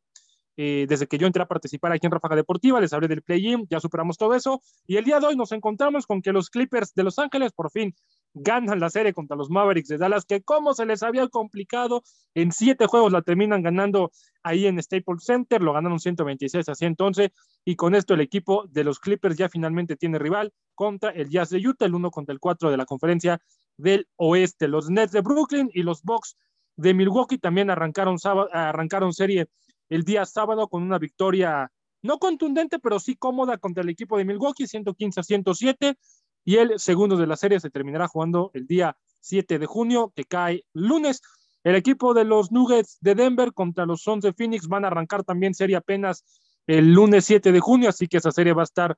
eh, 0.61 0.87
desde 0.89 1.07
que 1.07 1.19
yo 1.19 1.29
entré 1.29 1.41
a 1.41 1.47
participar 1.47 1.93
aquí 1.93 2.07
en 2.07 2.13
Ráfaga 2.13 2.35
Deportiva, 2.35 2.81
les 2.81 2.93
hablé 2.93 3.07
del 3.07 3.23
play-in, 3.23 3.69
ya 3.71 3.79
superamos 3.79 4.19
todo 4.19 4.35
eso, 4.35 4.61
y 4.89 4.97
el 4.97 5.05
día 5.05 5.21
de 5.21 5.27
hoy 5.29 5.37
nos 5.37 5.53
encontramos 5.53 6.05
con 6.05 6.21
que 6.21 6.33
los 6.33 6.51
Clippers 6.51 6.93
de 6.95 7.05
Los 7.05 7.21
Ángeles 7.21 7.53
por 7.53 7.71
fin 7.71 7.95
ganan 8.35 8.81
la 8.81 8.91
serie 8.91 9.13
contra 9.13 9.37
los 9.37 9.51
Mavericks 9.51 9.89
de 9.89 9.99
Dallas, 9.99 10.25
que 10.25 10.43
como 10.43 10.75
se 10.75 10.87
les 10.87 11.03
había 11.03 11.27
complicado, 11.29 12.03
en 12.35 12.53
siete 12.53 12.87
juegos 12.87 13.13
la 13.13 13.23
terminan 13.23 13.63
ganando 13.63 14.11
ahí 14.43 14.67
en 14.67 14.83
Staples 14.83 15.25
Center, 15.25 15.61
lo 15.61 15.73
ganaron 15.73 15.99
126 15.99 16.69
a 16.69 16.75
111, 16.75 17.33
y 17.65 17.77
con 17.77 17.95
esto 17.95 18.15
el 18.15 18.21
equipo 18.21 18.67
de 18.69 18.85
los 18.85 19.01
Clippers 19.01 19.37
ya 19.37 19.49
finalmente 19.49 19.97
tiene 19.97 20.19
rival 20.19 20.53
contra 20.75 21.11
el 21.11 21.29
Jazz 21.29 21.51
de 21.51 21.59
Utah, 21.59 21.87
el 21.87 21.95
uno 21.95 22.11
contra 22.11 22.33
el 22.33 22.41
cuatro 22.41 22.71
de 22.71 22.77
la 22.77 22.87
conferencia 22.87 23.41
del 23.77 24.09
oeste. 24.17 24.69
Los 24.69 24.91
Nets 24.91 25.13
de 25.13 25.21
Brooklyn 25.21 25.71
y 25.73 25.83
los 25.83 26.03
Bucks 26.03 26.37
de 26.77 26.95
Milwaukee 26.95 27.39
también 27.39 27.71
arrancaron, 27.71 28.17
arrancaron 28.53 29.13
serie 29.13 29.49
el 29.89 30.05
día 30.05 30.25
sábado 30.25 30.69
con 30.69 30.83
una 30.83 30.99
victoria 30.99 31.71
no 32.03 32.19
contundente, 32.19 32.79
pero 32.79 33.01
sí 33.01 33.17
cómoda 33.17 33.59
contra 33.59 33.83
el 33.83 33.89
equipo 33.89 34.17
de 34.19 34.25
Milwaukee, 34.25 34.67
115 34.67 35.21
a 35.21 35.23
107, 35.23 35.97
y 36.49 36.57
el 36.57 36.79
segundo 36.79 37.19
de 37.19 37.27
la 37.27 37.37
serie 37.37 37.61
se 37.61 37.69
terminará 37.69 38.09
jugando 38.09 38.51
el 38.55 38.67
día 38.67 38.97
7 39.21 39.59
de 39.59 39.67
junio, 39.67 40.15
que 40.17 40.25
cae 40.25 40.65
lunes. 40.73 41.21
El 41.63 41.75
equipo 41.75 42.15
de 42.15 42.25
los 42.25 42.51
Nuggets 42.53 42.97
de 43.03 43.15
Denver 43.15 43.53
contra 43.53 43.85
los 43.85 44.01
Suns 44.01 44.25
de 44.25 44.33
Phoenix 44.33 44.67
van 44.67 44.87
a 44.87 44.87
arrancar 44.87 45.25
también 45.25 45.53
serie 45.53 45.77
apenas 45.77 46.25
el 46.67 46.95
lunes 46.95 47.27
7 47.27 47.53
de 47.53 47.61
junio, 47.61 47.91
así 47.91 48.09
que 48.09 48.17
esa 48.17 48.31
serie 48.31 48.55
va 48.55 48.63
a 48.63 48.65
estar 48.65 48.97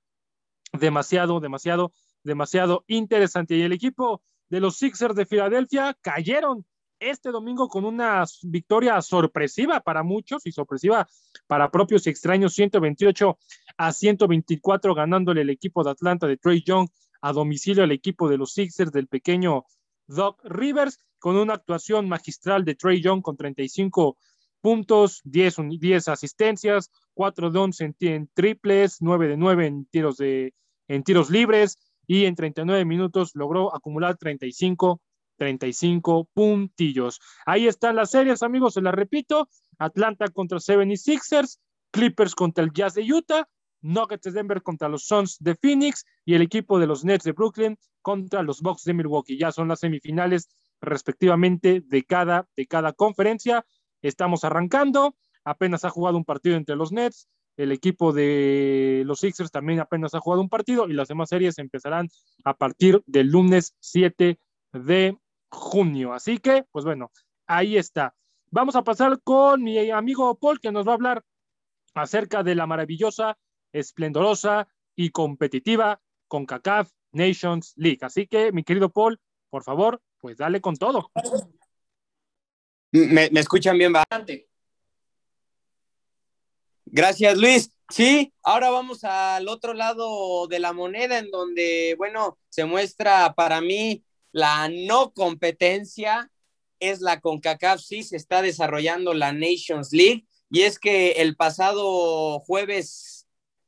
demasiado, 0.78 1.40
demasiado, 1.40 1.92
demasiado 2.22 2.84
interesante. 2.86 3.56
Y 3.56 3.62
el 3.62 3.72
equipo 3.72 4.22
de 4.48 4.60
los 4.60 4.76
Sixers 4.76 5.16
de 5.16 5.26
Filadelfia 5.26 5.98
cayeron 6.02 6.64
este 7.00 7.32
domingo 7.32 7.66
con 7.66 7.84
una 7.84 8.22
victoria 8.42 9.02
sorpresiva 9.02 9.80
para 9.80 10.04
muchos 10.04 10.46
y 10.46 10.52
sorpresiva 10.52 11.08
para 11.48 11.68
propios 11.72 12.06
y 12.06 12.10
extraños, 12.10 12.54
128 12.54 13.36
a 13.76 13.92
124, 13.92 14.94
ganándole 14.94 15.40
el 15.40 15.50
equipo 15.50 15.82
de 15.82 15.90
Atlanta 15.90 16.28
de 16.28 16.36
Trey 16.36 16.62
Young 16.64 16.88
a 17.20 17.32
domicilio 17.32 17.84
al 17.84 17.92
equipo 17.92 18.28
de 18.28 18.38
los 18.38 18.52
Sixers 18.52 18.92
del 18.92 19.08
pequeño 19.08 19.64
Doc 20.06 20.40
Rivers, 20.44 20.98
con 21.18 21.36
una 21.36 21.54
actuación 21.54 22.08
magistral 22.08 22.64
de 22.64 22.74
Trey 22.74 23.00
Young 23.00 23.22
con 23.22 23.36
35 23.36 24.16
puntos, 24.60 25.20
10, 25.24 25.56
10 25.78 26.08
asistencias, 26.08 26.90
4 27.14 27.50
de 27.50 27.58
11 27.58 27.94
en, 28.00 28.30
triples, 28.34 28.98
9 29.00 29.28
de 29.28 29.36
9 29.36 29.66
en 29.66 29.86
tiros, 29.86 30.16
de, 30.16 30.54
en 30.88 31.02
tiros 31.02 31.30
libres 31.30 31.78
y 32.06 32.24
en 32.24 32.34
39 32.34 32.84
minutos 32.84 33.32
logró 33.34 33.74
acumular 33.74 34.16
35 34.16 35.00
35 35.40 36.28
puntillos. 36.34 37.18
Ahí 37.46 37.66
están 37.66 37.96
las 37.96 38.10
series, 38.10 38.42
amigos, 38.42 38.74
se 38.74 38.82
las 38.82 38.94
repito. 38.94 39.48
Atlanta 39.78 40.28
contra 40.28 40.58
76ers, 40.58 41.58
Clippers 41.90 42.34
contra 42.34 42.62
el 42.62 42.72
Jazz 42.72 42.92
de 42.92 43.10
Utah, 43.10 43.48
Nuggets 43.82 44.24
de 44.24 44.32
Denver 44.32 44.62
contra 44.62 44.88
los 44.88 45.04
Suns 45.06 45.38
de 45.40 45.54
Phoenix 45.54 46.04
y 46.24 46.34
el 46.34 46.42
equipo 46.42 46.78
de 46.78 46.86
los 46.86 47.04
Nets 47.04 47.24
de 47.24 47.32
Brooklyn 47.32 47.76
contra 48.02 48.42
los 48.42 48.60
Bucks 48.60 48.84
de 48.84 48.94
Milwaukee. 48.94 49.38
Ya 49.38 49.52
son 49.52 49.68
las 49.68 49.80
semifinales 49.80 50.48
respectivamente 50.80 51.82
de 51.84 52.04
cada, 52.04 52.48
de 52.56 52.66
cada 52.66 52.92
conferencia. 52.92 53.64
Estamos 54.02 54.44
arrancando, 54.44 55.14
apenas 55.44 55.84
ha 55.84 55.90
jugado 55.90 56.16
un 56.16 56.24
partido 56.24 56.56
entre 56.56 56.76
los 56.76 56.92
Nets, 56.92 57.28
el 57.56 57.72
equipo 57.72 58.12
de 58.12 59.02
los 59.04 59.20
Sixers 59.20 59.50
también 59.50 59.80
apenas 59.80 60.14
ha 60.14 60.20
jugado 60.20 60.40
un 60.40 60.48
partido 60.48 60.88
y 60.88 60.94
las 60.94 61.08
demás 61.08 61.28
series 61.28 61.58
empezarán 61.58 62.08
a 62.44 62.54
partir 62.54 63.02
del 63.06 63.26
lunes 63.26 63.74
7 63.80 64.38
de 64.72 65.18
junio. 65.50 66.14
Así 66.14 66.38
que, 66.38 66.64
pues 66.72 66.86
bueno, 66.86 67.10
ahí 67.46 67.76
está. 67.76 68.14
Vamos 68.50 68.76
a 68.76 68.82
pasar 68.82 69.20
con 69.22 69.62
mi 69.62 69.90
amigo 69.90 70.34
Paul, 70.36 70.58
que 70.58 70.72
nos 70.72 70.86
va 70.86 70.92
a 70.92 70.94
hablar 70.94 71.22
acerca 71.94 72.42
de 72.42 72.54
la 72.54 72.66
maravillosa, 72.66 73.36
esplendorosa 73.72 74.68
y 74.96 75.10
competitiva 75.10 76.00
CONCACAF 76.28 76.90
Nations 77.12 77.72
League. 77.76 77.98
Así 78.02 78.26
que, 78.26 78.52
mi 78.52 78.64
querido 78.64 78.90
Paul, 78.90 79.20
por 79.48 79.64
favor, 79.64 80.00
pues 80.18 80.36
dale 80.36 80.60
con 80.60 80.76
todo. 80.76 81.10
¿Me, 82.92 83.30
escuchan 83.34 83.78
bien? 83.78 83.92
Bastante. 83.92 84.48
Gracias, 86.86 87.38
Luis. 87.38 87.72
Sí, 87.88 88.32
ahora 88.42 88.70
vamos 88.70 89.02
al 89.04 89.48
otro 89.48 89.74
lado 89.74 90.46
de 90.46 90.60
la 90.60 90.72
moneda, 90.72 91.18
en 91.18 91.30
donde, 91.30 91.94
bueno, 91.98 92.38
se 92.48 92.64
muestra 92.64 93.34
para 93.34 93.60
mí 93.60 94.04
la 94.32 94.68
no 94.68 95.12
competencia 95.12 96.30
es 96.78 97.00
la 97.00 97.20
CONCACAF, 97.20 97.80
sí 97.80 98.02
se 98.02 98.16
está 98.16 98.42
desarrollando 98.42 99.12
la 99.12 99.32
Nations 99.32 99.92
League 99.92 100.26
y 100.50 100.62
es 100.62 100.78
que 100.78 101.12
el 101.12 101.36
pasado 101.36 102.40
jueves 102.40 103.19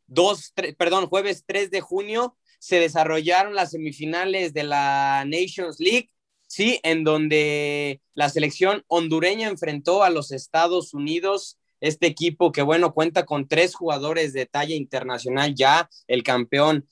2, 0.07 0.53
perdón, 0.77 1.07
jueves 1.07 1.45
3 1.47 1.71
de 1.71 1.81
junio 1.81 2.37
se 2.59 2.79
desarrollaron 2.79 3.55
las 3.55 3.73
semifinales 3.73 4.55
de 4.55 4.63
la 4.63 5.25
Nations 5.27 5.81
League, 5.81 6.11
sí, 6.47 6.79
en 6.85 7.03
donde 7.03 8.01
la 8.15 8.29
selección 8.29 8.85
hondureña 8.87 9.49
enfrentó 9.49 10.05
a 10.05 10.11
los 10.11 10.31
Estados 10.31 10.95
Unidos 10.95 11.59
este 11.81 12.07
equipo 12.07 12.53
que, 12.53 12.63
bueno, 12.63 12.95
cuenta 12.95 13.27
con 13.27 13.49
tres 13.49 13.75
jugadores 13.75 14.33
de 14.33 14.47
talla 14.47 14.77
internacional 14.77 15.55
ya, 15.57 15.91
el 16.07 16.23
campeón 16.23 16.87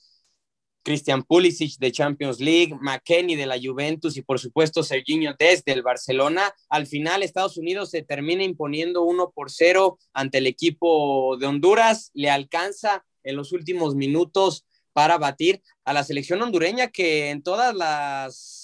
Christian 0.83 1.23
Pulisic 1.23 1.77
de 1.77 1.91
Champions 1.91 2.39
League, 2.39 2.75
McKenny 2.79 3.35
de 3.35 3.45
la 3.45 3.59
Juventus 3.61 4.17
y 4.17 4.21
por 4.21 4.39
supuesto 4.39 4.83
Serginho 4.83 5.35
Dest 5.37 5.65
del 5.65 5.83
Barcelona. 5.83 6.53
Al 6.69 6.87
final 6.87 7.23
Estados 7.23 7.57
Unidos 7.57 7.91
se 7.91 8.01
termina 8.01 8.43
imponiendo 8.43 9.03
1 9.03 9.31
por 9.31 9.51
0 9.51 9.97
ante 10.13 10.39
el 10.39 10.47
equipo 10.47 11.37
de 11.37 11.47
Honduras, 11.47 12.11
le 12.13 12.29
alcanza 12.29 13.05
en 13.23 13.35
los 13.35 13.51
últimos 13.51 13.95
minutos 13.95 14.65
para 14.93 15.17
batir 15.17 15.61
a 15.85 15.93
la 15.93 16.03
selección 16.03 16.41
hondureña 16.41 16.87
que 16.87 17.29
en 17.29 17.43
todas 17.43 17.75
las 17.75 18.60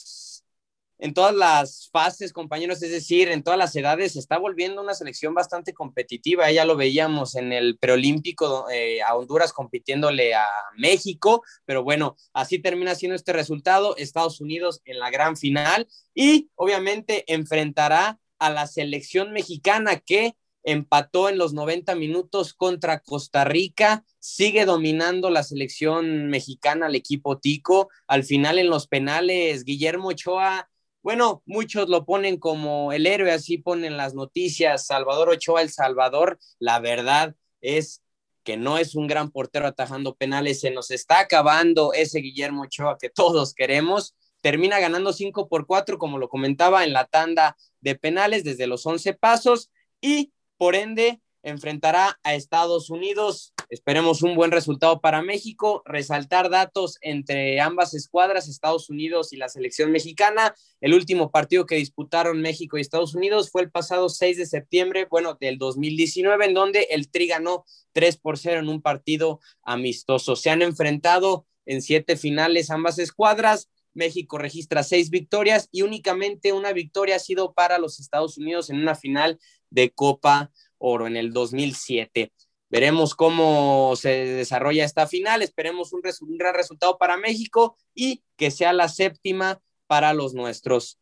en 0.99 1.13
todas 1.13 1.35
las 1.35 1.89
fases, 1.91 2.33
compañeros, 2.33 2.81
es 2.81 2.91
decir, 2.91 3.29
en 3.29 3.43
todas 3.43 3.59
las 3.59 3.75
edades, 3.75 4.13
se 4.13 4.19
está 4.19 4.37
volviendo 4.37 4.81
una 4.81 4.95
selección 4.95 5.33
bastante 5.33 5.73
competitiva. 5.73 6.51
Ya 6.51 6.65
lo 6.65 6.75
veíamos 6.75 7.35
en 7.35 7.53
el 7.53 7.77
preolímpico 7.77 8.69
eh, 8.69 9.01
a 9.01 9.15
Honduras 9.15 9.53
compitiéndole 9.53 10.33
a 10.33 10.47
México, 10.77 11.43
pero 11.65 11.83
bueno, 11.83 12.15
así 12.33 12.59
termina 12.59 12.95
siendo 12.95 13.15
este 13.15 13.33
resultado. 13.33 13.95
Estados 13.97 14.41
Unidos 14.41 14.81
en 14.85 14.99
la 14.99 15.11
gran 15.11 15.37
final 15.37 15.87
y 16.15 16.49
obviamente 16.55 17.23
enfrentará 17.31 18.19
a 18.39 18.49
la 18.49 18.67
selección 18.67 19.33
mexicana 19.33 19.99
que 19.99 20.35
empató 20.63 21.29
en 21.29 21.37
los 21.37 21.53
90 21.53 21.95
minutos 21.95 22.53
contra 22.53 22.99
Costa 22.99 23.45
Rica, 23.45 24.03
sigue 24.19 24.65
dominando 24.65 25.29
la 25.29 25.43
selección 25.43 26.27
mexicana, 26.27 26.87
el 26.87 26.95
equipo 26.95 27.37
Tico. 27.37 27.89
Al 28.05 28.25
final 28.25 28.59
en 28.59 28.69
los 28.69 28.87
penales, 28.87 29.63
Guillermo 29.63 30.09
Ochoa 30.09 30.69
bueno, 31.01 31.41
muchos 31.45 31.89
lo 31.89 32.05
ponen 32.05 32.37
como 32.37 32.91
el 32.91 33.05
héroe, 33.07 33.31
así 33.31 33.57
ponen 33.57 33.97
las 33.97 34.13
noticias, 34.13 34.85
Salvador 34.85 35.29
Ochoa, 35.29 35.61
el 35.61 35.69
Salvador, 35.69 36.39
la 36.59 36.79
verdad 36.79 37.35
es 37.61 38.01
que 38.43 38.57
no 38.57 38.77
es 38.77 38.95
un 38.95 39.07
gran 39.07 39.31
portero 39.31 39.67
atajando 39.67 40.15
penales, 40.15 40.61
se 40.61 40.71
nos 40.71 40.91
está 40.91 41.19
acabando 41.19 41.93
ese 41.93 42.19
Guillermo 42.19 42.63
Ochoa 42.63 42.97
que 42.97 43.09
todos 43.09 43.53
queremos, 43.53 44.15
termina 44.41 44.79
ganando 44.79 45.13
5 45.13 45.49
por 45.49 45.65
4, 45.65 45.97
como 45.97 46.17
lo 46.17 46.29
comentaba, 46.29 46.83
en 46.83 46.93
la 46.93 47.05
tanda 47.05 47.57
de 47.81 47.95
penales 47.95 48.43
desde 48.43 48.67
los 48.67 48.85
11 48.85 49.13
pasos 49.13 49.69
y 49.99 50.31
por 50.57 50.75
ende 50.75 51.21
enfrentará 51.49 52.19
a 52.23 52.35
Estados 52.35 52.89
Unidos 52.89 53.53
Esperemos 53.69 54.21
un 54.21 54.35
buen 54.35 54.51
resultado 54.51 55.01
para 55.01 55.21
México. 55.21 55.81
Resaltar 55.83 56.49
datos 56.49 56.97
entre 57.01 57.59
ambas 57.59 57.93
escuadras, 57.93 58.47
Estados 58.47 58.89
Unidos 58.89 59.33
y 59.33 59.37
la 59.37 59.49
selección 59.49 59.91
mexicana. 59.91 60.55
El 60.79 60.93
último 60.93 61.31
partido 61.31 61.65
que 61.65 61.75
disputaron 61.75 62.41
México 62.41 62.77
y 62.77 62.81
Estados 62.81 63.13
Unidos 63.13 63.51
fue 63.51 63.63
el 63.63 63.69
pasado 63.69 64.07
6 64.07 64.37
de 64.37 64.45
septiembre, 64.45 65.05
bueno, 65.09 65.37
del 65.37 65.57
2019, 65.57 66.45
en 66.45 66.53
donde 66.53 66.87
el 66.91 67.11
Tri 67.11 67.27
ganó 67.27 67.65
3 67.91 68.17
por 68.17 68.37
0 68.37 68.61
en 68.61 68.69
un 68.69 68.81
partido 68.81 69.41
amistoso. 69.63 70.37
Se 70.37 70.49
han 70.49 70.61
enfrentado 70.61 71.45
en 71.65 71.81
siete 71.81 72.15
finales 72.15 72.69
ambas 72.69 72.97
escuadras. 72.99 73.69
México 73.93 74.37
registra 74.37 74.83
seis 74.83 75.09
victorias 75.09 75.67
y 75.73 75.81
únicamente 75.81 76.53
una 76.53 76.71
victoria 76.71 77.17
ha 77.17 77.19
sido 77.19 77.53
para 77.53 77.79
los 77.79 77.99
Estados 77.99 78.37
Unidos 78.37 78.69
en 78.69 78.77
una 78.79 78.95
final 78.95 79.39
de 79.69 79.89
Copa 79.89 80.51
Oro 80.77 81.07
en 81.07 81.15
el 81.15 81.33
2007. 81.33 82.31
Veremos 82.69 83.15
cómo 83.15 83.95
se 83.95 84.09
desarrolla 84.09 84.83
esta 84.83 85.07
final, 85.07 85.41
esperemos 85.41 85.93
un, 85.93 86.01
gran 86.37 86.53
resultado 86.53 86.97
para 86.97 87.15
México 87.15 87.77
y 87.95 88.23
que 88.35 88.51
sea 88.51 88.73
la 88.73 88.89
séptima 88.89 89.59
para 89.87 90.13
los 90.13 90.33
nuestros. 90.33 90.99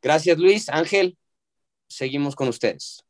Gracias 0.00 0.38
Luis, 0.38 0.68
Ángel, 0.68 1.18
seguimos 1.88 2.36
con 2.36 2.48
ustedes. 2.48 3.04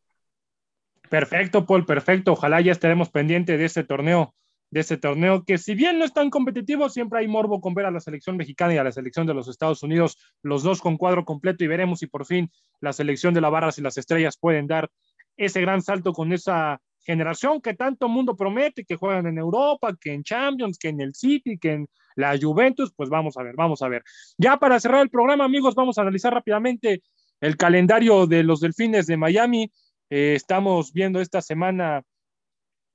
Perfecto, 1.11 1.67
Paul, 1.67 1.85
perfecto. 1.85 2.33
Ojalá 2.33 2.61
ya 2.63 2.73
estaremos 2.73 3.11
pendientes 3.11 3.59
de 3.59 3.65
este 3.67 3.85
torneo, 3.85 4.35
de 4.71 4.81
este 4.81 4.97
torneo 4.97 5.45
que 5.45 5.59
si 5.59 5.75
bien 5.75 5.99
no 5.99 6.07
es 6.07 6.15
tan 6.15 6.31
competitivo, 6.31 6.89
siempre 6.89 7.21
hay 7.21 7.29
morbo 7.29 7.61
con 7.61 7.75
ver 7.75 7.85
a 7.85 7.91
la 7.91 8.01
selección 8.01 8.39
mexicana 8.39 8.75
y 8.75 8.79
a 8.79 8.85
la 8.85 8.91
selección 8.91 9.27
de 9.27 9.35
los 9.35 9.49
Estados 9.49 9.83
Unidos, 9.83 10.17
los 10.43 10.63
dos 10.63 10.81
con 10.81 10.97
cuadro 10.97 11.27
completo 11.27 11.63
y 11.63 11.67
veremos 11.67 11.99
si 11.99 12.07
por 12.07 12.25
fin 12.25 12.51
la 12.81 12.95
selección 12.95 13.35
de 13.35 13.43
la 13.43 13.51
Barras 13.51 13.79
y 13.79 13.83
las 13.83 13.99
Estrellas 13.99 14.39
pueden 14.39 14.67
dar 14.67 14.91
ese 15.37 15.61
gran 15.61 15.83
salto 15.83 16.13
con 16.13 16.33
esa 16.33 16.81
generación 17.07 17.61
que 17.61 17.75
tanto 17.75 18.09
mundo 18.09 18.37
promete, 18.37 18.85
que 18.85 18.97
juegan 18.97 19.27
en 19.27 19.39
Europa, 19.39 19.97
que 20.01 20.13
en 20.13 20.25
Champions, 20.25 20.79
que 20.79 20.89
en 20.89 21.01
el 21.01 21.15
City, 21.15 21.57
que 21.57 21.73
en 21.73 21.89
la 22.17 22.37
Juventus, 22.39 22.93
pues 22.97 23.09
vamos 23.09 23.37
a 23.37 23.43
ver, 23.43 23.55
vamos 23.55 23.81
a 23.83 23.89
ver. 23.89 24.03
Ya 24.37 24.57
para 24.57 24.81
cerrar 24.81 25.03
el 25.03 25.11
programa, 25.11 25.45
amigos, 25.45 25.75
vamos 25.75 25.99
a 25.99 26.03
analizar 26.03 26.35
rápidamente 26.35 27.03
el 27.41 27.57
calendario 27.57 28.27
de 28.27 28.43
los 28.43 28.61
Delfines 28.61 29.07
de 29.07 29.17
Miami. 29.17 29.71
Eh, 30.11 30.35
estamos 30.35 30.93
viendo 30.93 31.21
esta 31.21 31.41
semana, 31.43 32.03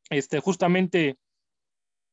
este, 0.10 0.40
justamente 0.40 1.18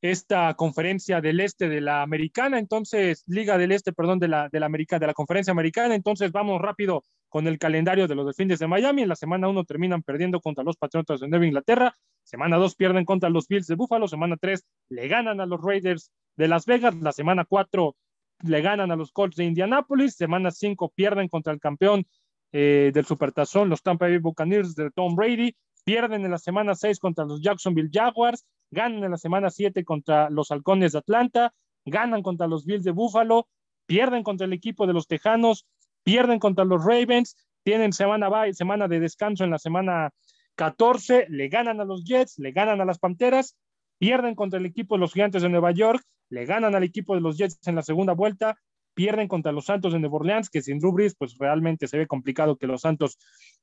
esta 0.00 0.54
conferencia 0.54 1.20
del 1.20 1.40
este 1.40 1.68
de 1.68 1.80
la 1.80 2.02
americana, 2.02 2.58
entonces, 2.58 3.24
Liga 3.26 3.58
del 3.58 3.72
Este, 3.72 3.92
perdón, 3.92 4.18
de 4.18 4.28
la, 4.28 4.48
de 4.48 4.60
la, 4.60 4.68
de 4.68 5.06
la 5.06 5.14
conferencia 5.14 5.50
americana, 5.50 5.94
entonces 5.94 6.30
vamos 6.30 6.60
rápido 6.60 7.02
con 7.28 7.46
el 7.46 7.58
calendario 7.58 8.06
de 8.06 8.14
los 8.14 8.26
Delfines 8.26 8.58
de 8.58 8.68
Miami, 8.68 9.02
en 9.02 9.08
la 9.08 9.16
semana 9.16 9.48
1 9.48 9.64
terminan 9.64 10.02
perdiendo 10.02 10.40
contra 10.40 10.64
los 10.64 10.76
Patriotas 10.76 11.20
de 11.20 11.28
Nueva 11.28 11.46
Inglaterra, 11.46 11.94
semana 12.22 12.56
2 12.56 12.74
pierden 12.76 13.04
contra 13.04 13.28
los 13.28 13.48
Bills 13.48 13.66
de 13.66 13.74
Buffalo, 13.74 14.06
semana 14.08 14.36
3 14.40 14.64
le 14.90 15.08
ganan 15.08 15.40
a 15.40 15.46
los 15.46 15.60
Raiders 15.60 16.12
de 16.36 16.48
Las 16.48 16.64
Vegas, 16.64 16.94
la 16.96 17.12
semana 17.12 17.44
4 17.44 17.96
le 18.44 18.62
ganan 18.62 18.92
a 18.92 18.96
los 18.96 19.10
Colts 19.10 19.36
de 19.36 19.44
Indianapolis, 19.44 20.14
semana 20.14 20.50
5 20.50 20.92
pierden 20.94 21.28
contra 21.28 21.52
el 21.52 21.58
campeón 21.58 22.06
eh, 22.52 22.92
del 22.94 23.04
Supertazón, 23.04 23.68
los 23.68 23.82
Tampa 23.82 24.06
Bay 24.06 24.18
Buccaneers 24.18 24.74
de 24.74 24.90
Tom 24.92 25.16
Brady, 25.16 25.54
pierden 25.84 26.24
en 26.24 26.30
la 26.30 26.38
semana 26.38 26.74
6 26.74 26.98
contra 26.98 27.24
los 27.24 27.40
Jacksonville 27.40 27.90
Jaguars, 27.92 28.46
ganan 28.70 29.04
en 29.04 29.10
la 29.10 29.16
semana 29.16 29.50
7 29.50 29.84
contra 29.84 30.30
los 30.30 30.50
Halcones 30.50 30.92
de 30.92 30.98
Atlanta, 30.98 31.52
ganan 31.84 32.22
contra 32.22 32.46
los 32.46 32.64
Bills 32.64 32.84
de 32.84 32.92
Buffalo, 32.92 33.48
pierden 33.86 34.22
contra 34.22 34.46
el 34.46 34.52
equipo 34.52 34.86
de 34.86 34.92
los 34.92 35.06
Tejanos, 35.06 35.66
pierden 36.04 36.38
contra 36.38 36.64
los 36.64 36.84
Ravens, 36.84 37.36
tienen 37.62 37.92
semana, 37.92 38.30
semana 38.52 38.88
de 38.88 39.00
descanso 39.00 39.44
en 39.44 39.50
la 39.50 39.58
semana 39.58 40.10
14, 40.56 41.26
le 41.28 41.48
ganan 41.48 41.80
a 41.80 41.84
los 41.84 42.04
Jets, 42.04 42.38
le 42.38 42.52
ganan 42.52 42.80
a 42.80 42.84
las 42.84 42.98
Panteras, 42.98 43.56
pierden 43.98 44.34
contra 44.34 44.58
el 44.58 44.66
equipo 44.66 44.94
de 44.94 45.00
los 45.00 45.12
Gigantes 45.12 45.42
de 45.42 45.48
Nueva 45.48 45.70
York, 45.72 46.02
le 46.30 46.44
ganan 46.44 46.74
al 46.74 46.82
equipo 46.82 47.14
de 47.14 47.20
los 47.20 47.38
Jets 47.38 47.66
en 47.66 47.76
la 47.76 47.82
segunda 47.82 48.12
vuelta, 48.12 48.58
pierden 48.98 49.28
contra 49.28 49.52
los 49.52 49.66
Santos 49.66 49.92
de 49.92 50.00
Nueva 50.00 50.16
Orleans, 50.16 50.50
que 50.50 50.60
sin 50.60 50.80
Drew 50.80 50.92
pues 51.16 51.38
realmente 51.38 51.86
se 51.86 51.96
ve 51.96 52.08
complicado 52.08 52.56
que 52.56 52.66
los 52.66 52.80
Santos 52.80 53.16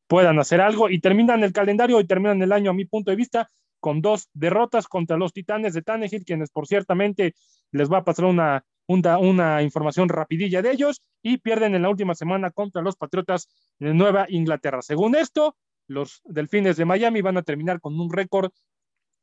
puedan 0.08 0.40
hacer 0.40 0.62
algo, 0.62 0.90
y 0.90 1.02
terminan 1.02 1.44
el 1.44 1.52
calendario 1.52 2.00
y 2.00 2.08
terminan 2.08 2.42
el 2.42 2.54
año, 2.54 2.72
a 2.72 2.74
mi 2.74 2.86
punto 2.86 3.12
de 3.12 3.18
vista, 3.18 3.52
con 3.82 4.00
dos 4.00 4.30
derrotas 4.32 4.88
contra 4.88 5.18
los 5.18 5.34
Titanes 5.34 5.74
de 5.74 5.82
Tannehill, 5.82 6.24
quienes 6.24 6.52
por 6.52 6.68
ciertamente 6.68 7.36
les 7.72 7.92
va 7.92 7.98
a 7.98 8.04
pasar 8.06 8.24
una, 8.24 8.64
una, 8.88 9.18
una, 9.18 9.62
información 9.62 10.08
rapidilla 10.08 10.62
de 10.62 10.72
ellos, 10.72 11.02
y 11.22 11.40
pierden 11.40 11.76
en 11.76 11.82
la 11.82 11.90
última 11.90 12.16
semana 12.16 12.50
contra 12.50 12.82
los 12.82 12.96
Patriotas 12.96 13.50
de 13.78 13.94
Nueva 13.94 14.28
Inglaterra. 14.30 14.82
Según 14.84 15.16
esto, 15.16 15.58
los 15.86 16.22
Delfines 16.24 16.78
de 16.78 16.86
Miami 16.86 17.22
van 17.22 17.36
a 17.36 17.44
terminar 17.44 17.82
con 17.82 18.00
un 18.00 18.10
récord 18.10 18.54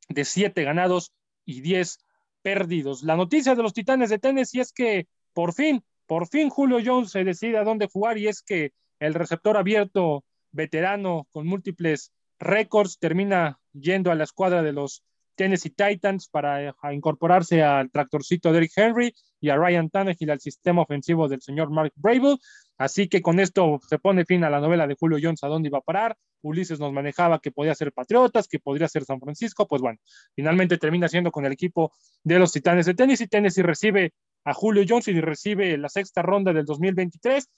de 0.09 0.25
siete 0.25 0.63
ganados 0.63 1.11
y 1.43 1.61
diez 1.61 1.97
perdidos. 2.43 3.01
La 3.01 3.15
noticia 3.15 3.55
de 3.55 3.63
los 3.63 3.73
Titanes 3.73 4.11
de 4.11 4.19
Tennessee 4.19 4.59
es 4.59 4.71
que 4.71 5.07
por 5.33 5.53
fin, 5.53 5.83
por 6.05 6.27
fin 6.27 6.49
Julio 6.49 6.79
Jones 6.83 7.11
se 7.11 7.23
decide 7.23 7.57
a 7.57 7.63
dónde 7.63 7.87
jugar 7.87 8.17
y 8.17 8.27
es 8.27 8.41
que 8.41 8.71
el 8.99 9.13
receptor 9.13 9.57
abierto 9.57 10.23
veterano 10.51 11.27
con 11.31 11.47
múltiples 11.47 12.11
récords 12.39 12.99
termina 12.99 13.59
yendo 13.73 14.11
a 14.11 14.15
la 14.15 14.23
escuadra 14.23 14.61
de 14.61 14.73
los 14.73 15.03
Tennessee 15.35 15.71
Titans 15.71 16.27
para 16.27 16.69
eh, 16.69 16.73
incorporarse 16.91 17.63
al 17.63 17.89
tractorcito 17.91 18.51
de 18.51 18.59
Eric 18.59 18.71
Henry 18.75 19.15
y 19.41 19.49
a 19.49 19.57
Ryan 19.57 19.89
Tannehill 19.89 20.31
al 20.31 20.39
sistema 20.39 20.83
ofensivo 20.83 21.27
del 21.27 21.41
señor 21.41 21.69
Mark 21.69 21.91
Brable. 21.95 22.37
Así 22.77 23.07
que 23.07 23.21
con 23.21 23.39
esto 23.39 23.79
se 23.87 23.99
pone 23.99 24.25
fin 24.25 24.43
a 24.43 24.49
la 24.49 24.59
novela 24.59 24.87
de 24.87 24.95
Julio 24.95 25.17
Jones 25.21 25.43
a 25.43 25.47
dónde 25.47 25.69
iba 25.69 25.79
a 25.79 25.81
parar. 25.81 26.17
Ulises 26.41 26.79
nos 26.79 26.91
manejaba 26.91 27.39
que 27.39 27.51
podía 27.51 27.73
ser 27.75 27.93
Patriotas, 27.93 28.47
que 28.47 28.59
podría 28.59 28.87
ser 28.87 29.05
San 29.05 29.19
Francisco. 29.19 29.67
Pues 29.67 29.81
bueno, 29.81 29.99
finalmente 30.35 30.77
termina 30.77 31.07
siendo 31.07 31.31
con 31.31 31.45
el 31.45 31.53
equipo 31.53 31.93
de 32.23 32.39
los 32.39 32.51
Titanes 32.51 32.85
de 32.85 32.93
Tennessee. 32.93 33.27
Tennessee 33.27 33.63
recibe 33.63 34.13
a 34.45 34.53
Julio 34.53 34.83
Jones 34.87 35.07
y 35.07 35.19
recibe 35.19 35.77
la 35.77 35.89
sexta 35.89 36.21
ronda 36.21 36.53
del 36.53 36.65
2023 36.65 37.49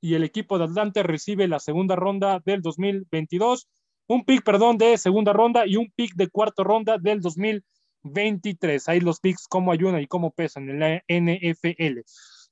y 0.00 0.14
el 0.14 0.24
equipo 0.24 0.58
de 0.58 0.64
Atlanta 0.64 1.02
recibe 1.02 1.46
la 1.48 1.60
segunda 1.60 1.96
ronda 1.96 2.40
del 2.44 2.62
2022 2.62 3.68
un 4.08 4.24
pick, 4.24 4.42
perdón, 4.42 4.78
de 4.78 4.98
segunda 4.98 5.32
ronda 5.32 5.66
y 5.66 5.76
un 5.76 5.90
pick 5.90 6.14
de 6.14 6.28
cuarta 6.28 6.62
ronda 6.62 6.98
del 6.98 7.20
2023. 7.20 8.88
Ahí 8.88 9.00
los 9.00 9.20
picks, 9.20 9.46
cómo 9.48 9.72
ayudan 9.72 10.00
y 10.00 10.06
cómo 10.06 10.32
pesan 10.32 10.68
en 10.68 10.80
la 10.80 11.02
NFL. 11.08 12.00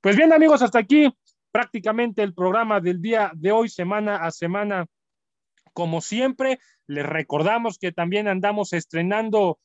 Pues 0.00 0.16
bien, 0.16 0.32
amigos, 0.32 0.62
hasta 0.62 0.78
aquí 0.78 1.12
prácticamente 1.52 2.22
el 2.22 2.34
programa 2.34 2.80
del 2.80 3.02
día 3.02 3.32
de 3.34 3.52
hoy, 3.52 3.68
semana 3.68 4.16
a 4.16 4.30
semana. 4.30 4.86
Como 5.72 6.00
siempre, 6.00 6.58
les 6.86 7.06
recordamos 7.06 7.78
que 7.78 7.92
también 7.92 8.26
andamos 8.26 8.72
estrenando, 8.72 9.58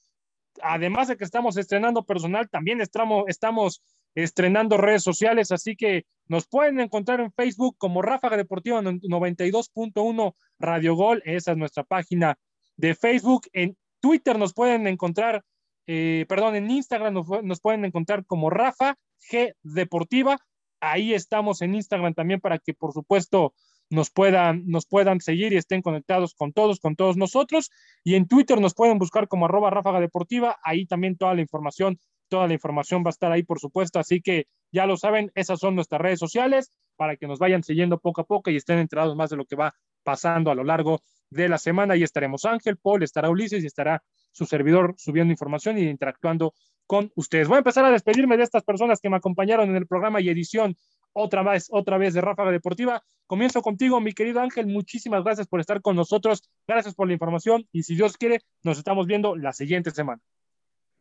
además 0.61 1.07
de 1.07 1.17
que 1.17 1.23
estamos 1.23 1.57
estrenando 1.57 2.03
personal, 2.03 2.49
también 2.49 2.81
estamos, 2.81 3.23
estamos 3.27 3.81
estrenando 4.15 4.77
redes 4.77 5.03
sociales, 5.03 5.51
así 5.51 5.75
que 5.75 6.05
nos 6.27 6.47
pueden 6.47 6.79
encontrar 6.79 7.19
en 7.19 7.31
Facebook 7.31 7.75
como 7.77 8.01
Ráfaga 8.01 8.37
Deportiva 8.37 8.81
92.1 8.81 10.33
Radio 10.57 10.95
Gol, 10.95 11.21
esa 11.25 11.51
es 11.51 11.57
nuestra 11.57 11.83
página 11.83 12.39
de 12.77 12.95
Facebook. 12.95 13.47
En 13.53 13.77
Twitter 13.99 14.39
nos 14.39 14.53
pueden 14.53 14.87
encontrar, 14.87 15.43
eh, 15.87 16.25
perdón, 16.27 16.55
en 16.55 16.71
Instagram 16.71 17.13
nos, 17.13 17.61
pueden 17.61 17.85
encontrar 17.85 18.25
como 18.25 18.49
Rafa 18.49 18.97
G 19.29 19.53
Deportiva. 19.63 20.39
Ahí 20.79 21.13
estamos 21.13 21.61
en 21.61 21.75
Instagram 21.75 22.13
también 22.13 22.39
para 22.39 22.59
que, 22.59 22.73
por 22.73 22.93
supuesto, 22.93 23.53
nos 23.89 24.09
puedan, 24.09 24.63
nos 24.65 24.87
puedan 24.87 25.21
seguir 25.21 25.53
y 25.53 25.57
estén 25.57 25.81
conectados 25.81 26.33
con 26.33 26.53
todos, 26.53 26.79
con 26.79 26.95
todos 26.95 27.17
nosotros. 27.17 27.69
Y 28.03 28.15
en 28.15 28.27
Twitter 28.27 28.59
nos 28.59 28.73
pueden 28.73 28.97
buscar 28.97 29.27
como 29.27 29.45
arroba 29.45 29.69
Ráfaga 29.69 29.99
Deportiva. 29.99 30.57
Ahí 30.63 30.85
también 30.85 31.17
toda 31.17 31.35
la 31.35 31.41
información 31.41 31.99
Toda 32.27 32.47
la 32.47 32.53
información 32.53 33.03
va 33.03 33.09
a 33.09 33.11
estar 33.11 33.31
ahí, 33.31 33.43
por 33.43 33.59
supuesto. 33.59 33.99
Así 33.99 34.21
que 34.21 34.47
ya 34.71 34.85
lo 34.85 34.97
saben, 34.97 35.31
esas 35.35 35.59
son 35.59 35.75
nuestras 35.75 36.01
redes 36.01 36.19
sociales 36.19 36.71
para 36.95 37.15
que 37.17 37.27
nos 37.27 37.39
vayan 37.39 37.63
siguiendo 37.63 37.99
poco 37.99 38.21
a 38.21 38.25
poco 38.25 38.49
y 38.49 38.55
estén 38.55 38.79
enterados 38.79 39.15
más 39.15 39.29
de 39.29 39.37
lo 39.37 39.45
que 39.45 39.55
va 39.55 39.75
pasando 40.03 40.51
a 40.51 40.55
lo 40.55 40.63
largo 40.63 41.01
de 41.29 41.49
la 41.49 41.57
semana. 41.57 41.95
Y 41.95 42.03
estaremos 42.03 42.45
Ángel, 42.45 42.77
Paul, 42.77 43.03
estará 43.03 43.29
Ulises 43.29 43.63
y 43.63 43.67
estará 43.67 44.03
su 44.31 44.45
servidor 44.45 44.95
subiendo 44.97 45.31
información 45.31 45.77
y 45.77 45.83
interactuando 45.83 46.53
con 46.87 47.11
ustedes. 47.15 47.47
Voy 47.47 47.55
a 47.55 47.59
empezar 47.59 47.85
a 47.85 47.91
despedirme 47.91 48.37
de 48.37 48.43
estas 48.43 48.63
personas 48.63 48.99
que 48.99 49.09
me 49.09 49.17
acompañaron 49.17 49.69
en 49.69 49.75
el 49.75 49.87
programa 49.87 50.21
y 50.21 50.29
edición 50.29 50.75
otra 51.13 51.43
vez, 51.43 51.67
otra 51.71 51.97
vez 51.97 52.13
de 52.13 52.21
Ráfaga 52.21 52.51
Deportiva. 52.51 53.01
Comienzo 53.27 53.61
contigo, 53.61 53.99
mi 54.01 54.13
querido 54.13 54.41
Ángel. 54.41 54.67
Muchísimas 54.67 55.23
gracias 55.23 55.47
por 55.47 55.59
estar 55.59 55.81
con 55.81 55.95
nosotros. 55.95 56.43
Gracias 56.67 56.93
por 56.93 57.07
la 57.07 57.13
información 57.13 57.67
y 57.71 57.83
si 57.83 57.95
Dios 57.95 58.17
quiere, 58.17 58.41
nos 58.63 58.77
estamos 58.77 59.07
viendo 59.07 59.35
la 59.35 59.53
siguiente 59.53 59.91
semana. 59.91 60.21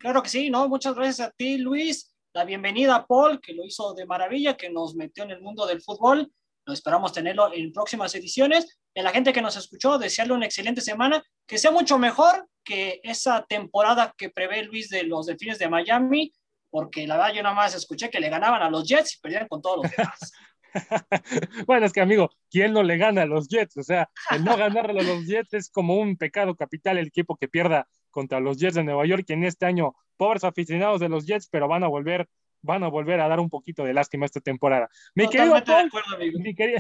Claro 0.05 0.23
que 0.23 0.29
sí, 0.29 0.51
¿no? 0.51 0.69
Muchas 0.69 0.95
gracias 0.95 1.29
a 1.29 1.31
ti, 1.31 1.57
Luis. 1.57 2.15
La 2.35 2.45
bienvenida 2.45 2.95
a 2.95 3.07
Paul, 3.07 3.41
que 3.41 3.55
lo 3.55 3.65
hizo 3.65 3.95
de 3.95 4.05
maravilla, 4.05 4.55
que 4.55 4.69
nos 4.69 4.95
metió 4.95 5.25
en 5.25 5.31
el 5.31 5.41
mundo 5.41 5.65
del 5.65 5.81
fútbol. 5.81 6.31
Lo 6.67 6.75
esperamos 6.75 7.15
tenerlo 7.15 7.51
en 7.55 7.73
próximas 7.73 8.15
ediciones. 8.15 8.79
Y 8.93 9.01
a 9.01 9.03
la 9.03 9.13
gente 9.13 9.33
que 9.33 9.41
nos 9.41 9.57
escuchó, 9.57 9.97
desearle 9.97 10.35
una 10.35 10.45
excelente 10.45 10.83
semana, 10.83 11.25
que 11.47 11.57
sea 11.57 11.71
mucho 11.71 11.99
mejor 11.99 12.47
que 12.63 13.01
esa 13.03 13.47
temporada 13.49 14.15
que 14.15 14.29
prevé 14.29 14.65
Luis 14.65 14.91
de 14.91 15.05
los 15.05 15.25
Delfines 15.25 15.59
de 15.59 15.71
Miami, 15.71 16.35
porque 16.69 17.07
la 17.07 17.17
verdad 17.17 17.33
yo 17.37 17.43
nada 17.43 17.55
más 17.55 17.75
escuché 17.75 18.11
que 18.11 18.21
le 18.21 18.29
ganaban 18.29 18.61
a 18.61 18.69
los 18.69 18.87
Jets 18.87 19.15
y 19.15 19.21
perdían 19.21 19.49
con 19.49 19.63
todos 19.63 19.85
los 19.85 19.91
demás. 19.91 20.33
bueno, 21.67 21.87
es 21.87 21.95
que 21.95 22.03
amigo, 22.03 22.31
¿quién 22.51 22.75
no 22.75 22.83
le 22.83 22.99
gana 22.99 23.23
a 23.23 23.27
los 23.27 23.49
Jets? 23.49 23.79
O 23.79 23.83
sea, 23.83 24.11
el 24.33 24.45
no 24.45 24.55
ganarle 24.59 25.01
a 25.01 25.05
los 25.05 25.25
Jets 25.27 25.55
es 25.55 25.71
como 25.71 25.97
un 25.97 26.19
pecado 26.19 26.55
capital 26.57 26.99
el 26.99 27.07
equipo 27.07 27.39
que 27.39 27.49
pierda 27.49 27.89
contra 28.15 28.41
los 28.41 28.57
Jets 28.57 28.77
de 28.77 28.85
Nueva 28.85 29.05
York, 29.05 29.25
que 29.27 29.35
en 29.35 29.45
este 29.45 29.67
año, 29.67 29.95
pobres 30.17 30.45
aficionados 30.45 31.01
de 31.01 31.11
los 31.11 31.27
Jets, 31.27 31.49
pero 31.51 31.69
van 31.69 31.85
a 31.85 31.89
volver 31.89 32.29
van 32.63 32.83
a 32.83 32.89
volver 32.89 33.21
a 33.21 33.29
dar 33.29 33.41
un 33.41 33.51
poquito 33.51 33.85
de 33.85 33.93
lástima 33.93 34.25
esta 34.25 34.41
temporada. 34.41 34.89
Mi 35.15 35.29
querido, 35.29 35.63
Paul, 35.63 35.91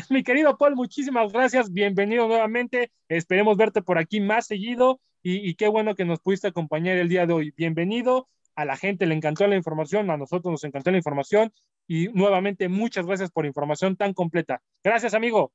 mi, 0.09 0.25
querido 0.25 0.57
Paul, 0.57 0.77
muchísimas 0.77 1.31
gracias, 1.31 1.71
bienvenido 1.71 2.27
nuevamente, 2.27 2.91
esperemos 3.07 3.59
verte 3.59 3.83
por 3.83 3.99
aquí 3.99 4.19
más 4.19 4.47
seguido 4.47 5.01
y, 5.23 5.47
y, 5.47 5.57
qué 5.57 5.69
bueno 5.69 5.95
que 5.95 6.07
nos 6.07 6.21
pudiste 6.21 6.49
acompañar 6.49 6.97
el 6.97 7.11
día 7.11 7.27
de 7.27 7.35
hoy. 7.35 7.53
Bienvenido, 7.55 8.29
a 8.55 8.65
la 8.65 8.77
gente 8.77 9.05
le 9.07 9.15
encantó 9.15 9.47
la 9.47 9.57
información, 9.57 10.11
a 10.11 10.17
nosotros 10.17 10.51
nos 10.51 10.65
encantó 10.65 10.91
la 10.91 10.97
información 10.97 11.53
y 11.87 12.09
nuevamente 12.09 12.69
muchas 12.69 13.07
gracias 13.07 13.31
por 13.31 13.45
información 13.45 13.97
tan 13.97 14.15
completa. 14.15 14.63
Gracias, 14.83 15.13
amigo. 15.15 15.53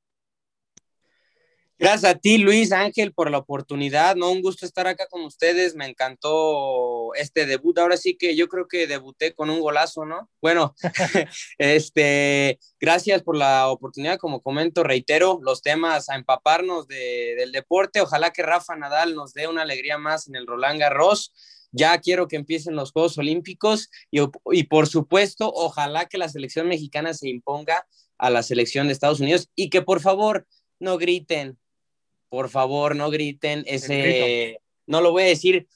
Gracias 1.80 2.04
a 2.04 2.14
ti, 2.14 2.36
Luis 2.36 2.72
Ángel, 2.72 3.14
por 3.14 3.30
la 3.30 3.38
oportunidad. 3.38 4.14
No, 4.14 4.30
un 4.30 4.42
gusto 4.42 4.66
estar 4.66 4.86
acá 4.86 5.06
con 5.08 5.22
ustedes. 5.22 5.74
Me 5.74 5.86
encantó 5.86 7.14
este 7.14 7.46
debut. 7.46 7.78
Ahora 7.78 7.96
sí 7.96 8.18
que 8.18 8.36
yo 8.36 8.48
creo 8.48 8.68
que 8.68 8.86
debuté 8.86 9.32
con 9.32 9.48
un 9.48 9.60
golazo, 9.60 10.04
¿no? 10.04 10.28
Bueno, 10.42 10.74
este, 11.56 12.58
gracias 12.78 13.22
por 13.22 13.34
la 13.34 13.68
oportunidad. 13.68 14.18
Como 14.18 14.42
comento, 14.42 14.82
reitero 14.84 15.40
los 15.42 15.62
temas 15.62 16.10
a 16.10 16.16
empaparnos 16.16 16.86
del 16.86 17.50
deporte. 17.50 18.02
Ojalá 18.02 18.30
que 18.30 18.42
Rafa 18.42 18.76
Nadal 18.76 19.14
nos 19.14 19.32
dé 19.32 19.48
una 19.48 19.62
alegría 19.62 19.96
más 19.96 20.28
en 20.28 20.36
el 20.36 20.46
Roland 20.46 20.80
Garros. 20.80 21.32
Ya 21.72 21.96
quiero 21.96 22.28
que 22.28 22.36
empiecen 22.36 22.76
los 22.76 22.92
Juegos 22.92 23.16
Olímpicos 23.16 23.88
y, 24.10 24.20
y 24.52 24.64
por 24.64 24.86
supuesto, 24.86 25.50
ojalá 25.50 26.04
que 26.04 26.18
la 26.18 26.28
selección 26.28 26.68
mexicana 26.68 27.14
se 27.14 27.30
imponga 27.30 27.86
a 28.18 28.28
la 28.28 28.42
selección 28.42 28.86
de 28.86 28.92
Estados 28.92 29.20
Unidos 29.20 29.48
y 29.54 29.70
que 29.70 29.80
por 29.80 30.02
favor 30.02 30.46
no 30.78 30.98
griten, 30.98 31.58
por 32.30 32.48
favor, 32.48 32.96
no 32.96 33.10
griten 33.10 33.64
ese, 33.66 34.60
no 34.86 35.02
lo 35.02 35.10
voy 35.10 35.24
a 35.24 35.26
decir 35.26 35.68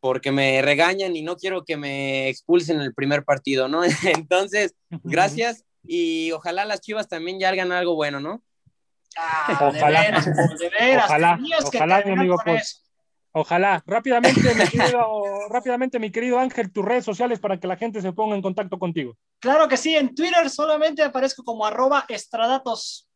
porque 0.00 0.32
me 0.32 0.62
regañan 0.62 1.16
y 1.16 1.22
no 1.22 1.36
quiero 1.36 1.64
que 1.64 1.76
me 1.76 2.28
expulsen 2.28 2.76
en 2.76 2.82
el 2.82 2.94
primer 2.94 3.24
partido, 3.24 3.68
¿no? 3.68 3.82
Entonces, 4.04 4.74
gracias 5.02 5.64
y 5.82 6.30
ojalá 6.32 6.64
las 6.64 6.80
Chivas 6.80 7.08
también 7.08 7.38
ya 7.38 7.48
hagan 7.48 7.72
algo 7.72 7.94
bueno, 7.94 8.20
¿no? 8.20 8.42
Ah, 9.16 9.68
ojalá, 9.68 10.24
ojalá, 11.04 11.38
ojalá, 11.64 12.02
mi 12.04 12.12
amigo, 12.12 12.36
pues, 12.44 12.82
ojalá. 13.32 13.82
Rápidamente, 13.86 14.54
mi 14.54 14.68
querido, 14.68 15.48
rápidamente, 15.50 15.98
mi 15.98 16.10
querido 16.10 16.38
Ángel, 16.38 16.72
tus 16.72 16.84
redes 16.84 17.04
sociales 17.04 17.38
para 17.38 17.58
que 17.58 17.66
la 17.66 17.76
gente 17.76 18.02
se 18.02 18.12
ponga 18.12 18.34
en 18.36 18.42
contacto 18.42 18.78
contigo. 18.78 19.16
Claro 19.38 19.68
que 19.68 19.76
sí, 19.76 19.96
en 19.96 20.14
Twitter 20.14 20.50
solamente 20.50 21.02
aparezco 21.02 21.44
como 21.44 21.64
arroba 21.64 22.04
estradatos. 22.08 23.08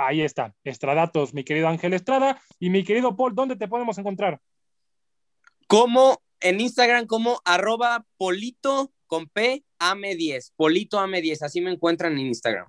Ahí 0.00 0.22
está, 0.22 0.54
Estradatos, 0.62 1.34
mi 1.34 1.42
querido 1.42 1.66
Ángel 1.66 1.92
Estrada. 1.92 2.40
Y 2.60 2.70
mi 2.70 2.84
querido 2.84 3.16
Paul, 3.16 3.34
¿dónde 3.34 3.56
te 3.56 3.66
podemos 3.66 3.98
encontrar? 3.98 4.40
Como 5.66 6.22
en 6.40 6.60
Instagram, 6.60 7.06
como 7.06 7.40
arroba 7.44 8.06
polito 8.16 8.92
con 9.08 9.26
P, 9.26 9.64
AME10, 9.80 10.52
polito 10.54 11.00
AME10, 11.00 11.42
así 11.42 11.60
me 11.60 11.72
encuentran 11.72 12.12
en 12.12 12.26
Instagram. 12.28 12.68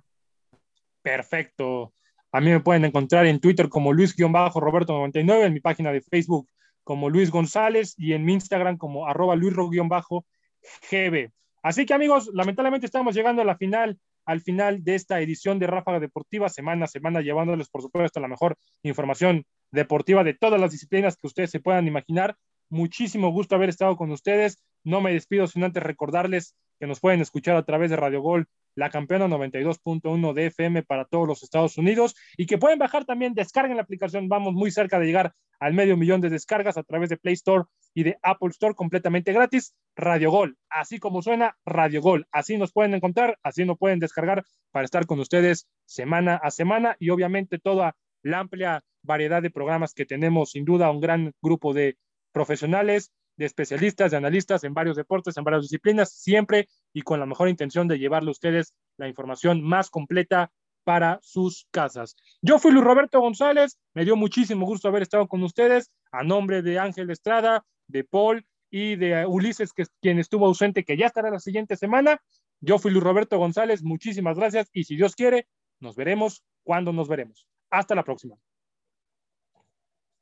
Perfecto. 1.02 1.94
A 2.32 2.40
mí 2.40 2.50
me 2.50 2.58
pueden 2.60 2.84
encontrar 2.84 3.26
en 3.26 3.38
Twitter 3.38 3.68
como 3.68 3.92
Luis-Roberto99, 3.92 5.44
en 5.44 5.52
mi 5.52 5.60
página 5.60 5.92
de 5.92 6.00
Facebook 6.00 6.48
como 6.82 7.10
Luis 7.10 7.30
González 7.30 7.94
y 7.96 8.14
en 8.14 8.24
mi 8.24 8.32
Instagram 8.32 8.76
como 8.76 9.06
arroba 9.06 9.36
Luisro-GB. 9.36 11.32
Así 11.62 11.86
que 11.86 11.94
amigos, 11.94 12.28
lamentablemente 12.32 12.86
estamos 12.86 13.14
llegando 13.14 13.42
a 13.42 13.44
la 13.44 13.56
final 13.56 14.00
al 14.24 14.40
final 14.40 14.84
de 14.84 14.94
esta 14.94 15.20
edición 15.20 15.58
de 15.58 15.66
Ráfaga 15.66 16.00
Deportiva, 16.00 16.48
semana 16.48 16.84
a 16.84 16.88
semana, 16.88 17.20
llevándoles, 17.20 17.68
por 17.68 17.82
supuesto, 17.82 18.20
la 18.20 18.28
mejor 18.28 18.56
información 18.82 19.44
deportiva 19.72 20.24
de 20.24 20.34
todas 20.34 20.60
las 20.60 20.72
disciplinas 20.72 21.16
que 21.16 21.26
ustedes 21.26 21.50
se 21.50 21.60
puedan 21.60 21.86
imaginar. 21.86 22.36
Muchísimo 22.68 23.30
gusto 23.30 23.54
haber 23.54 23.68
estado 23.68 23.96
con 23.96 24.10
ustedes. 24.10 24.62
No 24.84 25.00
me 25.00 25.12
despido 25.12 25.46
sin 25.46 25.64
antes 25.64 25.82
recordarles 25.82 26.54
que 26.78 26.86
nos 26.86 27.00
pueden 27.00 27.20
escuchar 27.20 27.56
a 27.56 27.64
través 27.64 27.90
de 27.90 27.96
Radio 27.96 28.22
Gol, 28.22 28.46
la 28.74 28.90
campeona 28.90 29.28
92.1 29.28 30.32
de 30.32 30.46
FM 30.46 30.82
para 30.82 31.04
todos 31.04 31.26
los 31.26 31.42
Estados 31.42 31.78
Unidos 31.78 32.14
y 32.36 32.46
que 32.46 32.58
pueden 32.58 32.78
bajar 32.78 33.04
también, 33.04 33.34
descarguen 33.34 33.76
la 33.76 33.82
aplicación. 33.82 34.28
Vamos 34.28 34.54
muy 34.54 34.70
cerca 34.70 34.98
de 34.98 35.06
llegar 35.06 35.34
al 35.58 35.74
medio 35.74 35.96
millón 35.96 36.20
de 36.20 36.30
descargas 36.30 36.76
a 36.76 36.82
través 36.82 37.10
de 37.10 37.18
Play 37.18 37.34
Store 37.34 37.64
y 37.94 38.02
de 38.02 38.18
Apple 38.22 38.48
Store 38.50 38.74
completamente 38.74 39.32
gratis. 39.32 39.74
Radio 39.96 40.30
Gol, 40.30 40.56
así 40.70 40.98
como 40.98 41.20
suena 41.20 41.56
Radio 41.64 42.00
Gol. 42.00 42.26
Así 42.32 42.56
nos 42.56 42.72
pueden 42.72 42.94
encontrar, 42.94 43.38
así 43.42 43.64
nos 43.64 43.76
pueden 43.78 43.98
descargar 43.98 44.44
para 44.70 44.84
estar 44.84 45.06
con 45.06 45.20
ustedes 45.20 45.68
semana 45.84 46.36
a 46.36 46.50
semana 46.50 46.96
y 46.98 47.10
obviamente 47.10 47.58
toda 47.58 47.96
la 48.22 48.38
amplia 48.38 48.82
variedad 49.02 49.42
de 49.42 49.50
programas 49.50 49.94
que 49.94 50.06
tenemos, 50.06 50.52
sin 50.52 50.64
duda 50.64 50.90
un 50.90 51.00
gran 51.00 51.32
grupo 51.42 51.74
de 51.74 51.96
profesionales, 52.32 53.12
de 53.36 53.46
especialistas, 53.46 54.10
de 54.10 54.16
analistas 54.16 54.64
en 54.64 54.74
varios 54.74 54.96
deportes, 54.96 55.36
en 55.36 55.44
varias 55.44 55.62
disciplinas, 55.62 56.12
siempre 56.12 56.68
y 56.92 57.02
con 57.02 57.20
la 57.20 57.26
mejor 57.26 57.48
intención 57.48 57.88
de 57.88 57.98
llevarle 57.98 58.28
a 58.28 58.32
ustedes 58.32 58.74
la 58.96 59.08
información 59.08 59.62
más 59.62 59.90
completa 59.90 60.50
para 60.84 61.18
sus 61.22 61.66
casas. 61.70 62.16
Yo 62.42 62.58
fui 62.58 62.72
Luis 62.72 62.84
Roberto 62.84 63.20
González, 63.20 63.78
me 63.94 64.04
dio 64.04 64.16
muchísimo 64.16 64.66
gusto 64.66 64.88
haber 64.88 65.02
estado 65.02 65.28
con 65.28 65.42
ustedes, 65.42 65.90
a 66.10 66.22
nombre 66.22 66.62
de 66.62 66.78
Ángel 66.78 67.10
Estrada, 67.10 67.64
de 67.86 68.04
Paul 68.04 68.44
y 68.70 68.96
de 68.96 69.26
Ulises, 69.26 69.72
que 69.72 69.84
quien 70.00 70.18
estuvo 70.18 70.46
ausente, 70.46 70.84
que 70.84 70.96
ya 70.96 71.06
estará 71.06 71.30
la 71.30 71.40
siguiente 71.40 71.76
semana. 71.76 72.20
Yo 72.60 72.78
fui 72.78 72.90
Luis 72.90 73.04
Roberto 73.04 73.38
González, 73.38 73.82
muchísimas 73.82 74.36
gracias 74.36 74.68
y 74.72 74.84
si 74.84 74.96
Dios 74.96 75.14
quiere, 75.14 75.46
nos 75.80 75.96
veremos 75.96 76.42
cuando 76.62 76.92
nos 76.92 77.08
veremos. 77.08 77.46
Hasta 77.70 77.94
la 77.94 78.04
próxima. 78.04 78.36